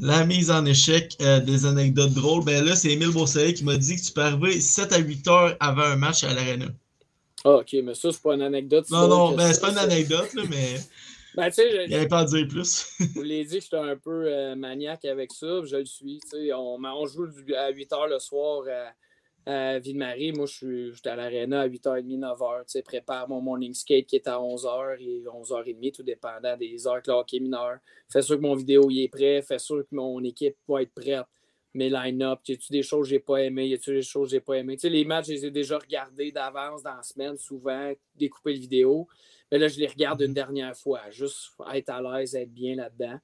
La 0.00 0.24
mise 0.24 0.50
en 0.50 0.64
échec 0.64 1.16
euh, 1.20 1.40
des 1.40 1.66
anecdotes 1.66 2.14
drôles. 2.14 2.44
Ben 2.44 2.64
là, 2.64 2.74
c'est 2.74 2.90
Émile 2.90 3.12
Beausoleil 3.12 3.54
qui 3.54 3.64
m'a 3.64 3.76
dit 3.76 3.96
que 3.96 4.02
tu 4.02 4.12
peux 4.12 4.22
arriver 4.22 4.60
7 4.60 4.92
à 4.92 4.98
8 4.98 5.28
heures 5.28 5.56
avant 5.60 5.82
un 5.82 5.96
match 5.96 6.24
à 6.24 6.32
l'Arena. 6.32 6.66
Ah, 7.44 7.56
ok, 7.56 7.76
mais 7.84 7.94
ça, 7.94 8.10
c'est 8.10 8.22
pas 8.22 8.34
une 8.34 8.42
anecdote. 8.42 8.88
Non, 8.90 9.08
non, 9.08 9.36
ben 9.36 9.52
c'est 9.52 9.60
pas 9.60 9.70
une 9.70 9.78
anecdote, 9.78 10.32
là, 10.34 10.42
mais 10.48 10.76
Ben, 11.34 11.48
tu 11.48 11.56
sais, 11.56 11.68
il 11.68 11.82
je, 11.82 11.88
n'y 11.88 11.94
avait 11.94 12.08
pas 12.08 12.20
à 12.20 12.24
dire 12.24 12.48
plus. 12.48 12.86
je 12.98 13.04
vous 13.14 13.22
l'ai 13.22 13.44
dit 13.44 13.58
que 13.58 13.64
j'étais 13.64 13.76
un 13.76 13.96
peu 13.96 14.24
euh, 14.26 14.56
maniaque 14.56 15.04
avec 15.04 15.32
ça, 15.32 15.60
je 15.64 15.76
le 15.76 15.84
suis. 15.84 16.18
tu 16.22 16.28
sais, 16.28 16.52
On, 16.52 16.78
on 16.82 17.06
joue 17.06 17.26
à 17.56 17.70
8 17.70 17.90
h 17.90 18.08
le 18.08 18.18
soir 18.18 18.64
à, 18.68 18.92
à 19.46 19.78
Ville-Marie. 19.78 20.32
Moi, 20.32 20.46
je 20.46 20.52
suis 20.52 20.94
j'étais 20.94 21.10
à 21.10 21.16
l'aréna 21.16 21.60
à 21.60 21.68
8h30, 21.68 22.18
9h. 22.18 22.60
Tu 22.60 22.64
sais, 22.66 22.82
prépare 22.82 23.28
mon 23.28 23.40
morning 23.40 23.74
skate 23.74 24.06
qui 24.06 24.16
est 24.16 24.28
à 24.28 24.36
11h 24.38 25.00
et 25.00 25.24
11h30, 25.24 25.92
tout 25.94 26.02
dépendant 26.02 26.56
des 26.56 26.86
heures 26.86 27.02
que 27.02 27.10
le 27.10 27.16
hockey 27.16 27.40
mineur. 27.40 27.78
Fais 28.10 28.22
sûr 28.22 28.36
que 28.36 28.42
mon 28.42 28.54
vidéo 28.54 28.90
y 28.90 29.04
est 29.04 29.08
prêt. 29.08 29.42
Fais 29.42 29.58
sûr 29.58 29.82
que 29.82 29.94
mon 29.94 30.22
équipe 30.24 30.56
va 30.68 30.82
être 30.82 30.94
prête. 30.94 31.24
Mes 31.72 31.88
line-up, 31.88 32.40
y 32.48 32.54
a-tu 32.54 32.72
des 32.72 32.82
choses 32.82 33.06
que 33.06 33.10
j'ai 33.10 33.20
pas 33.20 33.36
aimées, 33.36 33.68
y 33.68 33.74
a-tu 33.74 33.92
des 33.92 34.02
choses 34.02 34.28
que 34.28 34.32
j'ai 34.32 34.40
pas 34.40 34.54
aimées? 34.54 34.74
Tu 34.74 34.80
sais, 34.80 34.88
les 34.88 35.04
matchs, 35.04 35.26
je 35.28 35.32
les 35.34 35.46
ai 35.46 35.50
déjà 35.52 35.78
regardés 35.78 36.32
d'avance 36.32 36.82
dans 36.82 36.96
la 36.96 37.02
semaine, 37.04 37.36
souvent, 37.36 37.92
découper 38.16 38.54
le 38.54 38.58
vidéo. 38.58 39.06
Mais 39.52 39.58
là, 39.58 39.68
je 39.68 39.78
les 39.78 39.86
regarde 39.86 40.20
une 40.20 40.34
dernière 40.34 40.76
fois, 40.76 41.08
juste 41.10 41.52
être 41.72 41.90
à 41.90 42.02
l'aise, 42.02 42.34
être 42.34 42.52
bien 42.52 42.74
là-dedans. 42.74 43.20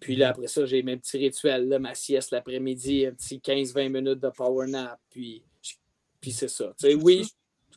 Puis 0.00 0.16
là, 0.16 0.30
après 0.30 0.48
ça, 0.48 0.66
j'ai 0.66 0.82
mes 0.82 0.96
petits 0.96 1.16
rituels, 1.18 1.68
là, 1.68 1.78
ma 1.78 1.94
sieste 1.94 2.30
l'après-midi, 2.30 3.06
un 3.06 3.12
petit 3.12 3.40
15-20 3.40 3.88
minutes 3.88 4.20
de 4.20 4.28
power 4.28 4.66
nap. 4.66 5.00
Puis, 5.10 5.42
je- 5.62 5.74
puis 6.20 6.30
c'est 6.32 6.48
ça. 6.48 6.74
Tu 6.78 6.88
sais, 6.88 6.94
oui, 6.94 7.26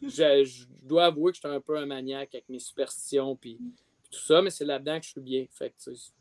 je, 0.02 0.10
je- 0.10 0.44
je 0.44 0.66
dois 0.84 1.06
avouer 1.06 1.32
que 1.32 1.38
j'étais 1.38 1.48
un 1.48 1.62
peu 1.62 1.78
un 1.78 1.86
maniaque 1.86 2.30
avec 2.34 2.50
mes 2.50 2.60
superstitions, 2.60 3.36
puis, 3.36 3.56
puis 4.04 4.10
tout 4.12 4.20
ça, 4.26 4.42
mais 4.42 4.50
c'est 4.50 4.66
là-dedans 4.66 5.00
que 5.00 5.06
je 5.06 5.12
suis 5.12 5.22
bien. 5.22 5.46
Fait 5.52 5.70
que, 5.70 5.76
tu 5.84 5.96
sais, 5.96 6.12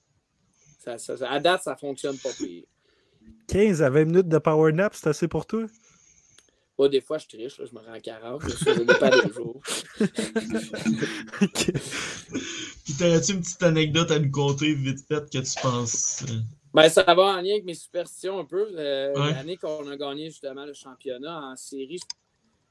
ça, 0.79 0.99
ça- 0.99 1.17
ça- 1.17 1.31
à 1.31 1.41
date, 1.41 1.63
ça 1.65 1.75
fonctionne 1.77 2.17
pas 2.19 2.33
pire. 2.39 2.65
15 3.49 3.83
à 3.83 3.91
20 3.91 4.05
minutes 4.05 4.29
de 4.29 4.39
power 4.39 4.73
nap, 4.73 4.95
c'est 4.95 5.09
assez 5.09 5.27
pour 5.29 5.47
toi? 5.47 5.67
Pas 6.77 6.89
des 6.89 7.01
fois, 7.01 7.17
je 7.19 7.27
triche, 7.27 7.59
là, 7.59 7.65
je 7.71 7.75
me 7.75 7.81
rends 7.81 7.93
à 7.93 8.01
40, 8.01 8.43
mais 8.45 8.51
ça, 8.51 8.75
ça 8.75 8.85
dépend 8.85 9.09
des 9.09 9.33
jours. 9.33 9.63
Ok. 11.43 11.73
Puis 12.85 12.95
t'aurais-tu 12.99 13.33
une 13.33 13.41
petite 13.41 13.63
anecdote 13.63 14.11
à 14.11 14.19
nous 14.19 14.31
conter 14.31 14.75
vite 14.75 15.01
fait 15.09 15.29
que 15.31 15.39
tu 15.39 15.61
penses? 15.63 16.23
euh, 16.29 16.35
Ben, 16.75 16.89
ça 16.89 17.03
va 17.03 17.23
en 17.23 17.37
lien 17.41 17.53
avec 17.53 17.65
mes 17.65 17.75
superstitions 17.75 18.39
un 18.39 18.45
peu. 18.45 18.69
Euh, 18.77 19.13
Ouais. 19.15 19.33
L'année 19.33 19.57
qu'on 19.57 19.89
a 19.89 19.97
gagné 19.97 20.27
justement 20.31 20.65
le 20.67 20.75
championnat 20.75 21.41
en 21.53 21.57
série, 21.57 21.99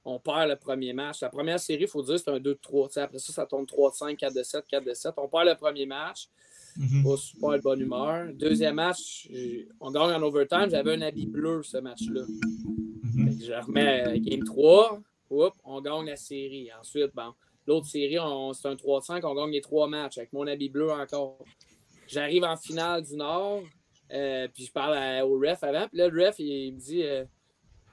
on 0.06 0.20
perd 0.20 0.49
le 0.49 0.56
premier 0.56 0.93
match. 0.93 1.22
La 1.22 1.30
première 1.30 1.60
série, 1.60 1.82
il 1.84 1.88
faut 1.88 2.03
dire, 2.03 2.20
c'est 2.20 2.30
un 2.30 2.38
2-3. 2.39 2.88
Tu 2.88 2.93
sais, 2.93 3.01
Après 3.01 3.18
ça, 3.20 3.34
ça 3.34 3.45
tombe 3.47 3.66
3-5, 3.66 4.16
4-7, 4.18 4.62
4-7. 4.72 5.14
On 5.18 5.28
perd 5.28 5.47
le 5.47 5.56
premier 5.56 5.88
match. 5.88 6.30
mhm. 6.78 7.03
Pas 7.03 7.18
super 7.18 7.51
de 7.58 7.62
bonne 7.64 7.82
humeur. 7.82 8.28
Deuxième 8.36 8.76
match, 8.76 9.28
on 9.80 9.89
gagne 9.91 10.14
en 10.14 10.22
overtime. 10.22 10.68
J'avais 10.70 10.93
un 10.93 11.01
habit 11.01 11.26
bleu 11.26 11.64
ce 11.64 11.78
match-là. 11.80 12.22
Je 13.41 13.53
remets 13.65 14.07
euh, 14.07 14.17
game 14.19 14.43
3. 14.43 15.01
Oups, 15.29 15.57
on 15.63 15.81
gagne 15.81 16.05
la 16.05 16.15
série. 16.15 16.69
Ensuite, 16.79 17.11
l'autre 17.67 17.88
série, 17.88 18.17
c'est 18.53 18.67
un 18.67 18.75
3-5. 18.75 19.25
On 19.25 19.36
gagne 19.36 19.51
les 19.51 19.61
trois 19.61 19.88
matchs 19.88 20.17
avec 20.17 20.33
mon 20.33 20.45
habit 20.47 20.69
bleu 20.69 20.91
encore. 20.91 21.43
J'arrive 22.07 22.43
en 22.43 22.55
finale 22.55 23.03
du 23.03 23.15
Nord. 23.15 23.63
Euh, 24.13 24.47
puis 24.53 24.65
je 24.65 24.71
parle 24.71 25.23
au 25.23 25.39
ref 25.39 25.63
avant. 25.63 25.88
Puis 25.88 25.97
là, 25.97 26.07
le 26.07 26.25
ref, 26.27 26.36
il, 26.38 26.73
me 26.73 26.79
dit 26.79 27.03
euh, 27.03 27.25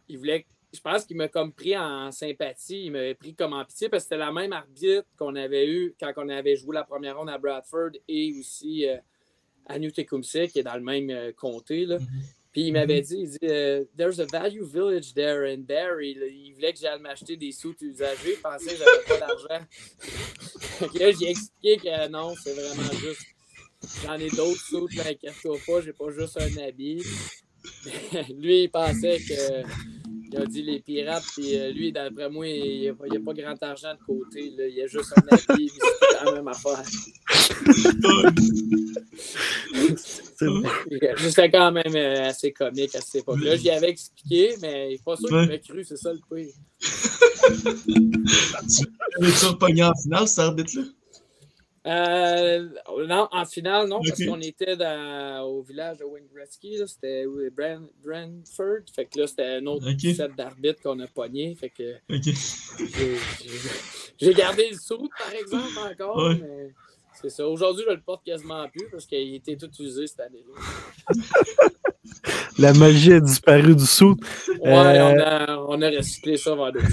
il 0.08 0.18
voulait. 0.18 0.46
Je 0.74 0.80
pense 0.80 1.04
qu'il 1.04 1.16
m'a 1.16 1.28
comme 1.28 1.52
pris 1.52 1.76
en 1.76 2.10
sympathie. 2.12 2.84
Il 2.86 2.92
m'avait 2.92 3.14
pris 3.14 3.34
comme 3.34 3.54
en 3.54 3.64
pitié 3.64 3.88
parce 3.88 4.04
que 4.04 4.10
c'était 4.10 4.18
la 4.18 4.32
même 4.32 4.52
arbitre 4.52 5.06
qu'on 5.18 5.34
avait 5.36 5.68
eu 5.68 5.94
quand 5.98 6.12
on 6.16 6.28
avait 6.28 6.56
joué 6.56 6.74
la 6.74 6.84
première 6.84 7.18
ronde 7.18 7.30
à 7.30 7.38
Bradford 7.38 7.90
et 8.08 8.34
aussi 8.38 8.86
à 9.66 9.78
New 9.78 9.90
Tecumseh, 9.90 10.48
qui 10.48 10.58
est 10.60 10.62
dans 10.62 10.74
le 10.74 10.80
même 10.80 11.32
comté. 11.34 11.84
Là. 11.84 11.98
Mm-hmm. 11.98 12.41
Puis 12.52 12.62
il 12.62 12.72
m'avait 12.72 13.00
dit, 13.00 13.16
il 13.18 13.30
dit, 13.30 13.38
There's 13.96 14.20
a 14.20 14.26
value 14.26 14.62
village 14.62 15.14
there 15.14 15.50
in 15.50 15.60
Barry. 15.60 16.10
Il 16.12 16.52
voulait 16.54 16.72
que 16.72 16.78
j'aille 16.78 17.00
m'acheter 17.00 17.36
des 17.36 17.52
sous 17.52 17.74
usagés. 17.80 18.34
Il 18.34 18.40
pensait 18.42 18.72
que 18.72 18.78
j'avais 18.78 19.04
pas 19.08 19.26
d'argent. 19.26 19.66
là, 21.00 21.12
j'ai 21.12 21.30
expliqué 21.30 21.76
que 21.78 22.08
non, 22.08 22.34
c'est 22.42 22.52
vraiment 22.52 22.92
juste 22.92 23.22
J'en 24.04 24.14
ai 24.18 24.30
d'autres 24.30 24.60
sous, 24.60 24.88
t'inquiète-toi 24.88 25.58
pas, 25.66 25.80
j'ai 25.80 25.92
pas 25.92 26.10
juste 26.10 26.40
un 26.40 26.56
habit. 26.62 27.02
lui, 28.38 28.64
il 28.64 28.70
pensait 28.70 29.18
que. 29.18 29.62
Il 30.32 30.38
a 30.38 30.46
dit 30.46 30.62
les 30.62 30.80
pirates, 30.80 31.24
puis 31.34 31.58
euh, 31.58 31.72
lui, 31.72 31.92
d'après 31.92 32.30
moi, 32.30 32.48
il 32.48 32.80
n'y 32.80 32.88
a, 32.88 32.94
pas 32.94 33.04
grand 33.34 33.62
argent 33.62 33.92
de 33.92 33.98
côté. 34.04 34.50
Là. 34.56 34.66
Il 34.66 34.74
y 34.74 34.82
a 34.82 34.86
juste 34.86 35.12
un 35.16 35.22
habit, 35.30 35.68
c'est 35.68 36.24
la 36.24 36.32
même 36.32 36.48
affaire. 36.48 36.82
C'était 41.18 41.50
quand 41.50 41.72
même 41.72 41.94
euh, 41.94 42.28
assez 42.28 42.52
comique 42.52 42.94
à 42.94 43.00
cette 43.00 43.22
époque-là. 43.22 43.56
J'y 43.56 43.70
avais 43.70 43.90
expliqué, 43.90 44.54
mais 44.62 44.88
il 44.88 44.92
n'est 44.92 45.02
pas 45.04 45.16
sûr 45.16 45.28
qu'il 45.28 45.60
cru, 45.60 45.84
c'est 45.84 45.96
ça 45.96 46.12
le 46.12 46.20
pire. 46.34 46.54
tu 46.80 46.88
avais-tu 49.20 49.46
repogné 49.46 49.84
en 49.84 49.92
finale, 50.02 50.26
cet 50.26 50.38
arbitre-là? 50.38 50.84
Euh, 51.84 52.68
non, 53.08 53.28
en 53.32 53.44
finale, 53.44 53.88
non, 53.88 54.00
parce 54.06 54.24
qu'on 54.24 54.40
était 54.40 54.76
au 55.42 55.62
village 55.62 55.98
de 55.98 56.04
Wayne 56.04 56.28
c'était 56.86 57.26
Brentford. 58.04 58.84
Fait 58.94 59.06
que 59.06 59.18
là, 59.18 59.26
c'était 59.26 59.56
un 59.56 59.66
autre 59.66 59.90
set 59.98 60.34
d'arbitres 60.36 60.82
qu'on 60.82 61.00
a 61.00 61.06
pogné. 61.08 61.54
Fait 61.56 61.70
que 61.70 61.96
j'ai 64.20 64.34
gardé 64.34 64.70
le 64.70 64.76
saut, 64.76 65.08
par 65.18 65.34
exemple, 65.34 65.78
encore. 65.90 66.30
Mais 66.40 66.70
c'est 67.20 67.30
ça. 67.30 67.48
Aujourd'hui, 67.48 67.84
je 67.86 67.94
le 67.94 68.00
porte 68.00 68.24
quasiment 68.24 68.68
plus 68.68 68.88
parce 68.90 69.06
qu'il 69.06 69.34
était 69.34 69.56
tout 69.56 69.70
usé 69.80 70.06
cette 70.06 70.20
année-là. 70.20 70.54
La 72.58 72.72
magie 72.72 73.12
a 73.12 73.20
disparu 73.20 73.74
du 73.74 73.86
saut. 73.86 74.16
Ouais, 74.60 74.70
euh, 74.70 75.56
on, 75.68 75.82
a, 75.82 75.90
recyclé 75.90 76.36
ça 76.36 76.54
vers 76.54 76.72
d'autres 76.72 76.86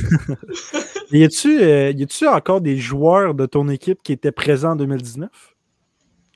y 1.12 1.24
a-tu 1.24 1.62
euh, 1.62 2.32
encore 2.32 2.62
des 2.62 2.78
joueurs 2.78 3.34
de 3.34 3.46
ton 3.46 3.68
équipe 3.70 4.02
qui 4.04 4.14
étaient 4.14 4.32
présents 4.32 4.72
en 4.72 4.76
2019? 4.76 5.30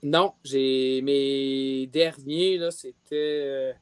Non, 0.04 0.34
j'ai 0.44 1.02
mes 1.02 1.88
derniers, 1.88 2.58
là, 2.58 2.72
c'était. 2.72 2.98
Euh, 3.14 3.74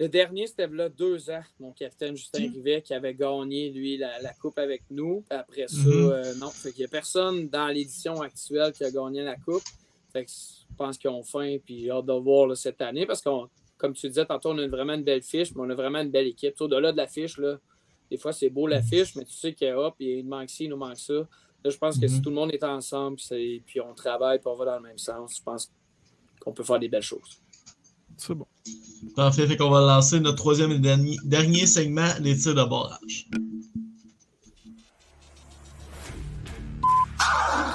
le 0.00 0.08
dernier, 0.08 0.46
c'était 0.46 0.68
là 0.68 0.88
deux 0.88 1.28
ans, 1.28 1.42
mon 1.58 1.72
capitaine 1.72 2.16
Justin 2.16 2.50
Rivet, 2.52 2.82
qui 2.82 2.94
avait 2.94 3.14
gagné, 3.14 3.70
lui, 3.70 3.96
la, 3.98 4.32
coupe 4.40 4.58
avec 4.58 4.82
nous. 4.90 5.24
Après 5.28 5.66
ça, 5.66 5.76
mm-hmm. 5.76 6.38
non. 6.38 6.50
il 6.64 6.78
n'y 6.78 6.84
a 6.84 6.88
personne 6.88 7.48
dans 7.48 7.66
l'édition 7.66 8.20
actuelle 8.22 8.72
qui 8.72 8.84
a 8.84 8.90
gagné 8.92 9.24
la 9.24 9.34
coupe. 9.34 9.64
Fait 10.12 10.24
que 10.24 10.30
je 10.30 10.76
pense 10.76 10.96
qu'ils 10.96 11.10
ont 11.10 11.24
faim 11.24 11.58
et 11.68 11.90
hâte 11.90 12.06
de 12.06 12.12
voir 12.12 12.56
cette 12.56 12.80
année 12.80 13.06
parce 13.06 13.20
qu'on 13.20 13.48
comme 13.78 13.94
tu 13.94 14.08
disais 14.08 14.26
tantôt, 14.26 14.50
on 14.50 14.58
a 14.58 14.66
vraiment 14.66 14.94
une 14.94 15.04
belle 15.04 15.22
fiche, 15.22 15.54
mais 15.54 15.62
on 15.62 15.70
a 15.70 15.74
vraiment 15.74 16.00
une 16.00 16.10
belle 16.10 16.26
équipe. 16.26 16.60
Au-delà 16.60 16.92
de 16.92 16.96
la 16.96 17.06
fiche, 17.06 17.38
là, 17.38 17.58
des 18.10 18.16
fois, 18.16 18.32
c'est 18.32 18.50
beau 18.50 18.66
la 18.66 18.82
fiche, 18.82 19.14
mais 19.16 19.24
tu 19.24 19.32
sais 19.32 19.54
qu'il 19.54 19.72
hop, 19.72 19.94
il 20.00 20.24
nous 20.24 20.30
manque 20.30 20.50
ci, 20.50 20.64
il 20.64 20.70
nous 20.70 20.76
manque 20.76 20.98
ça. 20.98 21.14
Là, 21.14 21.70
je 21.70 21.76
pense 21.76 21.98
que 21.98 22.06
si 22.06 22.16
mhm. 22.16 22.22
tout 22.22 22.30
le 22.30 22.36
monde 22.36 22.52
est 22.52 22.64
ensemble, 22.64 23.16
puis, 23.16 23.62
puis 23.66 23.80
on 23.80 23.94
travaille, 23.94 24.38
puis 24.38 24.48
on 24.48 24.56
va 24.56 24.64
dans 24.64 24.76
le 24.76 24.82
même 24.82 24.98
sens, 24.98 25.36
je 25.36 25.42
pense 25.42 25.70
qu'on 26.40 26.52
peut 26.52 26.64
faire 26.64 26.78
des 26.78 26.88
belles 26.88 27.02
choses. 27.02 27.40
C'est 28.16 28.34
bon. 28.34 28.46
Parfait, 29.14 29.46
fait 29.46 29.56
qu'on 29.56 29.70
va 29.70 29.80
lancer 29.80 30.18
notre 30.18 30.38
troisième 30.38 30.72
et 30.72 30.78
dernier, 30.78 31.16
dernier 31.24 31.66
segment, 31.66 32.08
les 32.20 32.36
tirs 32.36 32.54
de 32.54 32.64
barrage. 32.64 33.28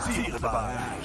Tirs 0.05 0.35
de 0.35 0.41
barrage. 0.41 1.02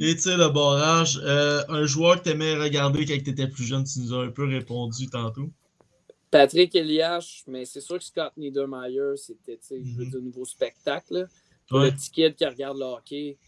Et 0.00 0.14
tu 0.14 0.22
sais, 0.22 0.36
le 0.36 0.48
barrage, 0.48 1.20
euh, 1.22 1.62
un 1.68 1.86
joueur 1.86 2.18
que 2.18 2.24
tu 2.24 2.30
aimais 2.30 2.54
regarder 2.56 3.04
quand 3.06 3.18
tu 3.22 3.30
étais 3.30 3.48
plus 3.48 3.64
jeune, 3.64 3.84
tu 3.84 4.00
nous 4.00 4.14
as 4.14 4.24
un 4.24 4.30
peu 4.30 4.44
répondu 4.44 5.08
tantôt. 5.08 5.50
Patrick 6.30 6.74
Elias, 6.74 7.44
mais 7.46 7.64
c'est 7.64 7.80
sûr 7.80 7.98
que 7.98 8.04
Scott 8.04 8.32
Niedermeyer, 8.36 9.16
c'était 9.16 9.58
mm 9.70 9.82
-hmm. 9.82 10.18
nouveau 10.18 10.44
spectacle. 10.44 11.28
Pour 11.68 11.78
le 11.78 11.90
petit 11.92 12.10
kid 12.10 12.34
qui 12.34 12.44
regarde 12.44 12.78
le 12.78 12.84
hockey, 12.84 13.38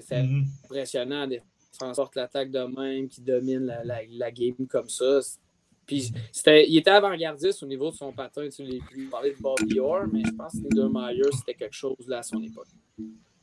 c'est 0.00 0.22
mhm. 0.22 0.46
impressionnant 0.64 1.26
de 1.26 1.38
faire 1.76 1.88
en 1.88 1.94
sorte 1.94 2.16
l'attaque 2.16 2.50
de 2.50 2.60
même, 2.60 3.08
qui 3.08 3.20
domine 3.20 3.66
la, 3.84 4.02
la, 4.08 4.30
game 4.30 4.66
comme 4.68 4.88
ça. 4.88 5.20
Puis 5.86 6.12
il 6.46 6.78
était 6.78 6.90
avant-gardiste 6.90 7.62
au 7.62 7.66
niveau 7.66 7.90
de 7.90 7.96
son 7.96 8.12
patin. 8.12 8.48
Tu 8.48 8.62
l'as 8.62 9.10
parler 9.10 9.32
de 9.34 9.42
Bobby 9.42 9.80
Orr, 9.80 10.06
mais 10.12 10.22
je 10.24 10.30
pense 10.30 10.52
que 10.52 10.58
Niedermeyer, 10.58 11.30
c'était 11.32 11.54
quelque 11.54 11.74
chose 11.74 12.06
là 12.06 12.18
à 12.18 12.22
son 12.22 12.40
époque. 12.42 12.68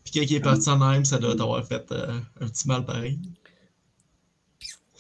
Puis 0.10 0.22
quand 0.22 0.26
il 0.26 0.36
est 0.36 0.40
parti 0.40 0.70
en 0.70 0.78
même, 0.78 1.04
ça 1.04 1.18
doit 1.18 1.36
t'avoir 1.36 1.66
fait 1.68 1.92
euh, 1.92 2.08
un 2.40 2.48
petit 2.48 2.66
mal 2.66 2.86
pareil. 2.86 3.20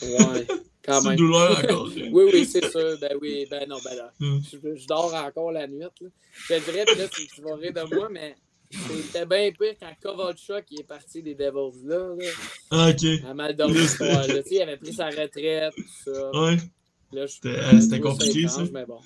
Ouais, 0.01 0.45
quand 0.83 1.01
même. 1.07 1.15
Douleur 1.15 1.57
encore. 1.57 1.89
oui, 1.95 2.29
oui, 2.33 2.45
c'est 2.45 2.69
sûr. 2.69 2.97
Ben 2.99 3.15
oui, 3.21 3.47
ben 3.49 3.69
non, 3.69 3.77
ben 3.85 3.95
là. 3.95 4.11
Hmm. 4.19 4.39
Je, 4.51 4.85
dors 4.85 5.13
encore 5.13 5.53
la 5.53 5.65
nuit. 5.65 5.79
Là. 5.79 5.89
Je 6.31 6.55
te 6.55 6.65
dirais, 6.65 6.83
puis 6.85 6.97
là, 6.97 7.07
tu, 7.07 7.41
vas 7.41 7.55
rire 7.55 7.73
de 7.73 7.95
moi, 7.95 8.09
mais 8.11 8.35
c'était 8.69 9.25
bien 9.25 9.49
pire 9.57 9.75
quand 9.79 9.93
Kovalchuk 10.01 10.65
est 10.77 10.83
parti 10.83 11.23
des 11.23 11.35
Devils 11.35 11.85
là. 11.85 12.15
là. 12.19 12.31
Ah, 12.71 12.89
ok. 12.89 13.25
À 13.29 13.33
mal 13.33 13.55
dormi 13.55 13.79
Il 14.51 14.61
avait 14.61 14.75
pris 14.75 14.93
sa 14.93 15.05
retraite, 15.05 15.73
tout 15.73 16.11
ça. 16.11 16.31
Ouais. 16.31 17.27
C'était 17.79 18.01
compliqué, 18.01 18.49
ça. 18.49 18.63
Mais 18.73 18.85
bon. 18.85 18.99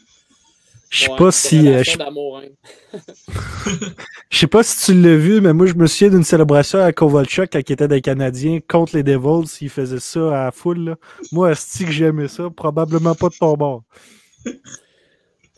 Je 0.92 1.06
sais 1.06 1.16
pas 1.18 1.32
si. 1.32 1.70
Euh, 1.70 1.84
je 4.30 4.38
sais 4.38 4.48
pas 4.48 4.62
si 4.62 4.86
tu 4.86 5.02
l'as 5.02 5.16
vu, 5.16 5.40
mais 5.40 5.54
moi 5.54 5.66
je 5.66 5.74
me 5.74 5.88
souviens 5.88 6.10
d'une 6.10 6.26
célébration 6.26 6.80
à 6.80 6.92
Kovalchuk 6.92 7.50
quand 7.50 7.62
il 7.66 7.72
était 7.72 7.88
des 7.88 8.02
Canadiens 8.02 8.60
contre 8.68 8.98
les 8.98 9.04
Devils. 9.04 9.48
Il 9.62 9.70
faisait 9.70 10.02
ça 10.02 10.48
à 10.48 10.52
foule. 10.52 10.84
Là. 10.84 10.98
Moi, 11.32 11.56
si 11.56 11.86
que 11.86 11.92
j'aimais 11.92 12.28
ça, 12.28 12.50
probablement 12.50 13.16
pas 13.16 13.30
de 13.30 13.36
ton 13.40 13.54
bord. 13.54 13.84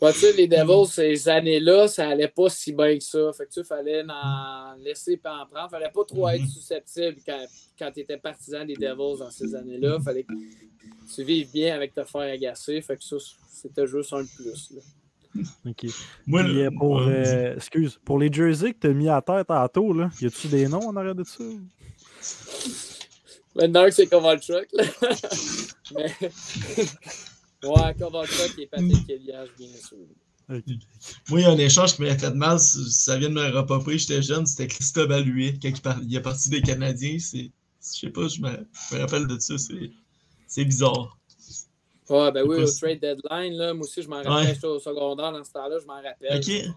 Ouais, 0.00 0.12
tu 0.12 0.20
sais, 0.20 0.32
les 0.34 0.46
Devils, 0.46 0.88
ces 0.88 1.28
années-là, 1.28 1.88
ça 1.88 2.10
allait 2.10 2.28
pas 2.28 2.48
si 2.48 2.72
bien 2.72 2.96
que 2.96 3.02
ça. 3.02 3.32
Fait 3.36 3.46
que 3.46 3.54
tu 3.54 3.64
fallait 3.64 4.04
en 4.08 4.76
laisser 4.84 5.16
pas 5.16 5.42
en 5.42 5.46
prendre. 5.46 5.68
Fallait 5.68 5.90
pas 5.92 6.04
trop 6.04 6.28
être 6.28 6.42
mm-hmm. 6.42 6.48
susceptible 6.48 7.16
quand, 7.26 7.44
quand 7.76 7.90
tu 7.90 8.00
étais 8.00 8.18
partisan 8.18 8.64
des 8.64 8.74
Devils 8.74 9.18
dans 9.18 9.32
ces 9.32 9.52
années-là. 9.56 9.98
Fallait 9.98 10.22
que 10.22 10.32
tu 11.12 11.24
vives 11.24 11.50
bien 11.50 11.74
avec 11.74 11.92
te 11.92 12.04
faire 12.04 12.32
agacer. 12.32 12.80
Fait 12.82 12.96
que 12.96 13.02
ça, 13.02 13.16
c'était 13.48 13.88
juste 13.88 14.12
un 14.12 14.22
de 14.22 14.28
plus. 14.36 14.70
Là. 14.76 14.80
OK. 15.66 15.86
Euh, 16.28 16.70
pour, 16.78 17.00
euh, 17.00 17.56
excuse, 17.56 17.98
pour 18.04 18.18
les 18.18 18.32
jerseys 18.32 18.74
que 18.74 18.78
tu 18.80 18.86
as 18.88 18.92
mis 18.92 19.08
à 19.08 19.20
terre 19.20 19.44
tantôt, 19.46 19.92
là, 19.92 20.10
y 20.20 20.26
a-tu 20.26 20.48
des 20.48 20.68
noms 20.68 20.88
en 20.88 20.96
arrière 20.96 21.14
de 21.14 21.24
ça? 21.24 21.44
Maintenant, 23.56 23.86
c'est 23.90 24.06
Kovalchuk. 24.06 24.66
Là. 24.72 24.84
Mais... 25.94 26.12
ouais, 27.68 27.94
Kovalchuk 27.98 28.58
et 28.58 28.66
Patrick 28.66 29.10
Elias, 29.10 29.46
bien 29.58 29.68
sûr. 29.76 29.98
Moi, 30.48 31.40
il 31.40 31.42
y 31.42 31.44
a 31.44 31.50
un 31.50 31.58
échange 31.58 31.96
qui 31.96 32.02
m'a 32.02 32.18
fait 32.18 32.34
mal, 32.34 32.58
ça 32.58 33.16
vient 33.16 33.30
de 33.30 33.34
me 33.34 33.48
repopper, 33.50 33.96
j'étais 33.96 34.20
jeune, 34.20 34.44
c'était 34.44 34.66
Christophe 34.66 35.10
Allué, 35.10 35.58
quand 35.60 35.70
il, 36.02 36.14
est 36.14 36.20
parti 36.20 36.50
des 36.50 36.60
Canadiens. 36.60 37.16
Je 37.16 37.48
sais 37.80 38.10
pas, 38.10 38.28
je 38.28 38.40
me, 38.40 38.50
je 38.90 38.94
me 38.94 39.00
rappelle 39.00 39.26
de 39.26 39.38
ça, 39.38 39.54
c'est 40.46 40.64
bizarre. 40.64 41.18
Ouais, 42.10 42.32
ben 42.32 42.42
oui, 42.46 42.62
au 42.62 42.66
trade 42.66 43.00
deadline, 43.00 43.54
là, 43.54 43.72
moi 43.72 43.84
aussi, 43.84 44.02
je 44.02 44.08
m'en 44.08 44.22
rappelle, 44.22 44.54
j'étais 44.54 44.66
au 44.66 44.78
secondaire 44.78 45.32
dans 45.32 45.42
ce 45.42 45.52
temps-là, 45.52 45.78
je 45.80 45.86
m'en 45.86 46.02
rappelle. 46.02 46.36
OK. 46.36 46.74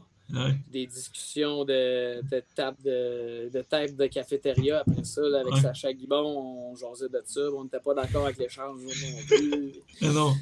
Des 0.70 0.86
discussions 0.86 1.64
de, 1.64 2.22
de 2.30 2.44
table 2.54 2.78
de, 2.84 3.50
de 3.50 3.62
table 3.62 3.96
de 3.96 4.08
cafétéria 4.08 4.80
après 4.82 5.04
ça, 5.06 5.22
avec 5.40 5.56
Sacha 5.56 5.94
Guibon, 5.94 6.72
on 6.72 6.76
jasait 6.76 7.08
de 7.08 7.22
ça, 7.26 7.42
on 7.56 7.64
n'était 7.64 7.80
pas 7.80 7.94
d'accord 7.94 8.26
avec 8.26 8.38
l'échange 8.38 8.82
non 8.82 8.92
plus. 9.26 9.74
Mais 10.02 10.12
non. 10.12 10.34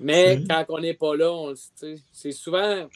Mais 0.00 0.42
quand 0.48 0.64
on 0.70 0.78
n'est 0.78 0.94
pas 0.94 1.16
là, 1.16 1.32
on 1.32 1.52
c'est 2.12 2.32
souvent, 2.32 2.88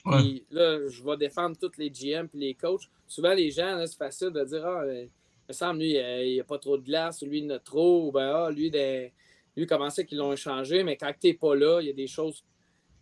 là, 0.51 0.89
je 0.89 1.03
vais 1.03 1.17
défendre 1.19 1.57
tous 1.59 1.77
les 1.77 1.91
GM 1.91 2.29
et 2.35 2.39
les 2.39 2.55
coachs. 2.55 2.89
Souvent, 3.07 3.35
les 3.35 3.51
gens, 3.51 3.83
c'est 3.87 3.99
facile 3.99 4.31
de 4.31 4.43
dire 4.45 4.65
Ah, 4.65 4.85
il 4.87 5.11
me 5.49 5.53
semble, 5.53 5.81
lui, 5.81 5.97
il 5.97 6.33
n'y 6.33 6.41
a, 6.41 6.45
pas 6.45 6.59
trop 6.59 6.79
de 6.79 6.85
glace, 6.85 7.23
lui, 7.23 7.41
il 7.41 7.53
en 7.53 7.57
a 7.57 7.59
trop, 7.59 8.13
ben, 8.13 8.33
ah, 8.35 8.51
lui, 8.51 8.71
des 8.71 9.13
lui, 9.57 9.67
comment 9.67 9.91
c'est 9.91 10.05
qu'ils 10.05 10.19
l'ont 10.19 10.33
échangé, 10.33 10.83
mais 10.83 10.97
quand 10.97 11.13
tu 11.19 11.29
n'es 11.29 11.35
pas 11.35 11.55
là, 11.55 11.81
il 11.81 11.87
y 11.87 11.91
a 11.91 11.95
des 11.95 12.07
choses. 12.07 12.45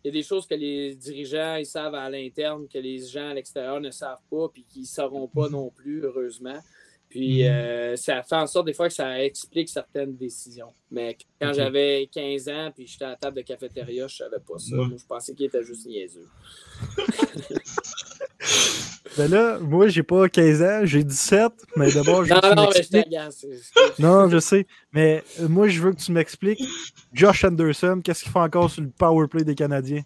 Il 0.03 0.07
y 0.07 0.11
a 0.11 0.13
des 0.13 0.23
choses 0.23 0.47
que 0.47 0.55
les 0.55 0.95
dirigeants 0.95 1.57
ils 1.57 1.65
savent 1.65 1.95
à 1.95 2.09
l'interne, 2.09 2.69
que 2.69 2.77
les 2.77 2.99
gens 2.99 3.29
à 3.29 3.33
l'extérieur 3.33 3.81
ne 3.81 3.91
savent 3.91 4.21
pas, 4.31 4.47
puis 4.47 4.63
qu'ils 4.63 4.83
ne 4.83 4.87
sauront 4.87 5.27
pas 5.27 5.49
non 5.49 5.69
plus, 5.71 6.03
heureusement. 6.03 6.59
Puis 7.09 7.39
mm-hmm. 7.39 7.51
euh, 7.51 7.95
ça 7.97 8.23
fait 8.23 8.35
en 8.35 8.47
sorte 8.47 8.67
des 8.67 8.73
fois 8.73 8.87
que 8.87 8.93
ça 8.93 9.21
explique 9.21 9.67
certaines 9.67 10.15
décisions. 10.15 10.73
Mais 10.89 11.17
quand 11.41 11.51
j'avais 11.53 12.07
15 12.11 12.49
ans, 12.49 12.71
puis 12.73 12.87
j'étais 12.87 13.05
à 13.05 13.09
la 13.09 13.15
table 13.17 13.37
de 13.37 13.41
cafétéria, 13.41 14.07
je 14.07 14.23
ne 14.23 14.29
savais 14.29 14.43
pas 14.47 14.57
ça. 14.57 14.75
je 14.97 15.05
pensais 15.05 15.33
qu'il 15.33 15.47
était 15.47 15.63
juste 15.63 15.85
niaiseux. 15.85 16.29
Ben 19.17 19.29
là, 19.29 19.59
moi, 19.59 19.87
j'ai 19.89 20.03
pas 20.03 20.29
15 20.29 20.61
ans, 20.61 20.81
j'ai 20.85 21.03
17, 21.03 21.51
mais 21.75 21.91
d'abord, 21.91 22.23
je 22.23 22.33
veux 22.33 22.35
Non, 22.35 22.41
que 22.41 22.49
tu 22.49 22.55
non, 22.55 22.63
mais 22.67 22.71
je 22.71 22.77
m'expliques-. 22.77 23.99
Non, 23.99 24.29
je 24.29 24.39
sais. 24.39 24.67
Mais 24.93 25.23
euh, 25.41 25.47
moi, 25.49 25.67
je 25.67 25.81
veux 25.81 25.91
que 25.91 25.99
tu 25.99 26.11
m'expliques. 26.11 26.61
Josh 27.11 27.43
Anderson, 27.43 28.01
qu'est-ce 28.03 28.23
qu'il 28.23 28.31
fait 28.31 28.39
encore 28.39 28.69
sur 28.69 28.81
le 28.83 28.89
power 28.89 29.27
play 29.27 29.43
des 29.43 29.55
Canadiens? 29.55 30.03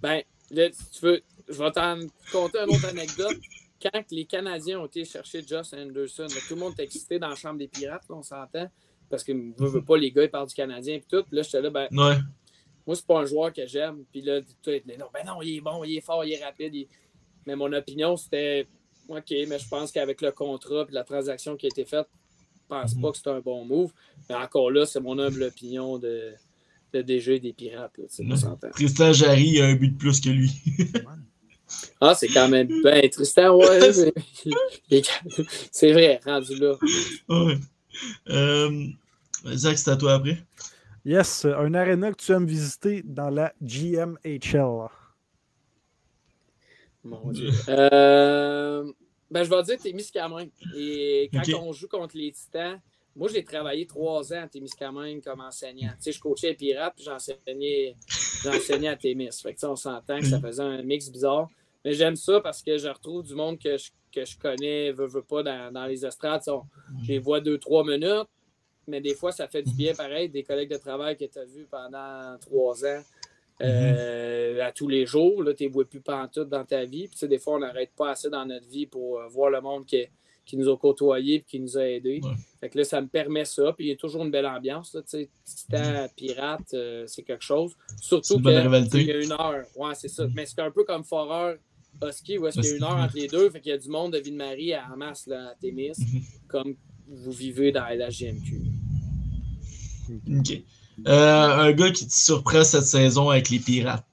Ben, 0.00 0.22
là, 0.50 0.68
si 0.70 0.90
tu 1.00 1.06
veux, 1.06 1.20
je 1.48 1.54
vais 1.58 1.70
t'en 1.72 1.98
conter 2.30 2.58
une 2.58 2.70
autre 2.76 2.86
anecdote. 2.86 3.36
Quand 3.82 4.02
les 4.10 4.24
Canadiens 4.24 4.80
ont 4.80 4.86
été 4.86 5.04
chercher 5.04 5.42
Josh 5.46 5.72
Anderson, 5.72 6.22
là, 6.28 6.40
tout 6.48 6.54
le 6.54 6.60
monde 6.60 6.72
était 6.74 6.84
excité 6.84 7.18
dans 7.18 7.28
la 7.28 7.34
chambre 7.34 7.58
des 7.58 7.68
pirates, 7.68 8.04
là, 8.08 8.16
on 8.16 8.22
s'entend. 8.22 8.70
Parce 9.08 9.24
que 9.24 9.32
veut, 9.32 9.68
veut 9.68 9.82
pas, 9.84 9.96
les 9.96 10.10
gars, 10.12 10.24
ils 10.24 10.30
parlent 10.30 10.48
du 10.48 10.54
Canadien 10.54 10.96
et 10.96 11.04
tout. 11.08 11.24
Là, 11.30 11.42
j'étais 11.42 11.60
là, 11.62 11.70
ben, 11.70 11.88
Ouais. 11.92 12.16
moi, 12.86 12.94
c'est 12.96 13.06
pas 13.06 13.20
un 13.20 13.26
joueur 13.26 13.52
que 13.52 13.66
j'aime. 13.66 14.04
Puis 14.12 14.20
là, 14.22 14.40
tout 14.62 14.70
était 14.70 14.96
non, 14.96 15.06
ben 15.12 15.24
non, 15.26 15.40
il 15.42 15.56
est 15.56 15.60
bon, 15.60 15.82
il 15.84 15.96
est 15.96 16.00
fort, 16.00 16.24
il 16.24 16.32
est 16.34 16.44
rapide. 16.44 16.74
il- 16.74 16.88
Mais 17.46 17.56
mon 17.56 17.72
opinion, 17.72 18.16
c'était 18.16 18.66
OK, 19.08 19.30
mais 19.48 19.58
je 19.58 19.68
pense 19.68 19.92
qu'avec 19.92 20.20
le 20.20 20.32
contrat 20.32 20.84
et 20.88 20.92
la 20.92 21.04
transaction 21.04 21.56
qui 21.56 21.66
a 21.66 21.68
été 21.68 21.84
faite, 21.84 22.08
je 22.56 22.68
pense 22.68 22.94
Mhm. 22.96 23.02
pas 23.02 23.10
que 23.12 23.18
c'est 23.18 23.30
un 23.30 23.40
bon 23.40 23.64
move. 23.64 23.92
Mais 24.28 24.34
encore 24.34 24.70
là, 24.70 24.84
c'est 24.86 25.00
mon 25.00 25.18
humble 25.18 25.44
opinion 25.44 25.98
de, 25.98 26.32
de 26.92 27.02
DG 27.02 27.38
des 27.38 27.52
Pirates. 27.52 27.96
Là. 27.98 28.70
Tristan 28.72 29.12
Jarry 29.12 29.60
a 29.60 29.66
un 29.66 29.74
but 29.76 29.90
de 29.90 29.96
plus 29.98 30.20
que 30.20 30.30
lui. 30.30 30.50
Ah, 32.00 32.14
c'est 32.14 32.28
quand 32.28 32.48
même 32.48 32.68
ben 32.84 33.10
Tristan, 33.10 33.56
ouais. 33.56 33.80
mais- 34.88 35.02
c'est 35.72 35.92
vrai, 35.92 36.20
rendu 36.24 36.54
là. 36.54 36.76
Ouais. 37.28 37.56
Euh, 38.28 38.86
Zach, 39.52 39.76
c'est 39.76 39.90
à 39.90 39.96
toi 39.96 40.14
après. 40.14 40.38
Yes, 41.04 41.44
un 41.44 41.74
arena 41.74 42.12
que 42.12 42.22
tu 42.22 42.30
aimes 42.30 42.46
visiter 42.46 43.02
dans 43.04 43.30
la 43.30 43.52
GMHL. 43.60 44.88
Mon 47.06 47.30
Dieu. 47.30 47.50
Euh, 47.68 48.92
ben, 49.30 49.42
je 49.44 49.50
vais 49.50 49.62
dire 49.62 49.78
Témiscamingue. 49.78 50.50
Et 50.76 51.30
quand 51.32 51.42
on 51.60 51.72
joue 51.72 51.88
contre 51.88 52.16
les 52.16 52.32
Titans, 52.32 52.80
moi, 53.14 53.28
j'ai 53.32 53.42
travaillé 53.44 53.86
trois 53.86 54.32
ans 54.32 54.42
à 54.42 54.48
Témiscamingue 54.48 55.22
comme 55.22 55.40
enseignant. 55.40 55.90
Tu 55.96 56.02
sais, 56.02 56.12
je 56.12 56.20
coachais 56.20 56.48
les 56.48 56.54
Pirates, 56.54 56.94
puis 56.94 57.04
j'enseignais, 57.04 57.96
j'enseignais 58.42 58.88
à 58.88 58.96
Témis. 58.96 59.30
Fait 59.42 59.54
que, 59.54 59.66
on 59.66 59.76
s'entend 59.76 60.18
que 60.20 60.26
ça 60.26 60.40
faisait 60.40 60.62
un 60.62 60.82
mix 60.82 61.08
bizarre. 61.10 61.48
Mais 61.84 61.92
j'aime 61.94 62.16
ça 62.16 62.40
parce 62.40 62.62
que 62.62 62.76
je 62.76 62.88
retrouve 62.88 63.22
du 63.22 63.34
monde 63.34 63.58
que 63.58 63.76
je, 63.78 63.90
que 64.12 64.24
je 64.24 64.36
connais, 64.38 64.92
veux, 64.92 65.06
veux 65.06 65.22
pas, 65.22 65.42
dans, 65.42 65.72
dans 65.72 65.86
les 65.86 66.04
estrades. 66.04 66.40
Tu 66.40 66.44
sais, 66.44 66.50
on- 66.50 66.64
je 67.02 67.08
les 67.12 67.18
vois 67.18 67.40
deux, 67.40 67.58
trois 67.58 67.84
minutes, 67.84 68.28
mais 68.86 69.00
des 69.00 69.14
fois, 69.14 69.32
ça 69.32 69.48
fait 69.48 69.62
du 69.62 69.72
bien 69.74 69.94
pareil. 69.94 70.28
Des 70.28 70.42
collègues 70.42 70.70
de 70.70 70.76
travail 70.78 71.16
que 71.16 71.24
tu 71.24 71.38
as 71.38 71.44
vus 71.44 71.66
pendant 71.70 72.36
trois 72.40 72.84
ans 72.84 73.02
euh, 73.62 74.60
à 74.64 74.72
tous 74.72 74.88
les 74.88 75.06
jours. 75.06 75.42
Tu 75.56 75.66
ne 75.66 75.72
vois 75.72 75.84
plus 75.84 76.00
pantoute 76.00 76.48
dans 76.48 76.64
ta 76.64 76.84
vie. 76.84 77.08
Puis, 77.08 77.28
des 77.28 77.38
fois, 77.38 77.56
on 77.56 77.58
n'arrête 77.60 77.90
pas 77.96 78.10
assez 78.10 78.28
dans 78.30 78.44
notre 78.46 78.68
vie 78.68 78.86
pour 78.86 79.18
euh, 79.20 79.28
voir 79.28 79.50
le 79.50 79.60
monde 79.60 79.86
qui, 79.86 80.04
qui 80.44 80.56
nous 80.56 80.68
a 80.70 80.76
côtoyés 80.76 81.36
et 81.36 81.42
qui 81.42 81.58
nous 81.60 81.76
a 81.78 81.82
aidés. 81.88 82.20
Ouais. 82.22 82.30
Fait 82.60 82.68
que 82.70 82.78
là, 82.78 82.84
ça 82.84 83.00
me 83.00 83.08
permet 83.08 83.44
ça. 83.44 83.72
Puis 83.72 83.86
il 83.86 83.88
y 83.88 83.92
a 83.92 83.96
toujours 83.96 84.24
une 84.24 84.30
belle 84.30 84.46
ambiance. 84.46 84.94
Là, 84.94 85.02
tu 85.02 85.08
sais. 85.08 85.28
Titan, 85.44 86.06
pirate, 86.16 86.74
euh, 86.74 87.04
c'est 87.06 87.22
quelque 87.22 87.44
chose. 87.44 87.74
Surtout 88.00 88.36
une 88.36 88.42
bonne 88.42 88.54
que, 88.56 88.60
rivalité. 88.68 88.90
tu 88.90 88.96
sais, 88.98 89.02
il 89.04 89.08
y 89.08 89.12
a 89.12 89.24
une 89.24 89.32
heure. 89.32 89.64
Ouais, 89.76 89.94
c'est 89.94 90.08
ça. 90.08 90.26
Mais 90.34 90.46
c'est 90.46 90.60
un 90.60 90.70
peu 90.70 90.84
comme 90.84 91.02
Foreur, 91.04 91.56
Husky, 92.04 92.38
où 92.38 92.46
est-ce 92.46 92.60
qu'il 92.60 92.70
y 92.70 92.72
a 92.74 92.76
une 92.76 92.84
heure 92.84 92.96
entre 92.98 93.16
les 93.16 93.26
deux? 93.26 93.48
Fait 93.50 93.60
qu'il 93.60 93.70
y 93.70 93.74
a 93.74 93.78
du 93.78 93.88
monde 93.88 94.12
de 94.12 94.18
Ville-Marie 94.18 94.74
à 94.74 94.86
masse 94.96 95.26
là, 95.26 95.48
à 95.50 95.54
Témis, 95.54 95.92
Mhm. 95.98 96.20
comme 96.46 96.74
vous 97.08 97.32
vivez 97.32 97.72
dans 97.72 97.86
la 97.86 98.10
GMQ. 98.10 98.60
Ok. 100.38 100.62
Euh, 101.06 101.48
un 101.48 101.72
gars 101.72 101.90
qui 101.90 102.06
te 102.06 102.12
surprend 102.12 102.64
cette 102.64 102.84
saison 102.84 103.30
avec 103.30 103.50
les 103.50 103.58
Pirates. 103.58 104.04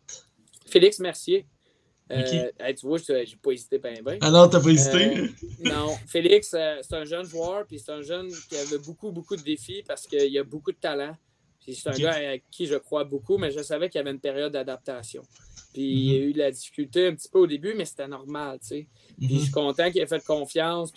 Félix 0.65 0.99
Mercier. 0.99 1.45
Euh, 2.11 2.51
hey, 2.59 2.75
tu 2.75 2.85
vois, 2.85 2.97
je 2.97 3.13
n'ai 3.13 3.25
pas 3.41 3.51
hésité 3.51 3.79
bien, 3.79 3.93
bien. 4.05 4.17
Ah 4.21 4.29
non, 4.29 4.47
t'as 4.47 4.59
pas 4.59 4.69
hésité? 4.69 5.17
Euh, 5.17 5.27
Non, 5.63 5.95
Félix, 6.07 6.53
euh, 6.53 6.77
c'est 6.81 6.95
un 6.95 7.05
jeune 7.05 7.25
joueur, 7.25 7.65
puis 7.65 7.79
c'est 7.79 7.91
un 7.91 8.01
jeune 8.01 8.29
qui 8.49 8.57
avait 8.57 8.77
beaucoup, 8.77 9.11
beaucoup 9.11 9.35
de 9.35 9.41
défis 9.41 9.83
parce 9.87 10.05
qu'il 10.05 10.37
a 10.37 10.43
beaucoup 10.43 10.71
de 10.71 10.77
talent. 10.77 11.15
Puis 11.61 11.75
c'est 11.75 11.89
un 11.89 11.93
gars 11.93 12.15
à 12.15 12.37
qui 12.51 12.65
je 12.65 12.75
crois 12.75 13.05
beaucoup, 13.05 13.37
mais 13.37 13.51
je 13.51 13.61
savais 13.61 13.89
qu'il 13.89 13.99
y 13.99 14.01
avait 14.01 14.11
une 14.11 14.19
période 14.19 14.51
d'adaptation. 14.51 15.23
Puis 15.73 15.81
il 15.81 16.13
Mhm. 16.13 16.15
a 16.15 16.25
eu 16.27 16.33
de 16.33 16.37
la 16.39 16.51
difficulté 16.51 17.07
un 17.07 17.15
petit 17.15 17.29
peu 17.29 17.39
au 17.39 17.47
début, 17.47 17.73
mais 17.75 17.85
c'était 17.85 18.07
normal, 18.07 18.59
tu 18.61 18.67
sais. 18.67 18.87
Puis 19.17 19.27
je 19.29 19.33
Mhm. 19.33 19.39
suis 19.41 19.51
content 19.51 19.91
qu'il 19.91 20.01
ait 20.01 20.07
fait 20.07 20.23
confiance 20.23 20.93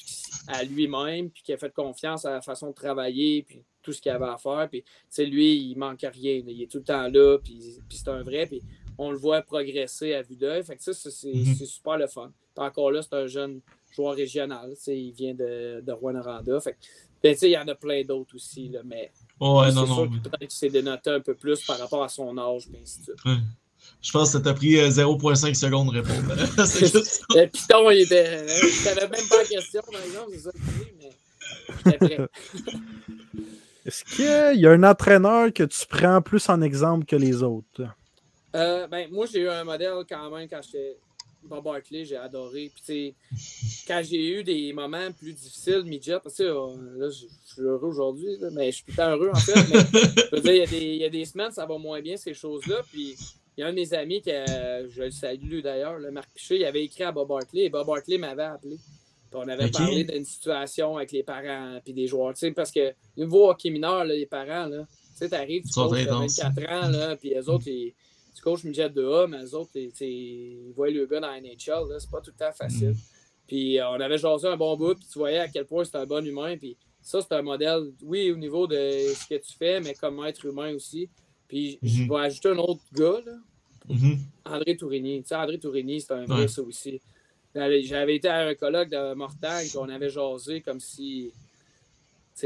à 0.48 0.62
lui-même, 0.64 1.30
puis 1.30 1.42
qu'il 1.42 1.54
ait 1.54 1.58
fait 1.58 1.72
confiance 1.72 2.24
à 2.24 2.30
la 2.32 2.40
façon 2.42 2.68
de 2.68 2.74
travailler, 2.74 3.42
puis 3.42 3.62
tout 3.82 3.92
ce 3.92 4.00
qu'il 4.02 4.10
avait 4.12 4.26
à 4.26 4.36
faire. 4.36 4.68
Puis, 4.68 4.82
tu 4.82 4.88
sais, 5.08 5.24
lui, 5.26 5.56
il 5.70 5.76
manque 5.76 6.00
rien. 6.00 6.38
là. 6.44 6.50
Il 6.52 6.62
est 6.62 6.70
tout 6.70 6.78
le 6.78 6.84
temps 6.84 7.08
là, 7.08 7.38
puis, 7.38 7.78
puis 7.88 7.98
c'est 7.98 8.08
un 8.08 8.22
vrai. 8.22 8.46
Puis 8.46 8.60
on 8.98 9.10
le 9.10 9.16
voit 9.16 9.42
progresser 9.42 10.12
à 10.14 10.22
vue 10.22 10.36
d'œil. 10.36 10.62
Fait 10.64 10.76
que 10.76 10.82
ça, 10.82 10.92
c'est 10.92 11.32
Mhm. 11.32 11.54
c'est 11.56 11.66
super 11.66 11.96
le 11.96 12.06
fun. 12.08 12.32
Puis 12.54 12.64
encore 12.64 12.90
là, 12.90 13.00
c'est 13.02 13.14
un 13.14 13.26
jeune 13.26 13.60
joueur 13.94 14.14
régional. 14.16 14.70
tu 14.76 14.82
sais, 14.82 14.98
Il 14.98 15.12
vient 15.12 15.34
de, 15.34 15.80
de 15.86 15.92
Rwanda. 15.92 16.60
Fait 16.60 16.72
que, 16.72 16.76
ben, 17.22 17.32
tu 17.32 17.38
sais, 17.40 17.48
il 17.48 17.52
y 17.52 17.58
en 17.58 17.66
a 17.68 17.74
plein 17.74 18.02
d'autres 18.04 18.34
aussi, 18.34 18.68
là, 18.68 18.80
mais 18.84 19.10
Ouais, 19.40 19.70
c'est 19.70 19.86
sûr 19.86 20.08
que 20.10 20.18
peut-être 20.28 20.38
qu'il 20.40 20.50
s'est 20.50 20.68
dénoté 20.70 21.10
un 21.10 21.20
peu 21.20 21.34
plus 21.34 21.64
par 21.64 21.78
rapport 21.78 22.02
à 22.02 22.08
son 22.08 22.36
âge, 22.38 22.66
puis 22.68 22.78
ainsi 22.82 22.98
de 23.00 23.04
suite. 23.04 23.24
Ouais. 23.24 23.36
Je 24.02 24.12
pense 24.12 24.28
que 24.28 24.38
ça 24.38 24.40
t'a 24.40 24.54
pris 24.54 24.78
euh, 24.78 24.88
0.5 24.88 25.54
secondes 25.54 25.92
de 25.92 26.00
répondre. 26.00 26.34
Le 26.36 27.46
piton, 27.46 27.90
il 27.90 28.02
était. 28.02 28.46
Je 28.46 28.68
savais 28.68 29.08
même 29.08 29.28
pas 29.28 29.38
la 29.38 29.44
question, 29.44 29.82
par 29.90 30.00
exemple, 30.02 30.30
c'est 30.32 30.40
ça 30.40 30.50
mais 30.98 31.10
j'étais 31.84 31.98
prêt. 31.98 32.18
Est-ce 33.86 34.04
qu'il 34.04 34.60
y 34.60 34.66
a 34.66 34.70
un 34.72 34.82
entraîneur 34.82 35.52
que 35.52 35.62
tu 35.62 35.86
prends 35.88 36.20
plus 36.20 36.48
en 36.48 36.60
exemple 36.60 37.04
que 37.04 37.14
les 37.14 37.42
autres? 37.42 37.82
Euh, 38.56 38.86
ben, 38.88 39.08
moi, 39.12 39.26
j'ai 39.26 39.40
eu 39.40 39.48
un 39.48 39.62
modèle 39.62 40.04
quand 40.08 40.30
même 40.30 40.48
quand 40.48 40.60
j'étais 40.62 40.96
Bob 41.44 41.64
Barkley, 41.64 42.04
j'ai 42.04 42.16
adoré. 42.16 42.70
Puis, 42.74 42.82
tu 42.84 43.36
sais, 43.36 43.84
quand 43.86 44.02
j'ai 44.02 44.38
eu 44.38 44.42
des 44.42 44.72
moments 44.72 45.12
plus 45.12 45.32
difficiles, 45.32 45.84
midget, 45.84 46.18
parce 46.20 46.36
que 46.36 46.42
euh, 46.42 46.98
là, 46.98 47.10
je 47.10 47.26
suis 47.44 47.62
heureux 47.62 47.88
aujourd'hui, 47.88 48.36
là, 48.40 48.48
mais 48.52 48.72
je 48.72 48.82
suis 48.82 48.92
temps 48.92 49.10
heureux 49.10 49.30
en 49.32 49.38
fait. 49.38 49.54
Mais, 49.54 49.80
je 50.30 50.36
veux 50.36 50.42
dire, 50.42 50.52
il 50.52 50.58
y, 50.58 50.62
a 50.62 50.66
des, 50.66 50.86
il 50.86 51.02
y 51.02 51.04
a 51.04 51.10
des 51.10 51.24
semaines, 51.24 51.52
ça 51.52 51.64
va 51.64 51.78
moins 51.78 52.00
bien, 52.00 52.16
ces 52.16 52.34
choses-là. 52.34 52.82
Puis, 52.90 53.16
il 53.56 53.60
y 53.60 53.64
a 53.64 53.68
un 53.68 53.70
de 53.70 53.76
mes 53.76 53.94
amis, 53.94 54.20
que, 54.22 54.30
euh, 54.30 54.88
je 54.90 55.02
le 55.02 55.10
salue 55.10 55.60
d'ailleurs, 55.60 55.98
le 55.98 56.10
Marc 56.10 56.30
Piché, 56.34 56.56
il 56.56 56.64
avait 56.64 56.84
écrit 56.84 57.04
à 57.04 57.12
Bob 57.12 57.28
Barkley 57.28 57.64
et 57.64 57.70
Bob 57.70 57.86
Barkley 57.86 58.18
m'avait 58.18 58.42
appelé. 58.42 58.76
Puis 58.76 59.40
on 59.40 59.48
avait 59.48 59.64
parlé 59.70 60.04
d'une 60.04 60.24
situation 60.24 60.96
avec 60.96 61.10
les 61.12 61.22
parents 61.22 61.80
puis 61.82 61.92
des 61.92 62.06
joueurs. 62.06 62.34
Parce 62.54 62.70
que 62.70 62.92
niveau 63.16 63.50
hockey 63.50 63.70
mineur, 63.70 64.04
là, 64.04 64.14
les 64.14 64.26
parents, 64.26 64.66
là, 64.66 64.84
tu 64.88 65.16
sais, 65.16 65.28
t'arrives, 65.28 65.64
tu 65.64 65.72
coaches 65.88 66.06
à 66.06 66.12
intenses. 66.16 66.38
24 66.40 66.72
ans, 66.72 66.88
là, 66.90 67.16
puis 67.16 67.30
les 67.30 67.48
autres, 67.48 67.66
ils- 67.68 67.94
tu 68.34 68.42
coaches 68.42 68.64
midget 68.64 68.90
de 68.90 69.02
A, 69.04 69.26
mais 69.26 69.38
les 69.40 69.54
autres, 69.54 69.70
ils, 69.74 69.90
ils 70.00 70.72
voient 70.74 70.90
le 70.90 71.06
gars 71.06 71.20
dans 71.20 71.28
la 71.30 71.40
NHL, 71.40 71.86
c'est 71.98 72.10
pas 72.10 72.20
tout 72.20 72.30
le 72.38 72.44
temps 72.44 72.52
facile. 72.52 72.90
Mm. 72.90 72.96
Puis 73.48 73.80
euh, 73.80 73.88
on 73.90 74.00
avait 74.00 74.18
jasé 74.18 74.46
un 74.48 74.56
bon 74.56 74.76
bout, 74.76 74.94
puis 74.94 75.06
tu 75.10 75.18
voyais 75.18 75.38
à 75.38 75.48
quel 75.48 75.64
point 75.64 75.84
c'est 75.84 75.96
un 75.96 76.04
bon 76.06 76.24
humain. 76.24 76.56
Puis 76.58 76.76
ça, 77.00 77.20
c'est 77.22 77.32
un 77.34 77.42
modèle, 77.42 77.92
oui, 78.02 78.30
au 78.30 78.36
niveau 78.36 78.66
de 78.66 78.74
ce 78.76 79.26
que 79.28 79.40
tu 79.40 79.52
fais, 79.56 79.80
mais 79.80 79.94
comme 79.94 80.24
être 80.26 80.44
humain 80.44 80.74
aussi. 80.74 81.08
Puis 81.48 81.78
je 81.82 82.02
Mhm. 82.02 82.08
vais 82.08 82.16
ajouter 82.20 82.48
un 82.50 82.58
autre 82.58 82.80
gars, 82.92 83.20
là, 83.24 83.32
Mhm. 83.88 84.18
André 84.44 84.76
Tourigny. 84.76 85.22
Tu 85.22 85.28
sais, 85.28 85.36
André 85.36 85.58
Tourigny, 85.58 86.00
c'est 86.00 86.12
un 86.12 86.24
vrai, 86.24 86.40
Ouais. 86.42 86.48
ça 86.48 86.62
aussi. 86.62 87.00
J'avais 87.54 88.16
été 88.16 88.28
à 88.28 88.48
un 88.48 88.54
colloque 88.54 88.90
de 88.90 89.14
Mortagne, 89.14 89.66
puis 89.68 89.78
on 89.78 89.88
avait 89.88 90.10
jasé 90.10 90.60
comme 90.60 90.80
si. 90.80 91.32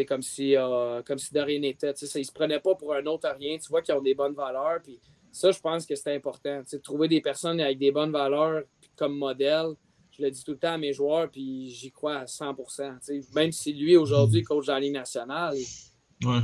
comme 0.07 0.22
si, 0.22 0.55
euh, 0.57 1.03
comme 1.03 1.18
si 1.18 1.34
de 1.34 1.40
rien 1.40 1.59
n'était. 1.59 1.92
Tu 1.94 2.07
sais, 2.07 2.20
Ils 2.20 2.22
ne 2.22 2.26
se 2.26 2.32
prenaient 2.32 2.61
pas 2.61 2.76
pour 2.76 2.94
un 2.94 3.05
autre 3.07 3.26
à 3.26 3.32
rien. 3.32 3.59
Tu 3.59 3.68
vois 3.68 3.82
qu'ils 3.82 3.92
ont 3.94 4.01
des 4.01 4.14
bonnes 4.14 4.34
valeurs. 4.34 4.80
Puis 4.84 5.01
ça, 5.32 5.51
je 5.51 5.59
pense 5.59 5.84
que 5.84 5.96
c'est 5.96 6.14
important. 6.14 6.61
Tu 6.62 6.68
sais, 6.68 6.78
trouver 6.78 7.09
des 7.09 7.20
personnes 7.20 7.61
avec 7.61 7.76
des 7.78 7.90
bonnes 7.90 8.12
valeurs 8.12 8.62
comme 8.94 9.16
modèle. 9.18 9.70
Je 10.16 10.22
le 10.22 10.30
dis 10.30 10.44
tout 10.44 10.53
le 10.53 10.59
temps 10.59 10.74
à 10.74 10.78
mes 10.78 10.92
joueurs, 10.92 11.28
puis 11.28 11.70
j'y 11.70 11.90
crois 11.90 12.18
à 12.18 12.26
100 12.28 12.55
tu 12.55 12.64
sais. 13.01 13.20
Même 13.34 13.51
si 13.51 13.72
lui, 13.72 13.96
aujourd'hui, 13.96 14.44
coach 14.44 14.66
dans 14.66 14.74
la 14.74 14.80
Ligue 14.80 14.92
nationale, 14.92 15.57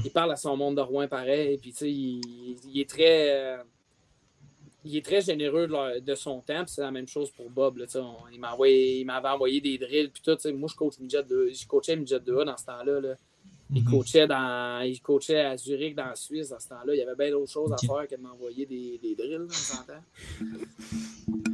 Il 0.04 0.10
parle 0.10 0.32
à 0.32 0.36
son 0.36 0.56
monde 0.56 0.76
de 0.76 0.80
Rouen 0.80 1.06
pareil. 1.08 1.58
Puis, 1.58 1.74
il, 1.82 2.56
il 2.72 2.80
est 2.80 2.88
très. 2.88 3.30
euh, 3.30 3.62
il 4.84 4.96
est 4.96 5.04
très 5.04 5.20
généreux 5.20 5.66
de, 6.00 6.14
son 6.14 6.40
temps, 6.40 6.64
c'est 6.66 6.80
la 6.80 6.92
même 6.92 7.08
chose 7.08 7.30
pour 7.32 7.50
Bob. 7.50 7.78
Là, 7.78 7.86
on- 7.96 8.28
il 8.32 9.04
m'avait 9.04 9.28
envoyé 9.28 9.60
des 9.60 9.76
drills, 9.78 10.10
puis 10.10 10.22
tout. 10.22 10.36
Moi, 10.54 10.68
je 10.70 10.76
coach 10.76 10.98
midget 11.00 11.24
de, 11.24 11.50
je 11.52 11.66
coachais 11.66 11.96
midget 11.96 12.20
2A 12.20 12.44
dans 12.44 12.56
ce 12.56 12.66
temps-là. 12.66 13.00
là. 13.00 13.14
Il, 13.74 13.82
Mhm. 13.82 13.90
coachait 13.90 14.26
dans, 14.28 14.80
il 14.84 15.00
coachait 15.00 15.40
à 15.40 15.56
Zurich, 15.56 15.96
dans 15.96 16.06
la 16.06 16.14
Suisse, 16.14 16.50
dans 16.50 16.60
ce 16.60 16.68
temps-là. 16.68 16.94
Il 16.94 16.98
y 16.98 17.02
avait 17.02 17.16
bien 17.16 17.30
d'autres 17.32 17.50
choses 17.52 17.72
à 17.72 17.76
faire 17.76 18.06
que 18.08 18.14
de 18.16 18.20
m'envoyer 18.22 18.64
des, 18.66 18.98
des 19.02 19.14
drills, 19.16 19.46
on 19.48 19.52
s'entend. 19.52 20.00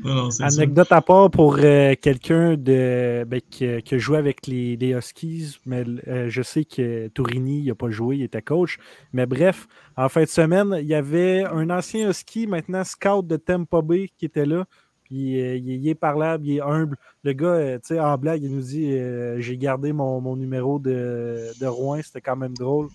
Non, 0.05 0.15
non, 0.15 0.31
c'est 0.31 0.49
ça. 0.51 0.63
Anecdote 0.63 0.93
à 0.93 1.01
part 1.01 1.31
pour 1.31 1.57
euh, 1.59 1.95
quelqu'un 2.01 2.57
de 2.57 3.25
ben, 3.27 3.41
qui, 3.51 3.83
qui 3.83 3.95
a 3.95 3.99
joué 3.99 4.19
avec 4.19 4.47
les, 4.47 4.77
les 4.77 4.91
Huskies, 4.91 5.59
mais 5.65 5.85
euh, 6.09 6.29
je 6.29 6.43
sais 6.43 6.65
que 6.65 7.09
Tourini 7.09 7.67
n'a 7.67 7.75
pas 7.75 7.91
joué, 7.91 8.17
il 8.17 8.23
était 8.25 8.43
coach. 8.43 8.79
Mais 9.13 9.27
bref, 9.27 9.67
en 9.97 10.09
fin 10.09 10.23
de 10.25 10.29
semaine, 10.29 10.77
il 10.81 10.87
y 10.87 10.95
avait 10.95 11.45
un 11.45 11.71
ancien 11.71 12.11
Husky, 12.11 12.47
maintenant 12.47 12.85
scout 12.85 13.27
de 13.27 13.37
Tampa 13.37 13.81
Bay, 13.81 14.11
qui 14.19 14.27
était 14.27 14.47
là. 14.47 14.67
Il, 15.13 15.37
est- 15.37 15.61
il 15.61 15.89
est 15.89 15.95
parlable, 15.95 16.47
il 16.47 16.57
est 16.57 16.61
humble. 16.61 16.97
Le 17.25 17.33
gars, 17.33 17.47
euh, 17.49 17.79
tu 17.79 17.95
sais, 17.95 18.01
en 18.01 18.17
blague, 18.19 18.43
il 18.43 18.51
nous 18.55 18.63
dit 18.63 18.93
euh, 18.93 19.41
J'ai 19.41 19.57
gardé 19.57 19.93
mon, 19.93 20.21
mon 20.21 20.37
numéro 20.37 20.79
de, 20.79 21.51
de 21.61 21.67
Rouen, 21.67 22.01
c'était 22.03 22.21
quand 22.21 22.37
même 22.37 22.55
drôle. 22.57 22.89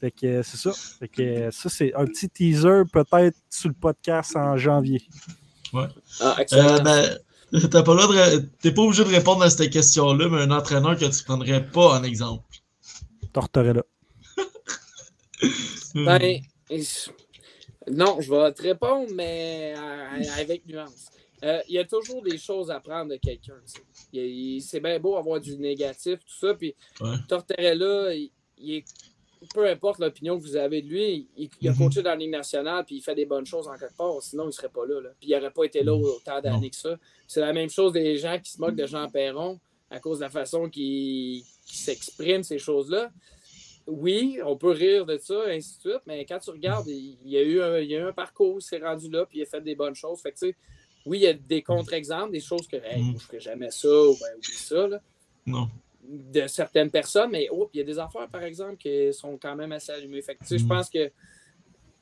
Fait 0.00 0.10
que 0.10 0.26
euh, 0.26 0.42
c'est 0.42 0.56
ça. 0.56 0.72
Fait 0.72 1.08
que 1.08 1.50
ça, 1.50 1.68
c'est 1.68 1.92
un 1.94 2.06
petit 2.06 2.28
teaser 2.28 2.82
peut-être 2.92 3.36
sur 3.50 3.68
le 3.68 3.74
podcast 3.74 4.36
en 4.36 4.56
janvier. 4.56 5.02
Ah, 6.20 6.36
excellent. 6.38 6.76
Euh, 6.76 6.78
ben, 6.80 7.18
pas 7.52 7.82
de... 7.82 8.48
T'es 8.60 8.72
pas 8.72 8.82
obligé 8.82 9.04
de 9.04 9.08
répondre 9.10 9.42
à 9.42 9.50
cette 9.50 9.70
question-là, 9.70 10.28
mais 10.28 10.42
un 10.42 10.50
entraîneur 10.50 10.96
que 10.96 11.04
tu 11.04 11.24
prendrais 11.24 11.64
pas 11.66 11.98
en 11.98 12.02
exemple. 12.04 12.44
Tortorella. 13.32 13.82
Ben, 15.94 16.40
non, 17.90 18.18
je 18.20 18.30
vais 18.30 18.52
te 18.52 18.62
répondre, 18.62 19.08
mais 19.14 19.74
avec 20.38 20.66
nuance. 20.66 21.06
Euh, 21.44 21.60
il 21.68 21.74
y 21.74 21.78
a 21.78 21.84
toujours 21.84 22.22
des 22.22 22.36
choses 22.38 22.70
à 22.70 22.80
prendre 22.80 23.10
de 23.12 23.16
quelqu'un. 23.16 23.60
C'est 24.60 24.80
bien 24.80 24.98
beau 24.98 25.16
avoir 25.16 25.40
du 25.40 25.56
négatif, 25.56 26.18
tout 26.20 26.34
ça. 26.46 26.54
Puis 26.54 26.74
Ouais. 27.00 27.14
Tortorella, 27.28 28.14
il, 28.14 28.30
il 28.58 28.74
est- 28.76 28.84
peu 29.54 29.64
importe 29.68 30.00
l'opinion 30.00 30.36
que 30.36 30.42
vous 30.42 30.56
avez 30.56 30.82
de 30.82 30.88
lui, 30.88 31.28
il, 31.36 31.48
il 31.60 31.68
a 31.68 31.72
Mhm. 31.72 31.78
coaché 31.78 32.02
dans 32.02 32.10
la 32.10 32.16
Ligue 32.16 32.30
nationale, 32.32 32.84
puis 32.84 32.96
il 32.96 33.00
fait 33.02 33.14
des 33.14 33.24
bonnes 33.26 33.46
choses 33.46 33.68
en 33.68 33.76
quelque 33.78 33.96
part. 33.96 34.20
Sinon, 34.20 34.44
il 34.44 34.46
ne 34.48 34.52
serait 34.52 34.68
pas 34.68 34.84
là. 34.84 35.00
là. 35.00 35.10
Puis 35.20 35.30
il 35.30 35.36
n'aurait 35.36 35.52
pas 35.52 35.62
été 35.64 35.84
là 35.84 35.94
autant 35.94 36.40
d'années 36.40 36.70
que 36.70 36.76
ça. 36.76 36.98
C'est 37.28 37.40
la 37.40 37.52
même 37.52 37.70
chose 37.70 37.92
des 37.92 38.16
gens 38.16 38.38
qui 38.40 38.50
se 38.50 38.60
moquent 38.60 38.74
de 38.74 38.86
Jean 38.86 39.08
Perron 39.08 39.60
à 39.90 40.00
cause 40.00 40.18
de 40.18 40.24
la 40.24 40.30
façon 40.30 40.68
qu'il 40.68 41.42
s'exprime 41.64 42.42
ces 42.42 42.58
choses-là. 42.58 43.10
Oui, 43.86 44.38
on 44.44 44.56
peut 44.56 44.72
rire 44.72 45.06
de 45.06 45.16
ça, 45.16 45.44
ainsi 45.46 45.76
de 45.76 45.80
suite, 45.90 46.02
mais 46.04 46.26
quand 46.26 46.38
tu 46.40 46.50
regardes, 46.50 46.88
il, 46.88 47.16
il 47.24 47.30
y 47.30 47.38
a 47.38 47.42
eu 47.42 47.62
un, 47.62 47.78
il 47.78 47.90
y 47.90 47.96
a 47.96 48.00
eu 48.00 48.02
un 48.08 48.12
parcours, 48.12 48.58
il 48.58 48.62
s'est 48.62 48.78
rendu 48.78 49.08
là, 49.08 49.24
puis 49.24 49.38
il 49.38 49.42
a 49.42 49.46
fait 49.46 49.62
des 49.62 49.74
bonnes 49.74 49.94
choses. 49.94 50.20
Fait 50.20 50.32
que, 50.32 50.38
tu 50.38 50.48
sais, 50.48 50.56
oui, 51.06 51.18
il 51.18 51.22
y 51.22 51.26
a 51.26 51.32
des 51.32 51.62
contre-exemples, 51.62 52.32
des 52.32 52.40
choses 52.40 52.66
que 52.68 52.76
hey, 52.76 53.02
Mm. 53.02 53.04
moi, 53.04 53.12
je 53.12 53.14
ne 53.14 53.18
ferais 53.28 53.40
jamais 53.40 53.70
ça, 53.70 53.88
ou 53.88 54.16
ben, 54.18 54.36
oublie 54.36 54.56
ça, 54.56 54.86
là, 54.88 55.00
Non. 55.46 55.68
de 56.02 56.46
certaines 56.46 56.90
personnes, 56.90 57.30
mais 57.30 57.48
oh, 57.50 57.68
il 57.72 57.78
y 57.78 57.80
a 57.80 57.84
des 57.84 57.98
affaires, 57.98 58.28
par 58.28 58.42
exemple, 58.42 58.76
qui 58.76 59.12
sont 59.12 59.36
quand 59.38 59.56
même 59.56 59.72
assez 59.72 59.92
allumées. 59.92 60.22
Fait 60.22 60.34
que, 60.34 60.40
tu 60.40 60.48
sais, 60.48 60.58
je 60.58 60.64
Mm. 60.64 60.68
pense 60.68 60.90
que 60.90 61.10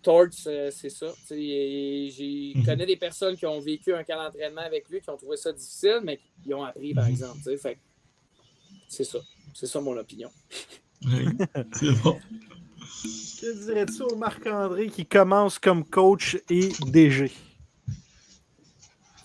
Torts, 0.03 0.29
euh, 0.47 0.71
c'est 0.71 0.91
ça. 0.91 1.13
Tu 1.23 1.27
sais, 1.27 1.41
et 1.41 2.09
J'ai 2.11 2.53
Mhm. 2.55 2.65
connais 2.65 2.87
des 2.87 2.97
personnes 2.97 3.37
qui 3.37 3.45
ont 3.47 3.59
vécu 3.59 3.93
un 3.93 4.05
camp 4.05 4.17
d'entraînement 4.23 4.61
avec 4.61 4.89
lui, 4.89 5.01
qui 5.01 5.11
ont 5.11 5.17
trouvé 5.17 5.37
ça 5.37 5.53
difficile, 5.53 6.01
mais 6.05 6.21
qui 6.45 6.55
ont 6.55 6.63
appris, 6.63 6.95
par 6.95 7.05
Mhm. 7.05 7.11
exemple. 7.11 7.37
tu 7.39 7.43
sais. 7.45 7.57
Fait 7.57 7.75
que 7.75 7.81
c'est 8.87 9.03
ça. 9.05 9.19
C'est 9.53 9.67
ça 9.67 9.81
mon 9.81 9.97
opinion. 9.97 10.31
Ouais. 11.05 11.25
C'est 11.73 11.93
bon. 12.03 12.19
Que 13.41 13.65
dirais-tu 13.67 14.03
au 14.03 14.17
Marc-André 14.17 14.89
qui 14.89 15.05
commence 15.07 15.59
comme 15.59 15.85
coach 15.85 16.37
et 16.49 16.71
DG? 16.87 17.31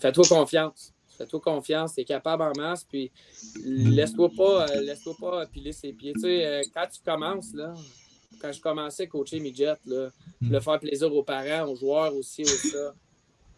Fais-toi 0.02 0.24
confiance. 0.28 0.92
Fais-toi 1.16 1.40
confiance, 1.40 1.94
t'es 1.94 2.04
capable 2.04 2.42
en 2.42 2.52
masse, 2.56 2.84
puis 2.84 3.12
laisse-toi 3.64 4.30
pas, 4.36 4.66
euh, 4.68 4.80
laisse-toi 4.80 5.14
pas 5.20 5.46
piler 5.46 5.72
ses 5.72 5.92
pieds. 5.92 6.12
Tu 6.14 6.20
sais, 6.22 6.44
euh, 6.44 6.62
quand 6.74 6.86
tu 6.92 7.00
commences, 7.04 7.54
là, 7.54 7.72
quand 8.40 8.50
je 8.50 8.60
commençais 8.60 9.04
à 9.04 9.06
coacher 9.06 9.38
midget, 9.38 9.76
là, 9.86 10.08
Mm. 10.40 10.50
le 10.52 10.60
faire 10.60 10.80
plaisir 10.80 11.14
aux 11.14 11.22
parents, 11.22 11.70
aux 11.70 11.76
joueurs 11.76 12.12
aussi, 12.16 12.42
aussi 12.42 12.70
ça, 12.70 12.92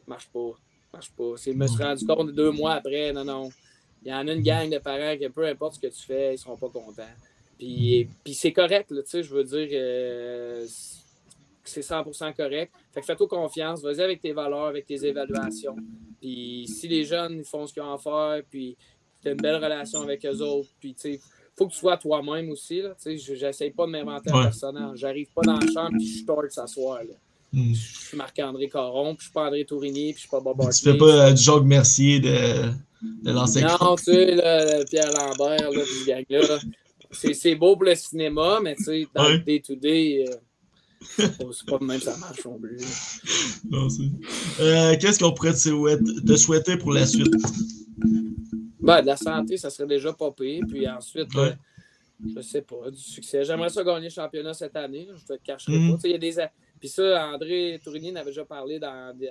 marche 0.07 0.28
pas. 0.28 0.51
Marche 0.92 1.11
pas. 1.12 1.34
Je 1.42 1.51
me 1.53 1.66
suis 1.66 1.82
rendu 1.82 2.05
compte 2.05 2.30
deux 2.32 2.51
mois 2.51 2.74
après, 2.74 3.12
non, 3.12 3.24
non. 3.24 3.49
Il 4.05 4.11
y 4.11 4.14
en 4.14 4.28
a 4.28 4.32
une 4.32 4.42
gang 4.42 4.68
de 4.68 4.78
parents 4.78 5.16
que 5.18 5.28
peu 5.28 5.47
importe 5.47 5.76
ce 5.76 5.80
que 5.80 5.86
tu 5.86 6.03
fais, 6.03 6.34
ils 6.34 6.38
seront 6.38 6.59
pas 6.59 6.68
contents. 6.68 7.03
Puis, 7.59 8.07
puis 8.22 8.34
c'est 8.34 8.53
correct, 8.53 8.88
tu 8.90 9.01
sais, 9.07 9.22
je 9.22 9.32
veux 9.34 9.45
dire, 9.45 9.68
euh, 9.72 10.66
c'est 11.71 11.81
100% 11.83 12.35
correct. 12.35 12.73
Fait 12.93 13.01
que 13.01 13.07
fais-toi 13.07 13.27
confiance, 13.29 13.83
vas-y 13.83 14.01
avec 14.01 14.21
tes 14.21 14.33
valeurs, 14.33 14.67
avec 14.67 14.87
tes 14.87 15.05
évaluations. 15.07 15.77
Puis 16.21 16.67
si 16.69 16.89
les 16.89 17.05
jeunes 17.05 17.39
ils 17.39 17.45
font 17.45 17.67
ce 17.67 17.73
qu'ils 17.73 17.83
ont 17.83 17.93
à 17.95 17.99
faire, 17.99 18.43
puis 18.51 18.77
tu 19.23 19.29
as 19.29 19.33
une 19.33 19.39
belle 19.41 19.57
relation 19.62 20.03
avec 20.03 20.25
eux 20.27 20.41
autres, 20.41 20.69
puis 20.81 20.95
tu 20.95 21.15
sais, 21.15 21.21
faut 21.57 21.67
que 21.69 21.73
tu 21.73 21.79
sois 21.79 21.97
toi-même 21.97 22.51
aussi. 22.51 22.81
Là, 22.83 22.91
tu 22.91 23.03
sais, 23.03 23.17
je- 23.19 23.35
j'essaie 23.35 23.71
pas 23.71 23.87
de 23.87 23.93
m'inventer 23.93 24.31
un 24.31 24.39
Ouais. 24.39 24.43
personnage. 24.45 24.99
J'arrive 24.99 25.29
pas 25.35 25.43
dans 25.43 25.55
la 25.59 25.67
chambre 25.73 25.97
puis 25.97 26.07
je 26.07 26.19
start 26.23 26.51
s'asseoir. 26.51 26.99
là. 27.05 27.15
Mm. 27.53 27.73
Je 27.75 27.99
suis 28.09 28.17
Marc-André 28.17 28.69
Caron, 28.69 29.15
puis 29.15 29.19
je 29.21 29.25
suis 29.27 29.33
pas 29.33 29.47
André 29.47 29.65
Tourigny, 29.65 30.07
puis 30.12 30.15
je 30.15 30.21
suis 30.21 30.29
pas 30.29 30.41
Bob 30.41 30.57
Tu 30.61 30.67
Hartley. 30.67 30.93
fais 30.93 30.99
pas 30.99 31.29
euh, 31.29 31.33
du 31.33 31.41
Jacques 31.43 31.62
Mercier 31.62 32.19
de, 32.19 32.71
de 33.23 33.31
l'ancien 33.33 33.69
Non, 33.81 33.95
tu 33.95 34.05
sais, 34.05 34.35
là, 34.35 34.85
Pierre 34.87 35.12
Lambert, 35.12 35.71
là, 35.71 35.83
gang-là, 36.07 36.59
c'est 37.12 37.33
c'est 37.35 37.55
beau 37.55 37.77
pour 37.77 37.85
le 37.85 37.95
cinéma, 37.95 38.59
mais 38.61 38.75
tu 38.75 38.83
sais, 38.83 39.07
dans 39.15 39.23
Ouais. 39.25 39.33
le 39.35 39.39
day-to-day, 39.39 40.25
euh, 40.29 40.35
c'est 41.17 41.39
pas- 41.39 41.45
c'est 41.53 41.67
pas 41.69 41.79
de 41.79 41.85
même 41.85 42.01
ça 42.01 42.17
marche 42.17 42.45
non 42.45 42.59
plus. 42.59 42.77
Non, 43.71 43.89
c'est- 43.89 44.03
Euh, 44.61 44.97
Qu'est-ce 45.01 45.19
qu'on 45.19 45.33
pourrait 45.33 45.53
te 45.53 45.59
souhaiter, 45.59 46.05
te 46.27 46.37
souhaiter 46.37 46.77
pour 46.77 46.93
la 46.93 47.07
suite? 47.07 47.35
Ben, 48.81 49.01
de 49.01 49.07
la 49.07 49.17
santé, 49.17 49.57
ça 49.57 49.71
serait 49.71 49.89
déjà 49.89 50.13
pas 50.13 50.31
pire. 50.33 50.65
Puis 50.69 50.87
ensuite, 50.89 51.35
Ouais. 51.35 51.41
euh, 51.49 51.55
je 52.37 52.41
sais 52.43 52.63
pas, 52.63 52.91
du 52.91 53.01
succès. 53.01 53.45
J'aimerais 53.45 53.71
ça 53.71 53.83
gagner 53.83 54.05
le 54.09 54.11
championnat 54.13 54.53
cette 54.55 54.77
année. 54.77 55.07
là. 55.07 55.15
Je 55.17 55.25
te 55.25 55.33
le 55.33 55.39
cacherai 55.43 55.79
Mhm. 55.79 55.93
pas. 55.97 56.01
Il 56.05 56.11
y 56.11 56.15
a 56.15 56.19
des... 56.19 56.35
Puis 56.81 56.89
ça, 56.89 57.29
André 57.33 57.81
Tourigny 57.83 58.13
en 58.13 58.17
avait 58.17 58.27
déjà 58.31 58.45
parlé 58.45 58.79
dans 58.79 59.17
des, 59.17 59.31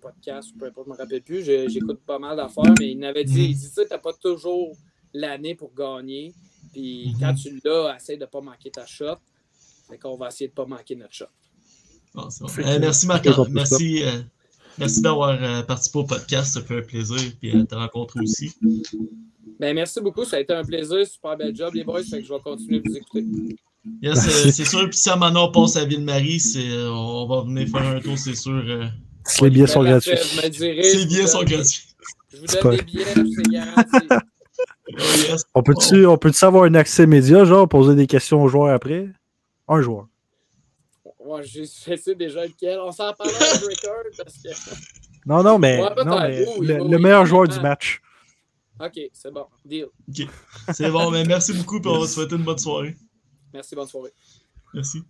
podcasts, 0.00 0.50
ou 0.54 0.58
peu 0.58 0.66
importe, 0.66 0.86
je 0.86 0.92
me 0.92 0.96
rappelle 0.98 1.22
plus. 1.22 1.42
Je- 1.42 1.66
J'écoute 1.68 1.98
pas 2.06 2.18
mal 2.18 2.36
d'affaires, 2.36 2.74
mais 2.78 2.90
il 2.92 2.98
m'avait 2.98 3.24
dit, 3.24 3.46
il 3.46 3.54
dit, 3.54 3.68
tu 3.68 3.72
sais, 3.74 3.86
t'as 3.86 3.96
pas 3.98 4.12
toujours 4.12 4.76
l'année 5.14 5.54
pour 5.54 5.72
gagner. 5.74 6.34
Puis 6.72 7.08
Mhm. 7.08 7.20
quand 7.20 7.34
tu 7.34 7.58
l'as, 7.64 7.96
essaie 7.96 8.16
de 8.18 8.26
pas 8.26 8.42
manquer 8.42 8.70
ta 8.70 8.84
shot. 8.84 9.16
Fait 9.88 9.98
qu'on 9.98 10.16
va 10.16 10.28
essayer 10.28 10.48
de 10.48 10.54
pas 10.54 10.66
manquer 10.66 10.96
notre 10.96 11.12
shot. 11.14 11.26
Bon, 12.14 12.28
bon. 12.40 12.46
Euh, 12.58 12.78
merci 12.80 13.06
Marc. 13.06 13.28
Merci, 13.50 14.02
euh, 14.04 14.20
merci 14.78 15.00
d'avoir 15.02 15.30
euh, 15.42 15.62
participé 15.62 15.98
au 15.98 16.04
podcast. 16.04 16.54
Ça 16.54 16.62
fait 16.62 16.78
un 16.78 16.82
plaisir. 16.82 17.32
Puis 17.40 17.56
euh, 17.56 17.64
te 17.64 17.74
rencontrer 17.74 18.20
aussi. 18.20 18.52
Ben, 19.58 19.74
merci 19.74 20.00
beaucoup. 20.00 20.24
Ça 20.24 20.36
a 20.36 20.40
été 20.40 20.52
un 20.54 20.64
plaisir. 20.64 21.06
Super 21.06 21.36
bel 21.36 21.54
job, 21.54 21.74
les 21.74 21.84
boys. 21.84 22.02
Fait 22.02 22.20
que 22.20 22.26
je 22.26 22.32
vais 22.32 22.40
continuer 22.40 22.80
de 22.80 22.88
vous 22.88 22.96
écouter. 22.96 23.24
Yes, 24.00 24.18
c'est 24.52 24.64
sûr. 24.64 24.88
Puis 24.88 24.98
si 24.98 25.10
à 25.10 25.16
Manon 25.16 25.50
passe 25.52 25.76
à 25.76 25.84
Ville-Marie, 25.84 26.40
c'est, 26.40 26.72
on 26.86 27.26
va 27.26 27.42
venir 27.42 27.68
faire 27.68 27.86
un 27.86 28.00
tour, 28.00 28.16
c'est 28.16 28.34
sûr. 28.34 28.52
euh, 28.66 28.86
Si 29.26 29.44
les 29.44 29.50
billets 29.50 29.66
sont 29.66 29.82
gratuits. 29.82 30.12
vous 30.12 31.06
billets 31.06 31.26
sont 31.26 31.42
gratuits. 31.42 31.82
Je 32.32 32.38
vous 32.38 32.46
C'est 32.46 32.62
donne 32.62 32.76
des 32.76 32.82
billets, 32.82 33.04
c'est 33.14 33.50
garanti. 33.50 34.22
Oh, 34.96 35.02
yes. 35.28 35.42
On 35.54 35.62
peut-tu 35.62 36.06
on 36.06 36.16
peut 36.16 36.32
avoir 36.42 36.64
un 36.64 36.74
accès 36.74 37.06
média, 37.06 37.44
genre, 37.44 37.68
poser 37.68 37.94
des 37.94 38.06
questions 38.06 38.42
aux 38.42 38.48
joueurs 38.48 38.74
après? 38.74 39.08
Un 39.68 39.80
joueur. 39.80 40.08
Ouais, 41.18 41.42
je 41.42 41.62
je 41.86 41.96
sais 41.96 42.14
déjà 42.14 42.44
lequel. 42.44 42.78
On 42.80 42.92
s'en 42.92 43.12
parle 43.12 43.30
en 43.30 43.66
record 43.66 44.04
parce 44.16 44.38
que. 44.38 44.48
Non, 45.26 45.42
non, 45.42 45.58
mais, 45.58 45.80
Ouais, 45.80 46.04
non, 46.04 46.20
mais 46.20 46.44
le, 46.60 46.98
meilleur 46.98 47.24
joueur 47.24 47.48
du 47.48 47.58
match. 47.58 48.02
Ok, 48.78 49.00
c'est 49.10 49.32
bon. 49.32 49.46
Deal. 49.64 49.88
C'est 50.70 50.90
bon, 50.90 51.10
mais 51.10 51.24
merci 51.24 51.54
beaucoup. 51.54 51.80
Puis 51.80 51.88
on 51.88 51.98
va 51.98 52.06
te 52.06 52.10
souhaiter 52.10 52.36
une 52.36 52.42
bonne 52.42 52.58
soirée. 52.58 52.94
Merci, 53.50 53.74
bonne 53.74 53.88
soirée. 53.88 54.12
Merci. 54.74 55.02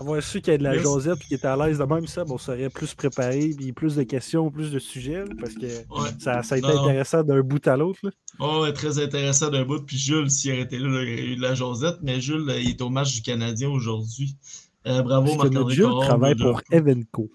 Avoir 0.00 0.22
su 0.22 0.40
qu'il 0.40 0.52
y 0.52 0.54
a 0.54 0.58
de 0.58 0.62
la. 0.62 0.76
Josette 0.78 1.18
et 1.22 1.24
qu'il 1.24 1.36
était 1.36 1.46
à 1.46 1.56
l'aise 1.56 1.78
de 1.78 1.84
même, 1.84 2.06
ça, 2.06 2.24
on 2.28 2.36
serait 2.38 2.68
plus 2.68 2.92
préparé, 2.94 3.50
puis 3.56 3.72
plus 3.72 3.94
de 3.96 4.02
questions, 4.02 4.50
plus 4.50 4.70
de 4.70 4.78
sujets, 4.78 5.24
là, 5.24 5.34
parce 5.40 5.54
que 5.54 5.66
Ouais. 5.66 6.10
ça, 6.18 6.42
ça 6.42 6.54
a 6.56 6.58
été 6.58 6.66
Non, 6.68 6.82
intéressant 6.84 7.22
d'un 7.22 7.40
bout 7.40 7.66
à 7.66 7.76
l'autre. 7.76 8.00
Oh, 8.38 8.60
ouais, 8.62 8.72
très 8.72 8.98
intéressant 8.98 9.48
d'un 9.50 9.64
bout. 9.64 9.80
Puis 9.86 9.96
Jules, 9.96 10.30
s'il 10.30 10.52
aurait 10.52 10.62
été 10.62 10.78
là, 10.78 10.86
il 10.88 10.94
aurait 10.94 11.24
eu 11.32 11.36
de 11.36 11.42
la 11.42 11.54
Josette. 11.54 11.96
Mais 12.02 12.20
Jules, 12.20 12.48
euh, 12.50 12.60
il 12.60 12.70
est 12.70 12.82
au 12.82 12.90
match 12.90 13.14
du 13.14 13.22
Canadien 13.22 13.70
aujourd'hui. 13.70 14.36
Euh, 14.86 15.02
bravo, 15.02 15.34
Marc-André 15.34 15.74
Jules 15.74 15.90
travaille 16.02 16.34
de- 16.34 16.42
pour 16.42 16.60
Evenco. 16.70 17.30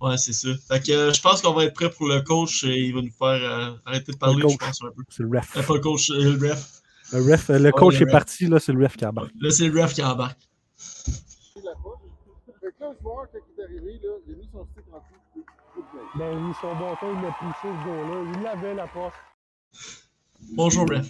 Ouais, 0.00 0.16
c'est 0.18 0.32
ça. 0.32 0.48
Fait 0.68 0.84
que 0.86 0.92
euh, 0.92 1.12
je 1.12 1.20
pense 1.20 1.42
qu'on 1.42 1.52
va 1.54 1.64
être 1.64 1.74
prêt 1.74 1.90
pour 1.90 2.06
le 2.06 2.20
coach 2.20 2.62
et 2.62 2.78
il 2.86 2.94
va 2.94 3.00
nous 3.02 3.10
faire 3.10 3.26
euh, 3.42 3.70
arrêter 3.86 4.12
de 4.12 4.16
parler, 4.18 4.42
je 4.48 4.56
pense, 4.56 4.82
un 4.84 4.88
peu. 4.94 5.02
C'est 5.08 5.22
le 5.24 5.30
ref. 5.36 5.66
Pas 5.66 5.74
le 5.74 5.80
coach, 5.80 6.10
le 6.10 6.30
ref. 6.50 6.68
Le, 7.12 7.32
ref, 7.32 7.48
le 7.48 7.70
coach 7.72 7.94
le 7.94 8.02
est 8.02 8.04
ref. 8.04 8.12
parti, 8.12 8.46
là, 8.46 8.60
c'est 8.60 8.72
le 8.72 8.84
ref 8.84 8.96
qui 8.96 9.04
embarque. 9.06 9.30
Là, 9.40 9.50
c'est 9.50 9.66
le 9.66 9.82
ref 9.82 9.94
qui 9.94 10.02
embarque. 10.04 10.38
Joueur, 12.80 13.26
quand 13.32 13.38
il 13.56 13.60
est 13.60 13.64
arrivé, 13.64 14.00
là, 14.02 14.10
il 14.26 14.34
a 14.34 14.36
mis 14.36 14.48
son 14.52 14.66
stick 14.72 14.84
en 14.92 14.98
dessous. 14.98 15.44
Ben, 16.16 16.48
il 16.48 16.54
son 16.60 16.74
bâton, 16.74 17.06
il 17.20 17.26
a 17.26 17.32
poussé 17.38 17.58
ce 17.62 17.86
gars-là. 17.88 18.32
Il 18.34 18.42
l'avait 18.42 18.74
la 18.74 18.86
porte. 18.86 19.14
Bonjour, 20.54 20.86
ref. 20.88 21.06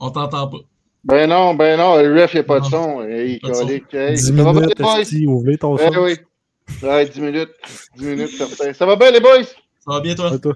On 0.00 0.10
t'entend 0.10 0.48
pas. 0.48 0.58
Ben 1.04 1.28
non, 1.28 1.54
ben 1.54 1.76
non, 1.78 1.96
le 2.02 2.20
ref, 2.22 2.32
il 2.32 2.36
n'y 2.36 2.40
a 2.40 2.44
pas 2.44 2.60
de 2.60 2.64
Non. 2.64 2.70
son. 2.70 3.02
Hey, 3.02 3.38
de 3.38 3.52
son. 3.52 3.60
colique, 3.66 3.94
hey. 3.94 4.14
10 4.14 4.26
Ça 4.26 4.32
va 4.32 4.52
bien, 4.52 4.60
minutes, 4.60 4.78
les 4.78 4.84
boys? 4.84 5.32
ouvrez 5.34 5.58
ton 5.58 5.76
son. 5.76 6.02
oui. 6.02 6.16
Ouais, 6.82 7.04
10 7.06 7.20
minutes. 7.20 7.50
10 7.96 8.04
minutes, 8.06 8.28
certain. 8.30 8.72
Ça 8.72 8.86
va 8.86 8.96
bien, 8.96 9.10
les 9.10 9.20
boys? 9.20 9.44
Ça 9.44 9.90
va 9.92 10.00
bien, 10.00 10.14
toi? 10.14 10.30
Ouais, 10.32 10.38
toi. 10.38 10.54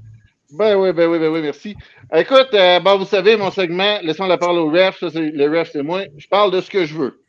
Ben 0.51 0.77
oui, 0.77 0.93
ben 0.95 1.11
oui, 1.11 1.19
ben 1.19 1.29
oui, 1.31 1.43
merci. 1.43 1.77
Écoute, 2.15 2.49
euh, 2.55 2.81
bon, 2.81 2.97
vous 2.99 3.05
savez, 3.05 3.37
mon 3.37 3.51
segment, 3.51 3.99
laissons 4.03 4.25
la 4.27 4.39
parole 4.39 4.57
au 4.59 4.71
ref. 4.71 4.99
Ça, 4.99 5.11
c'est, 5.11 5.31
le 5.31 5.59
ref, 5.59 5.69
c'est 5.71 5.83
moi. 5.83 6.05
Je 6.17 6.27
parle 6.29 6.51
de 6.51 6.63
ce 6.63 6.71
que 6.71 6.87
je 6.87 6.95
veux. 6.95 7.21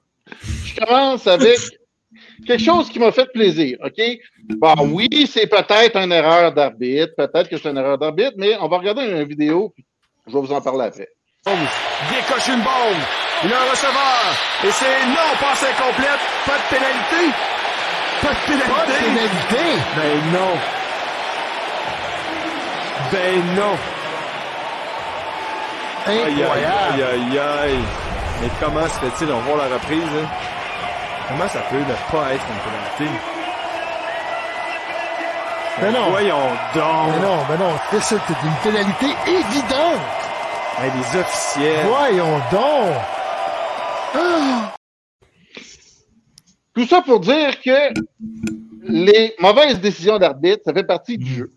Je 0.69 0.85
commence 0.85 1.25
avec 1.27 1.57
quelque 2.45 2.63
chose 2.63 2.89
qui 2.89 2.99
m'a 2.99 3.11
fait 3.11 3.31
plaisir, 3.31 3.77
OK? 3.83 4.01
Bon, 4.57 4.73
oui, 4.93 5.07
c'est 5.31 5.47
peut-être 5.47 5.95
une 5.97 6.11
erreur 6.11 6.53
d'arbitre. 6.53 7.13
Peut-être 7.17 7.49
que 7.49 7.57
c'est 7.57 7.69
une 7.69 7.77
erreur 7.77 7.97
d'arbitre, 7.97 8.33
mais 8.37 8.57
on 8.59 8.67
va 8.67 8.77
regarder 8.77 9.03
une 9.03 9.23
vidéo, 9.23 9.71
puis 9.73 9.85
je 10.27 10.33
vais 10.33 10.39
vous 10.39 10.51
en 10.51 10.61
parler 10.61 10.85
après. 10.85 11.09
décoche 11.45 12.47
une 12.47 12.61
bombe. 12.61 13.03
Il 13.43 13.53
a 13.53 13.57
un 13.57 13.71
receveur. 13.71 14.35
Et 14.65 14.71
c'est 14.71 15.05
non, 15.07 15.29
passe 15.39 15.63
incomplète. 15.63 16.19
Pas 16.45 16.57
de 16.57 16.75
pénalité. 16.75 17.35
Pas 18.21 18.33
de 18.33 18.39
pénalité. 18.45 19.63
Ben 19.95 20.33
non. 20.33 20.55
Ben 23.11 23.55
non. 23.55 23.77
Aïe, 26.05 26.43
aïe, 26.43 26.43
aïe, 26.43 27.03
aïe, 27.03 27.39
aïe. 27.39 27.79
Mais 28.41 28.49
comment 28.59 28.83
se 28.83 28.99
fait-il, 28.99 29.31
on 29.31 29.39
voit 29.39 29.57
la 29.57 29.75
reprise, 29.75 30.03
là. 30.03 30.58
Comment 31.29 31.47
ça 31.47 31.61
peut 31.69 31.77
ne 31.77 32.11
pas 32.11 32.33
être 32.33 32.43
une 32.49 33.05
pénalité? 33.05 33.19
Ben 35.79 35.93
non. 35.93 36.09
Voyons 36.09 36.49
donc. 36.75 37.13
Ben 37.13 37.21
non, 37.21 37.37
ben 37.47 37.57
non. 37.57 37.73
C'est 38.01 38.15
une 38.15 38.55
pénalité 38.63 39.05
évidente. 39.27 40.01
Les 40.81 41.19
officiels. 41.19 41.85
Voyons 41.87 42.39
donc. 42.51 42.95
Tout 46.73 46.85
ça 46.87 47.01
pour 47.01 47.19
dire 47.19 47.59
que 47.61 47.93
les 48.83 49.35
mauvaises 49.39 49.79
décisions 49.79 50.17
d'arbitre, 50.17 50.61
ça 50.65 50.73
fait 50.73 50.83
partie 50.85 51.17
du 51.17 51.29
Mhm. 51.31 51.37
jeu. 51.37 51.51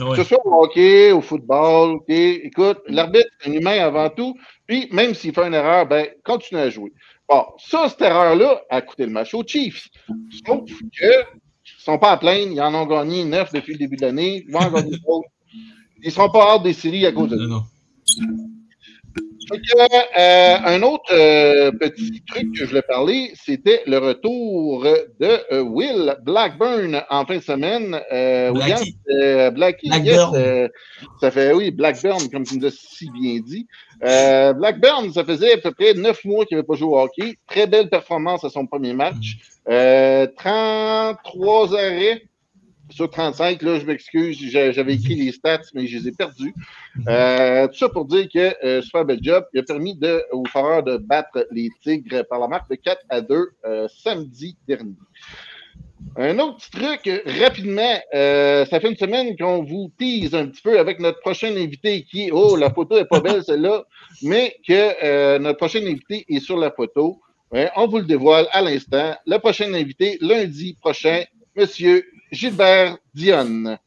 Ah 0.00 0.04
Que 0.10 0.16
ce 0.16 0.24
soit 0.24 0.46
au 0.46 0.62
hockey, 0.62 1.10
au 1.10 1.20
football, 1.20 1.96
ok, 1.96 2.04
écoute, 2.08 2.78
l'arbitre, 2.86 3.26
c'est 3.40 3.50
un 3.50 3.52
humain 3.54 3.80
avant 3.84 4.08
tout. 4.10 4.34
Puis, 4.66 4.88
même 4.92 5.12
s'il 5.14 5.34
fait 5.34 5.46
une 5.46 5.54
erreur, 5.54 5.86
ben, 5.86 6.06
continue 6.24 6.60
à 6.60 6.70
jouer. 6.70 6.92
Bon, 7.28 7.44
ça, 7.58 7.88
cette 7.88 8.00
erreur-là 8.00 8.62
a 8.70 8.80
coûté 8.80 9.04
le 9.04 9.12
match 9.12 9.34
aux 9.34 9.44
Chiefs. 9.46 9.88
Sauf 10.46 10.64
que, 10.66 11.04
ils 11.04 11.82
sont 11.82 11.98
pas 11.98 12.12
à 12.12 12.16
plaindre, 12.16 12.52
ils 12.52 12.60
en 12.60 12.74
ont 12.74 12.86
gagné 12.86 13.24
neuf 13.24 13.52
depuis 13.52 13.74
le 13.74 13.78
début 13.78 13.96
de 13.96 14.02
l'année, 14.02 14.44
ils 14.46 14.52
vont 14.52 14.60
en 14.60 14.70
gagner 14.70 14.96
d'autres. 14.96 15.28
Ils 16.02 16.12
seront 16.12 16.30
pas 16.30 16.54
hors 16.54 16.62
des 16.62 16.72
séries 16.72 17.06
à 17.06 17.12
cause 17.12 17.30
de 17.30 17.36
ça. 17.36 17.44
Non, 17.44 17.64
non. 18.20 18.48
Euh, 19.50 20.56
un 20.64 20.82
autre 20.82 21.12
euh, 21.12 21.70
petit 21.72 22.22
truc 22.26 22.52
que 22.52 22.58
je 22.58 22.64
voulais 22.66 22.82
parler, 22.82 23.32
c'était 23.34 23.82
le 23.86 23.98
retour 23.98 24.84
de 24.84 25.52
euh, 25.52 25.60
Will 25.62 26.16
Blackburn 26.22 27.02
en 27.08 27.24
fin 27.24 27.36
de 27.36 27.42
semaine. 27.42 27.98
William, 28.10 28.78
Blackie. 29.54 29.88
Blackie, 29.88 29.88
yes, 30.04 30.70
ça 31.20 31.30
fait, 31.30 31.52
oui, 31.52 31.70
Blackburn, 31.70 32.28
comme 32.30 32.44
tu 32.44 32.58
nous 32.58 32.66
as 32.66 32.70
si 32.70 33.10
bien 33.10 33.40
dit. 33.40 33.66
Euh, 34.04 34.52
Blackburn, 34.52 35.12
ça 35.12 35.24
faisait 35.24 35.54
à 35.54 35.58
peu 35.58 35.72
près 35.72 35.94
neuf 35.94 36.24
mois 36.24 36.44
qu'il 36.46 36.56
n'avait 36.56 36.66
pas 36.66 36.74
joué 36.76 36.88
au 36.88 36.98
hockey. 36.98 37.36
Très 37.46 37.66
belle 37.66 37.88
performance 37.90 38.44
à 38.44 38.50
son 38.50 38.66
premier 38.66 38.92
match. 38.94 39.38
Euh, 39.68 40.26
33 40.36 41.74
arrêts 41.74 42.22
sur 42.90 43.10
35. 43.10 43.60
Là, 43.62 43.78
je 43.78 43.84
m'excuse, 43.84 44.38
j'a- 44.50 44.72
j'avais 44.72 44.94
écrit 44.94 45.14
les 45.14 45.32
stats, 45.32 45.60
mais 45.74 45.86
je 45.86 45.98
les 45.98 46.08
ai 46.08 46.12
perdus. 46.12 46.54
Euh, 47.08 47.66
tout 47.68 47.74
ça 47.76 47.88
pour 47.88 48.06
dire 48.06 48.26
que 48.32 48.54
euh, 48.64 48.80
super 48.82 49.04
bel 49.04 49.18
job. 49.22 49.44
Il 49.52 49.60
a 49.60 49.62
permis 49.62 49.94
de, 49.94 50.22
aux 50.32 50.44
Foreurs 50.46 50.82
de 50.82 50.96
battre 50.96 51.46
les 51.50 51.68
Tigres 51.82 52.24
par 52.30 52.38
la 52.38 52.48
marque 52.48 52.70
de 52.70 52.76
4 52.76 53.02
à 53.10 53.20
2 53.20 53.48
euh, 53.66 53.88
samedi 53.88 54.56
dernier. 54.66 54.94
Un 56.16 56.38
autre 56.38 56.56
petit 56.56 56.70
truc, 56.70 57.22
rapidement, 57.40 57.98
euh, 58.14 58.64
ça 58.66 58.80
fait 58.80 58.90
une 58.90 58.96
semaine 58.96 59.36
qu'on 59.36 59.62
vous 59.62 59.92
tease 59.98 60.34
un 60.34 60.46
petit 60.46 60.62
peu 60.62 60.78
avec 60.78 61.00
notre 61.00 61.20
prochain 61.20 61.54
invité 61.56 62.02
qui 62.02 62.26
est, 62.26 62.30
oh, 62.32 62.56
la 62.56 62.70
photo 62.70 62.96
est 62.98 63.04
pas 63.04 63.20
belle 63.20 63.42
celle-là, 63.44 63.84
mais 64.22 64.56
que 64.66 65.04
euh, 65.04 65.38
notre 65.38 65.58
prochain 65.58 65.80
invité 65.80 66.24
est 66.28 66.40
sur 66.40 66.56
la 66.56 66.70
photo. 66.70 67.20
Ouais, 67.52 67.70
on 67.76 67.86
vous 67.86 67.98
le 67.98 68.04
dévoile 68.04 68.46
à 68.52 68.62
l'instant. 68.62 69.16
Le 69.26 69.38
prochain 69.38 69.72
invité, 69.74 70.18
lundi 70.20 70.76
prochain, 70.80 71.22
Monsieur 71.56 72.04
Gilbert 72.30 72.98
Dionne, 73.14 73.78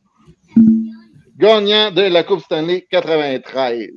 gagnant 1.37 1.91
de 1.91 2.01
la 2.01 2.23
Coupe 2.23 2.41
Stanley 2.41 2.87
93. 2.89 3.89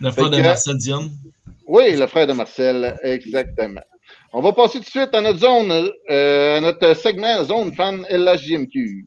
Le 0.00 0.10
frère 0.10 0.30
de 0.30 0.40
Marcel 0.42 0.76
Dion. 0.76 1.10
Oui, 1.66 1.96
le 1.96 2.06
frère 2.06 2.26
de 2.26 2.32
Marcel, 2.32 2.98
exactement. 3.02 3.82
On 4.32 4.42
va 4.42 4.52
passer 4.52 4.78
tout 4.78 4.84
de 4.84 4.90
suite 4.90 5.14
à 5.14 5.22
notre 5.22 5.38
zone, 5.38 5.90
euh, 6.10 6.58
à 6.58 6.60
notre 6.60 6.94
segment 6.94 7.42
zone 7.44 7.72
fan 7.72 8.04
LHJMQ. 8.10 9.06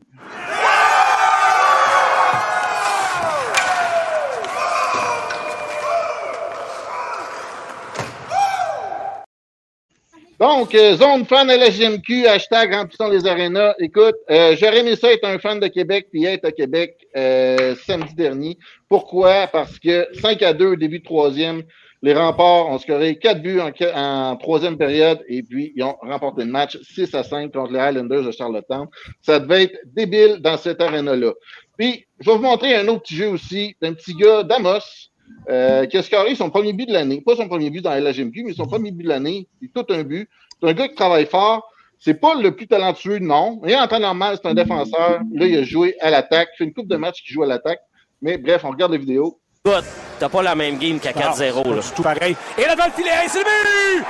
Donc, 10.62 10.76
euh, 10.76 10.95
zone 10.95 11.26
fan 11.26 11.47
LHJMQ, 11.47 12.28
hashtag 12.28 12.76
remplissons 12.76 13.09
les 13.09 13.26
arénas. 13.26 13.74
Écoute, 13.80 14.14
euh, 14.30 14.55
j'aurais 14.55 14.82
aimé 14.82 14.95
ça 14.95 15.12
être 15.12 15.26
un 15.26 15.39
fan 15.39 15.59
de 15.59 15.66
Québec 15.66 16.09
puis 16.12 16.24
être 16.26 16.45
à 16.45 16.51
Québec 16.51 16.97
euh, 17.18 17.74
samedi 17.88 18.14
dernier. 18.14 18.59
Pourquoi? 18.88 19.47
Parce 19.47 19.80
que 19.80 20.07
5 20.22 20.39
à 20.43 20.53
2 20.53 20.68
au 20.68 20.76
début 20.76 20.99
de 20.99 21.03
troisième, 21.03 21.64
les 22.03 22.14
remparts 22.14 22.68
ont 22.68 22.78
scoré 22.78 23.18
4 23.18 23.41
buts 23.41 23.59
en, 23.59 23.72
en 23.95 24.36
troisième 24.36 24.78
période 24.78 25.24
et 25.28 25.41
puis 25.41 25.74
ils 25.76 25.82
ont 25.82 25.95
remporté 25.99 26.43
le 26.43 26.51
match 26.51 26.78
6 26.84 27.16
à 27.16 27.24
5 27.24 27.51
contre 27.51 27.72
les 27.72 27.80
Highlanders 27.80 28.24
de 28.24 28.32
Charlottetown. 28.32 28.86
Ça 29.24 29.39
devait 29.39 29.64
être 29.64 29.80
débile 29.95 30.38
dans 30.41 30.57
cette 30.57 30.80
aréna-là. 30.80 31.34
Puis, 31.76 32.05
je 32.20 32.30
vais 32.30 32.38
vous 32.38 32.43
montrer 32.43 32.76
un 32.76 32.88
autre 32.88 33.01
petit 33.01 33.16
jeu 33.16 33.30
aussi 33.30 33.76
d'un 33.82 33.93
petit 33.93 34.14
gars 34.14 34.43
d'Amos 34.43 35.09
euh, 35.49 35.88
qui 35.88 35.97
a 35.97 36.03
scoré 36.03 36.36
son 36.36 36.51
premier 36.51 36.72
but 36.72 36.86
de 36.86 36.93
l'année. 36.93 37.20
Pas 37.20 37.36
son 37.36 37.47
premier 37.47 37.72
but 37.72 37.82
dans 37.82 37.89
la 37.89 37.99
LHMQ, 37.99 38.43
mais 38.43 38.53
son 38.53 38.68
premier 38.68 38.91
but 38.91 39.03
de 39.03 39.09
l'année. 39.09 39.47
C'est 39.59 39.74
tout 39.74 39.91
un 39.91 40.03
but. 40.03 40.30
C'est 40.62 40.70
un 40.70 40.74
gars 40.74 40.88
qui 40.88 40.95
travaille 40.95 41.26
fort. 41.26 41.68
C'est 41.99 42.16
pas 42.16 42.34
le 42.36 42.55
plus 42.55 42.68
talentueux, 42.68 43.20
non. 43.20 43.59
Mais 43.64 43.76
en 43.76 43.88
temps 43.88 43.99
normal, 43.99 44.38
c'est 44.41 44.49
un 44.49 44.53
défenseur. 44.53 45.20
Là, 45.34 45.45
il 45.45 45.57
a 45.57 45.64
joué 45.64 45.95
à 46.01 46.09
l'attaque. 46.09 46.49
Il 46.53 46.57
fait 46.57 46.64
une 46.66 46.74
coupe 46.74 46.88
de 46.88 46.97
match 46.97 47.22
qui 47.24 47.34
joue 47.34 47.43
à 47.43 47.47
l'attaque. 47.47 47.80
Mais 48.22 48.38
bref, 48.38 48.62
on 48.64 48.70
regarde 48.72 48.91
la 48.91 48.97
vidéo. 48.97 49.39
Écoute, 49.64 49.86
t'as 50.20 50.30
pas 50.30 50.41
la 50.41 50.55
même 50.55 50.78
game 50.80 50.99
qu'à 50.99 51.12
4-0. 51.12 51.76
là. 51.76 51.82
C'est 51.82 51.93
tout 51.93 52.01
pareil. 52.01 52.36
Et 52.57 52.64
là, 52.66 52.76
dans 52.76 52.86
le 52.86 52.91
filet, 52.91 53.12
c'est 53.28 53.39
le 53.39 53.43
but! 53.43 54.05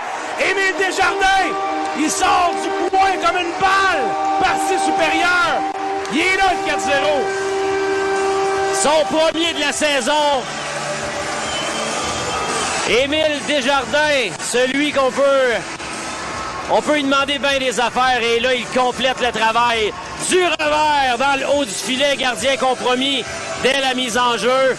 Émile 0.49 0.75
Desjardins! 0.79 1.51
Il 1.99 2.09
sort 2.09 2.53
du 2.63 2.89
coin 2.89 3.11
comme 3.25 3.37
une 3.37 3.51
balle! 3.59 4.05
Partie 4.39 4.79
supérieure! 4.79 5.61
Il 6.13 6.19
est 6.19 6.37
là, 6.37 6.53
le 6.53 6.71
4-0! 6.71 7.41
Son 8.75 9.05
premier 9.15 9.53
de 9.53 9.59
la 9.59 9.73
saison. 9.73 10.41
Émile 12.89 13.39
Desjardins, 13.47 14.31
celui 14.39 14.91
qu'on 14.93 15.11
peut. 15.11 15.80
On 16.73 16.81
peut 16.81 16.95
lui 16.95 17.03
demander 17.03 17.37
bien 17.37 17.59
des 17.59 17.81
affaires 17.81 18.23
et 18.23 18.39
là, 18.39 18.55
il 18.55 18.65
complète 18.67 19.19
le 19.19 19.29
travail. 19.37 19.91
Du 20.29 20.37
revers 20.37 21.17
dans 21.17 21.37
le 21.37 21.45
haut 21.53 21.65
du 21.65 21.71
filet, 21.71 22.15
gardien 22.15 22.55
compromis 22.55 23.23
dès 23.61 23.81
la 23.81 23.93
mise 23.93 24.17
en 24.17 24.37
jeu. 24.37 24.75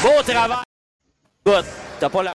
Beau 0.00 0.22
travail. 0.22 0.62
Écoute, 1.44 1.64
t'as 1.98 2.08
pas 2.08 2.22
la. 2.22 2.32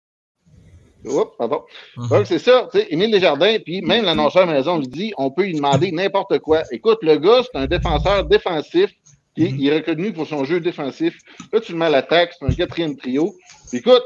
Oups, 1.06 1.38
pardon. 1.38 1.62
Donc, 2.10 2.26
c'est 2.26 2.40
ça, 2.40 2.68
tu 2.72 2.80
sais, 2.80 2.88
Émile 2.90 3.12
Desjardins, 3.12 3.58
puis 3.64 3.84
même 3.84 4.04
l'annonceur 4.06 4.48
maison 4.48 4.80
lui 4.80 4.88
dit, 4.88 5.14
on 5.20 5.30
peut 5.30 5.44
lui 5.44 5.54
demander 5.54 5.92
n'importe 5.92 6.40
quoi. 6.40 6.64
Écoute, 6.72 6.98
le 7.04 7.18
gars, 7.18 7.44
c'est 7.44 7.60
un 7.60 7.68
défenseur 7.68 8.24
défensif, 8.26 8.90
qui 9.38 9.44
il 9.44 9.68
est 9.68 9.76
reconnu 9.76 10.12
pour 10.12 10.26
son 10.26 10.44
jeu 10.44 10.60
défensif. 10.60 11.20
Là, 11.54 11.60
tu 11.60 11.74
le 11.74 11.78
mets 11.78 11.86
à 11.86 11.90
l'attaque, 11.90 12.34
c'est 12.40 12.48
un 12.48 12.52
quatrième 12.52 12.96
trio. 12.96 13.36
Écoute, 13.72 14.02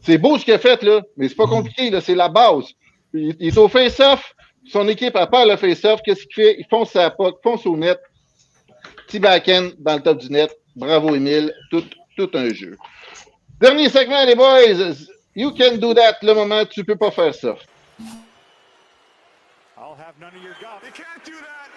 c'est 0.00 0.18
beau 0.18 0.38
ce 0.38 0.44
qu'il 0.44 0.54
a 0.54 0.58
fait, 0.58 0.82
là, 0.82 1.02
mais 1.16 1.28
c'est 1.28 1.36
pas 1.36 1.46
compliqué, 1.46 1.90
là, 1.90 2.00
c'est 2.00 2.16
la 2.16 2.28
base. 2.28 2.64
Il, 3.14 3.36
il 3.40 3.48
est 3.48 3.58
au 3.58 3.68
face-off, 3.68 4.34
son 4.66 4.88
équipe 4.88 5.16
a 5.16 5.26
peur 5.26 5.46
le 5.46 5.56
face-off, 5.56 6.00
qu'est-ce 6.04 6.24
qu'il 6.26 6.34
fait? 6.34 6.56
Il 6.58 6.66
fonce 6.68 6.92
sa 6.92 7.10
pote, 7.10 7.36
fonce 7.42 7.66
au 7.66 7.76
net, 7.76 7.98
petit 9.06 9.18
back-end 9.18 9.70
dans 9.78 9.96
le 9.96 10.02
top 10.02 10.18
du 10.18 10.30
net. 10.30 10.56
Bravo, 10.74 11.14
Émile, 11.14 11.52
tout, 11.70 11.84
tout 12.16 12.30
un 12.34 12.52
jeu. 12.52 12.76
Dernier 13.60 13.88
segment, 13.90 14.24
les 14.24 14.34
boys. 14.34 15.06
You 15.34 15.50
can 15.52 15.76
do 15.76 15.94
that. 15.94 16.16
Le 16.22 16.34
moment, 16.34 16.64
tu 16.64 16.84
peux 16.84 16.96
pas 16.96 17.10
faire 17.10 17.34
ça. 17.34 17.56
I'll 19.76 19.94
have 19.98 20.18
none 20.18 20.34
of 20.34 20.42
your 20.42 20.54
golf. 20.60 20.82
You 20.82 20.92
can't 20.92 21.24
do 21.24 21.32
that! 21.32 21.70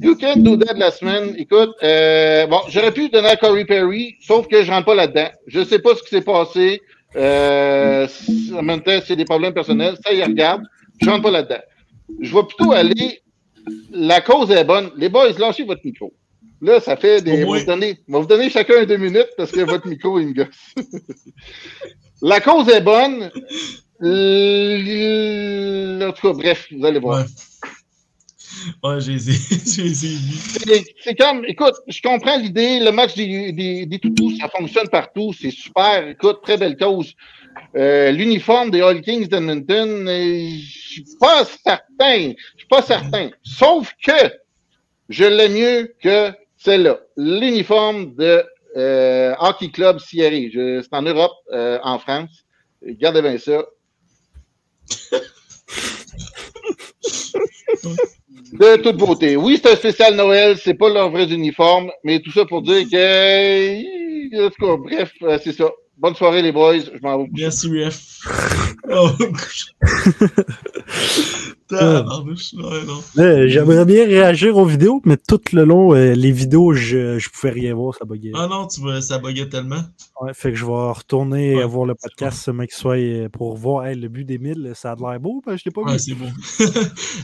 You 0.00 0.16
can 0.16 0.42
do 0.42 0.56
that 0.56 0.74
la 0.74 0.90
semaine. 0.90 1.34
Écoute, 1.36 1.74
euh, 1.82 2.46
bon, 2.46 2.60
j'aurais 2.68 2.92
pu 2.92 3.08
donner 3.08 3.28
à 3.28 3.36
Corey 3.36 3.64
Perry, 3.64 4.16
sauf 4.20 4.48
que 4.48 4.62
je 4.62 4.70
rentre 4.70 4.86
pas 4.86 4.94
là-dedans. 4.94 5.30
Je 5.46 5.64
sais 5.64 5.78
pas 5.78 5.94
ce 5.94 6.02
qui 6.02 6.08
s'est 6.08 6.22
passé. 6.22 6.80
Euh, 7.16 8.06
en 8.54 8.62
même 8.62 8.82
temps, 8.82 8.98
c'est 9.04 9.16
des 9.16 9.24
problèmes 9.24 9.54
personnels. 9.54 9.96
Ça, 10.04 10.12
il 10.12 10.22
regarde. 10.22 10.62
Je 11.00 11.08
rentre 11.08 11.22
pas 11.22 11.30
là-dedans. 11.30 11.60
Je 12.20 12.34
vais 12.34 12.42
plutôt 12.44 12.72
aller. 12.72 13.20
La 13.92 14.20
cause 14.20 14.50
est 14.50 14.64
bonne. 14.64 14.90
Les 14.96 15.08
boys, 15.08 15.30
lâchez 15.38 15.64
votre 15.64 15.82
micro. 15.84 16.12
Là, 16.60 16.80
ça 16.80 16.96
fait 16.96 17.22
des. 17.22 17.44
Vous 17.60 17.66
donner, 17.66 17.98
je 18.08 18.12
vais 18.12 18.18
vous 18.20 18.26
donner 18.26 18.50
chacun 18.50 18.84
deux 18.84 18.96
minutes 18.96 19.28
parce 19.36 19.52
que 19.52 19.60
votre 19.60 19.86
micro, 19.86 20.18
il 20.18 20.28
me 20.28 20.32
gosse. 20.32 20.74
La 22.22 22.40
cause 22.40 22.68
est 22.68 22.80
bonne. 22.80 23.30
L- 24.02 26.02
En 26.02 26.12
tout 26.12 26.28
cas, 26.28 26.32
bref, 26.32 26.66
vous 26.72 26.84
allez 26.84 26.98
voir. 26.98 27.20
Ouais. 27.20 27.26
Ouais, 28.82 29.00
j'ai. 29.00 29.18
C'est- 29.20 31.14
comme, 31.18 31.44
écoute, 31.46 31.74
je 31.86 32.00
comprends 32.02 32.38
l'idée, 32.38 32.80
le 32.80 32.90
match 32.90 33.14
des, 33.14 33.52
des, 33.52 33.86
des 33.86 33.98
toutous, 33.98 34.36
ça 34.38 34.48
fonctionne 34.48 34.88
partout, 34.88 35.32
c'est 35.38 35.50
super, 35.50 36.08
écoute, 36.08 36.40
très 36.42 36.56
belle 36.56 36.76
cause. 36.76 37.14
Euh, 37.76 38.10
L'uniforme 38.12 38.70
des 38.70 38.80
All 38.80 39.00
Kings 39.02 39.28
d'Edmonton, 39.28 40.06
euh, 40.08 40.48
je 40.60 40.90
suis 40.92 41.04
pas 41.20 41.44
certain, 41.44 42.32
je 42.54 42.58
suis 42.58 42.68
pas 42.68 42.82
certain. 42.82 43.30
Sauf 43.42 43.92
que 44.04 44.32
je 45.08 45.24
l'ai 45.24 45.48
mieux 45.48 45.94
que 46.00 46.32
celle-là. 46.56 47.00
L'uniforme 47.16 48.14
de 48.14 48.44
euh, 48.76 49.34
Hockey 49.38 49.70
Club 49.70 49.98
Sierra. 49.98 50.82
C'est 50.82 50.94
en 50.94 51.02
Europe, 51.02 51.32
euh, 51.52 51.78
en 51.82 51.98
France. 51.98 52.44
Regardez 52.84 53.22
bien 53.22 53.38
ça. 53.38 53.64
De 58.52 58.76
toute 58.76 58.96
beauté. 58.96 59.36
Oui, 59.36 59.60
c'est 59.62 59.72
un 59.72 59.76
spécial 59.76 60.14
Noël, 60.14 60.56
c'est 60.58 60.74
pas 60.74 60.88
leur 60.88 61.10
vrai 61.10 61.26
uniforme, 61.32 61.90
mais 62.04 62.20
tout 62.20 62.32
ça 62.32 62.44
pour 62.44 62.62
dire 62.62 62.84
que. 62.90 64.48
Cas, 64.48 64.76
bref, 64.76 65.12
euh, 65.22 65.38
c'est 65.42 65.52
ça. 65.52 65.70
Bonne 65.98 66.14
soirée, 66.14 66.42
les 66.42 66.52
boys. 66.52 66.78
Je 66.80 67.00
m'en 67.02 67.18
vais. 67.24 67.28
Merci, 67.32 67.68
Ref. 67.84 68.18
Oh. 68.90 69.10
Euh, 71.70 73.46
J'aimerais 73.48 73.84
bien 73.84 74.06
réagir 74.06 74.56
aux 74.56 74.64
vidéos, 74.64 75.02
mais 75.04 75.18
tout 75.18 75.40
le 75.52 75.64
long, 75.64 75.94
euh, 75.94 76.14
les 76.14 76.32
vidéos, 76.32 76.72
je, 76.72 77.18
je 77.18 77.28
pouvais 77.28 77.52
rien 77.52 77.74
voir, 77.74 77.94
ça 77.94 78.06
buguait. 78.06 78.32
Ah 78.34 78.46
non, 78.48 78.66
tu 78.66 78.80
vois, 78.80 79.02
ça 79.02 79.18
buguait 79.18 79.50
tellement. 79.50 79.82
Ouais, 80.22 80.32
fait 80.32 80.50
que 80.52 80.56
je 80.56 80.64
vais 80.64 80.72
retourner 80.72 81.56
Ouais, 81.56 81.64
voir 81.66 81.84
le 81.84 81.94
podcast, 81.94 82.40
ce 82.42 82.50
mec 82.50 82.72
soit 82.72 82.96
euh, 82.96 83.28
pour 83.28 83.54
voir 83.58 83.84
hey, 83.86 83.96
le 83.96 84.08
but 84.08 84.24
des 84.24 84.38
1000. 84.38 84.72
Ça 84.74 84.92
a 84.92 84.96
de 84.96 85.02
l'air 85.02 85.20
beau, 85.20 85.42
ben, 85.46 85.56
je 85.58 85.64
l'ai 85.66 85.70
pas 85.70 85.82
Ouais, 85.82 85.92
vu. 85.92 85.98
c'est 85.98 86.14
beau. 86.14 86.24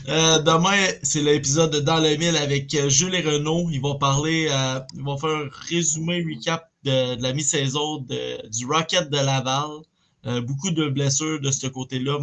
Euh, 0.09 0.37
demain, 0.39 0.77
c'est 1.01 1.21
l'épisode 1.21 1.71
de 1.71 1.79
Dans 1.79 1.97
le 1.97 2.15
mille 2.15 2.37
avec 2.37 2.75
Jules 2.89 3.15
et 3.15 3.21
Renaud. 3.21 3.67
Ils 3.71 3.81
vont 3.81 3.97
parler, 3.97 4.47
euh, 4.51 4.79
ils 4.95 5.03
vont 5.03 5.17
faire 5.17 5.31
un 5.31 5.49
résumé, 5.71 6.23
recap 6.23 6.69
de, 6.85 7.21
la 7.21 7.33
mi-saison 7.33 7.97
du 7.97 8.65
Rocket 8.65 9.09
de 9.09 9.17
Laval. 9.17 9.81
Euh, 10.27 10.41
beaucoup 10.41 10.71
de 10.71 10.87
blessures 10.87 11.39
de 11.39 11.51
ce 11.51 11.67
côté-là, 11.67 12.17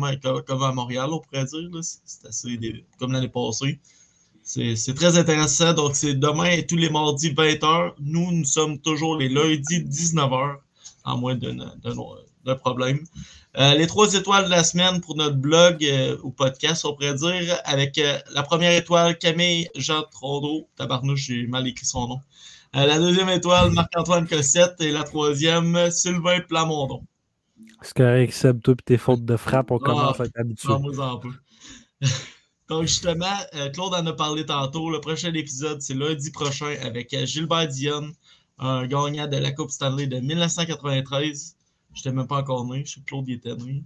comme, 0.44 0.62
à 0.62 0.72
Montréal, 0.72 1.10
on 1.12 1.20
pourrait 1.20 1.44
dire. 1.44 1.68
C'est 1.82 2.26
assez 2.26 2.84
comme 2.98 3.12
l'année 3.12 3.28
passée. 3.28 3.78
C'est 4.42 4.94
très 4.96 5.16
intéressant. 5.16 5.72
Donc, 5.72 5.94
c'est 5.94 6.14
demain 6.14 6.50
et 6.50 6.66
tous 6.66 6.76
les 6.76 6.90
mardis 6.90 7.30
20h. 7.30 7.92
Nous, 8.00 8.32
nous 8.32 8.44
sommes 8.44 8.80
toujours 8.80 9.16
les 9.16 9.28
lundis 9.28 9.84
19h, 9.84 10.56
en 11.04 11.18
moins 11.18 11.36
d'un 11.36 12.56
problème. 12.56 13.04
Euh, 13.56 13.74
les 13.74 13.86
trois 13.86 14.12
étoiles 14.14 14.46
de 14.46 14.50
la 14.50 14.64
semaine 14.64 15.00
pour 15.00 15.14
notre 15.14 15.36
blog 15.36 15.84
euh, 15.84 16.16
ou 16.24 16.30
podcast, 16.30 16.84
on 16.84 16.94
pourrait 16.94 17.14
dire, 17.14 17.60
avec 17.64 18.00
la 18.32 18.42
première 18.42 18.72
étoile, 18.72 19.16
Camille 19.16 19.68
Jean 19.76 20.02
Trondeau. 20.10 20.66
Tabarnouche, 20.76 21.26
j'ai 21.26 21.46
mal 21.46 21.68
écrit 21.68 21.86
son 21.86 22.08
nom. 22.08 22.20
Euh, 22.74 22.86
la 22.86 22.98
deuxième 22.98 23.28
étoile, 23.28 23.70
Marc-Antoine 23.72 24.26
Cossette. 24.26 24.80
Et 24.80 24.90
la 24.90 25.04
troisième, 25.04 25.90
Sylvain 25.90 26.40
Plamondon. 26.40 27.04
C'est 27.82 27.96
correct, 27.96 28.32
Seb, 28.32 28.62
toi, 28.62 28.74
tes 28.84 28.96
fautes 28.96 29.24
de 29.24 29.36
frappe, 29.36 29.70
on 29.70 29.76
Ah, 29.78 29.84
commence 29.84 30.20
à 30.20 30.24
être 30.24 30.38
habitué. 30.38 30.72
En 30.72 31.18
peu. 31.18 31.30
Donc, 32.68 32.82
justement, 32.82 33.26
euh, 33.54 33.68
Claude 33.70 33.92
en 33.92 34.06
a 34.06 34.12
parlé 34.12 34.46
tantôt. 34.46 34.90
Le 34.90 35.00
prochain 35.00 35.32
épisode, 35.34 35.82
c'est 35.82 35.94
lundi 35.94 36.30
prochain 36.30 36.74
avec 36.82 37.12
euh, 37.12 37.26
Gilbert 37.26 37.68
Dionne, 37.68 38.12
un 38.58 38.86
gagnant 38.86 39.26
de 39.26 39.36
la 39.36 39.52
Coupe 39.52 39.70
Stanley 39.70 40.06
de 40.06 40.20
1993. 40.20 41.56
Je 41.92 41.98
n'étais 41.98 42.12
même 42.16 42.26
pas 42.26 42.38
encore 42.38 42.64
né. 42.64 42.84
Je 42.86 42.94
sais 42.94 43.00
que 43.00 43.06
Claude 43.06 43.28
y 43.28 43.34
était 43.34 43.54
né. 43.56 43.84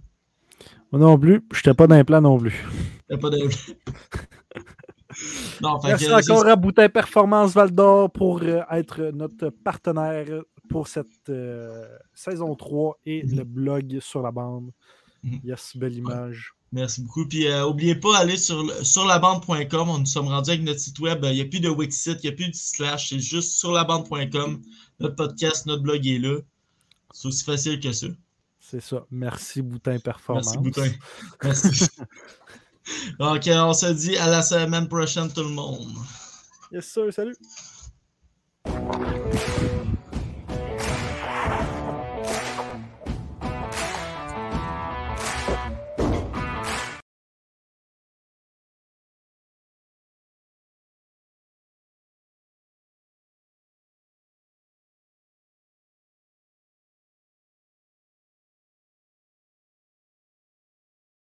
Moi 0.91 1.01
non 1.01 1.19
plus, 1.19 1.43
j'étais 1.53 1.73
pas 1.73 1.87
dans 1.87 1.95
les 1.97 2.03
plans 2.05 2.21
non 2.21 2.37
plus. 2.37 2.65
Pas 3.09 3.29
de. 3.29 3.49
non, 5.61 5.79
Merci 5.83 6.11
encore 6.11 6.45
à 6.47 6.55
Boutin 6.55 6.89
Performance 6.89 7.53
Val 7.53 7.71
d'Or 7.71 8.11
pour 8.11 8.41
euh, 8.43 8.61
être 8.71 9.11
notre 9.13 9.49
partenaire 9.49 10.43
pour 10.69 10.87
cette 10.87 11.07
euh, 11.29 11.87
saison 12.13 12.55
3 12.55 12.99
et 13.05 13.23
Mhm. 13.23 13.37
le 13.37 13.43
blog 13.43 13.99
sur 14.01 14.21
la 14.21 14.31
bande. 14.31 14.71
Mhm. 15.23 15.39
Yes, 15.43 15.75
belle 15.75 15.95
image. 15.95 16.53
Merci 16.73 17.01
beaucoup. 17.01 17.25
Puis, 17.25 17.47
euh, 17.47 17.61
n'oubliez 17.61 17.95
pas, 17.95 18.17
aller 18.17 18.35
sur, 18.35 18.69
sur 18.85 19.05
labande.com. 19.05 19.89
On 19.89 19.99
nous 19.99 20.05
sommes 20.05 20.27
rendus 20.27 20.49
avec 20.49 20.63
notre 20.63 20.81
site 20.81 20.99
web. 20.99 21.23
Il 21.23 21.35
n'y 21.35 21.41
a 21.41 21.45
plus 21.45 21.61
de 21.61 21.69
Wixit, 21.69 22.17
il 22.23 22.27
n'y 22.27 22.33
a 22.33 22.35
plus 22.35 22.49
de 22.49 22.55
slash. 22.55 23.09
C'est 23.09 23.19
juste 23.19 23.53
sur 23.53 23.71
labande.com. 23.71 24.61
Notre 24.99 25.15
podcast, 25.15 25.65
notre 25.65 25.81
blog 25.83 26.05
est 26.05 26.19
là. 26.19 26.39
C'est 27.13 27.29
aussi 27.29 27.43
facile 27.45 27.79
que 27.79 27.91
ça. 27.93 28.07
C'est 28.59 28.81
ça. 28.81 29.05
Merci 29.09 29.61
Boutin 29.61 29.97
Performance. 29.97 30.47
Merci, 30.47 30.57
Boutin. 30.57 30.91
Merci. 31.43 31.87
OK, 33.19 33.47
on 33.47 33.73
se 33.73 33.87
dit 33.87 34.17
à 34.17 34.27
la 34.27 34.41
semaine 34.41 34.87
prochaine, 34.87 35.31
tout 35.31 35.43
le 35.43 35.49
monde. 35.49 35.93
Yes, 36.71 36.85
sir. 36.85 37.11
Salut. 37.11 37.35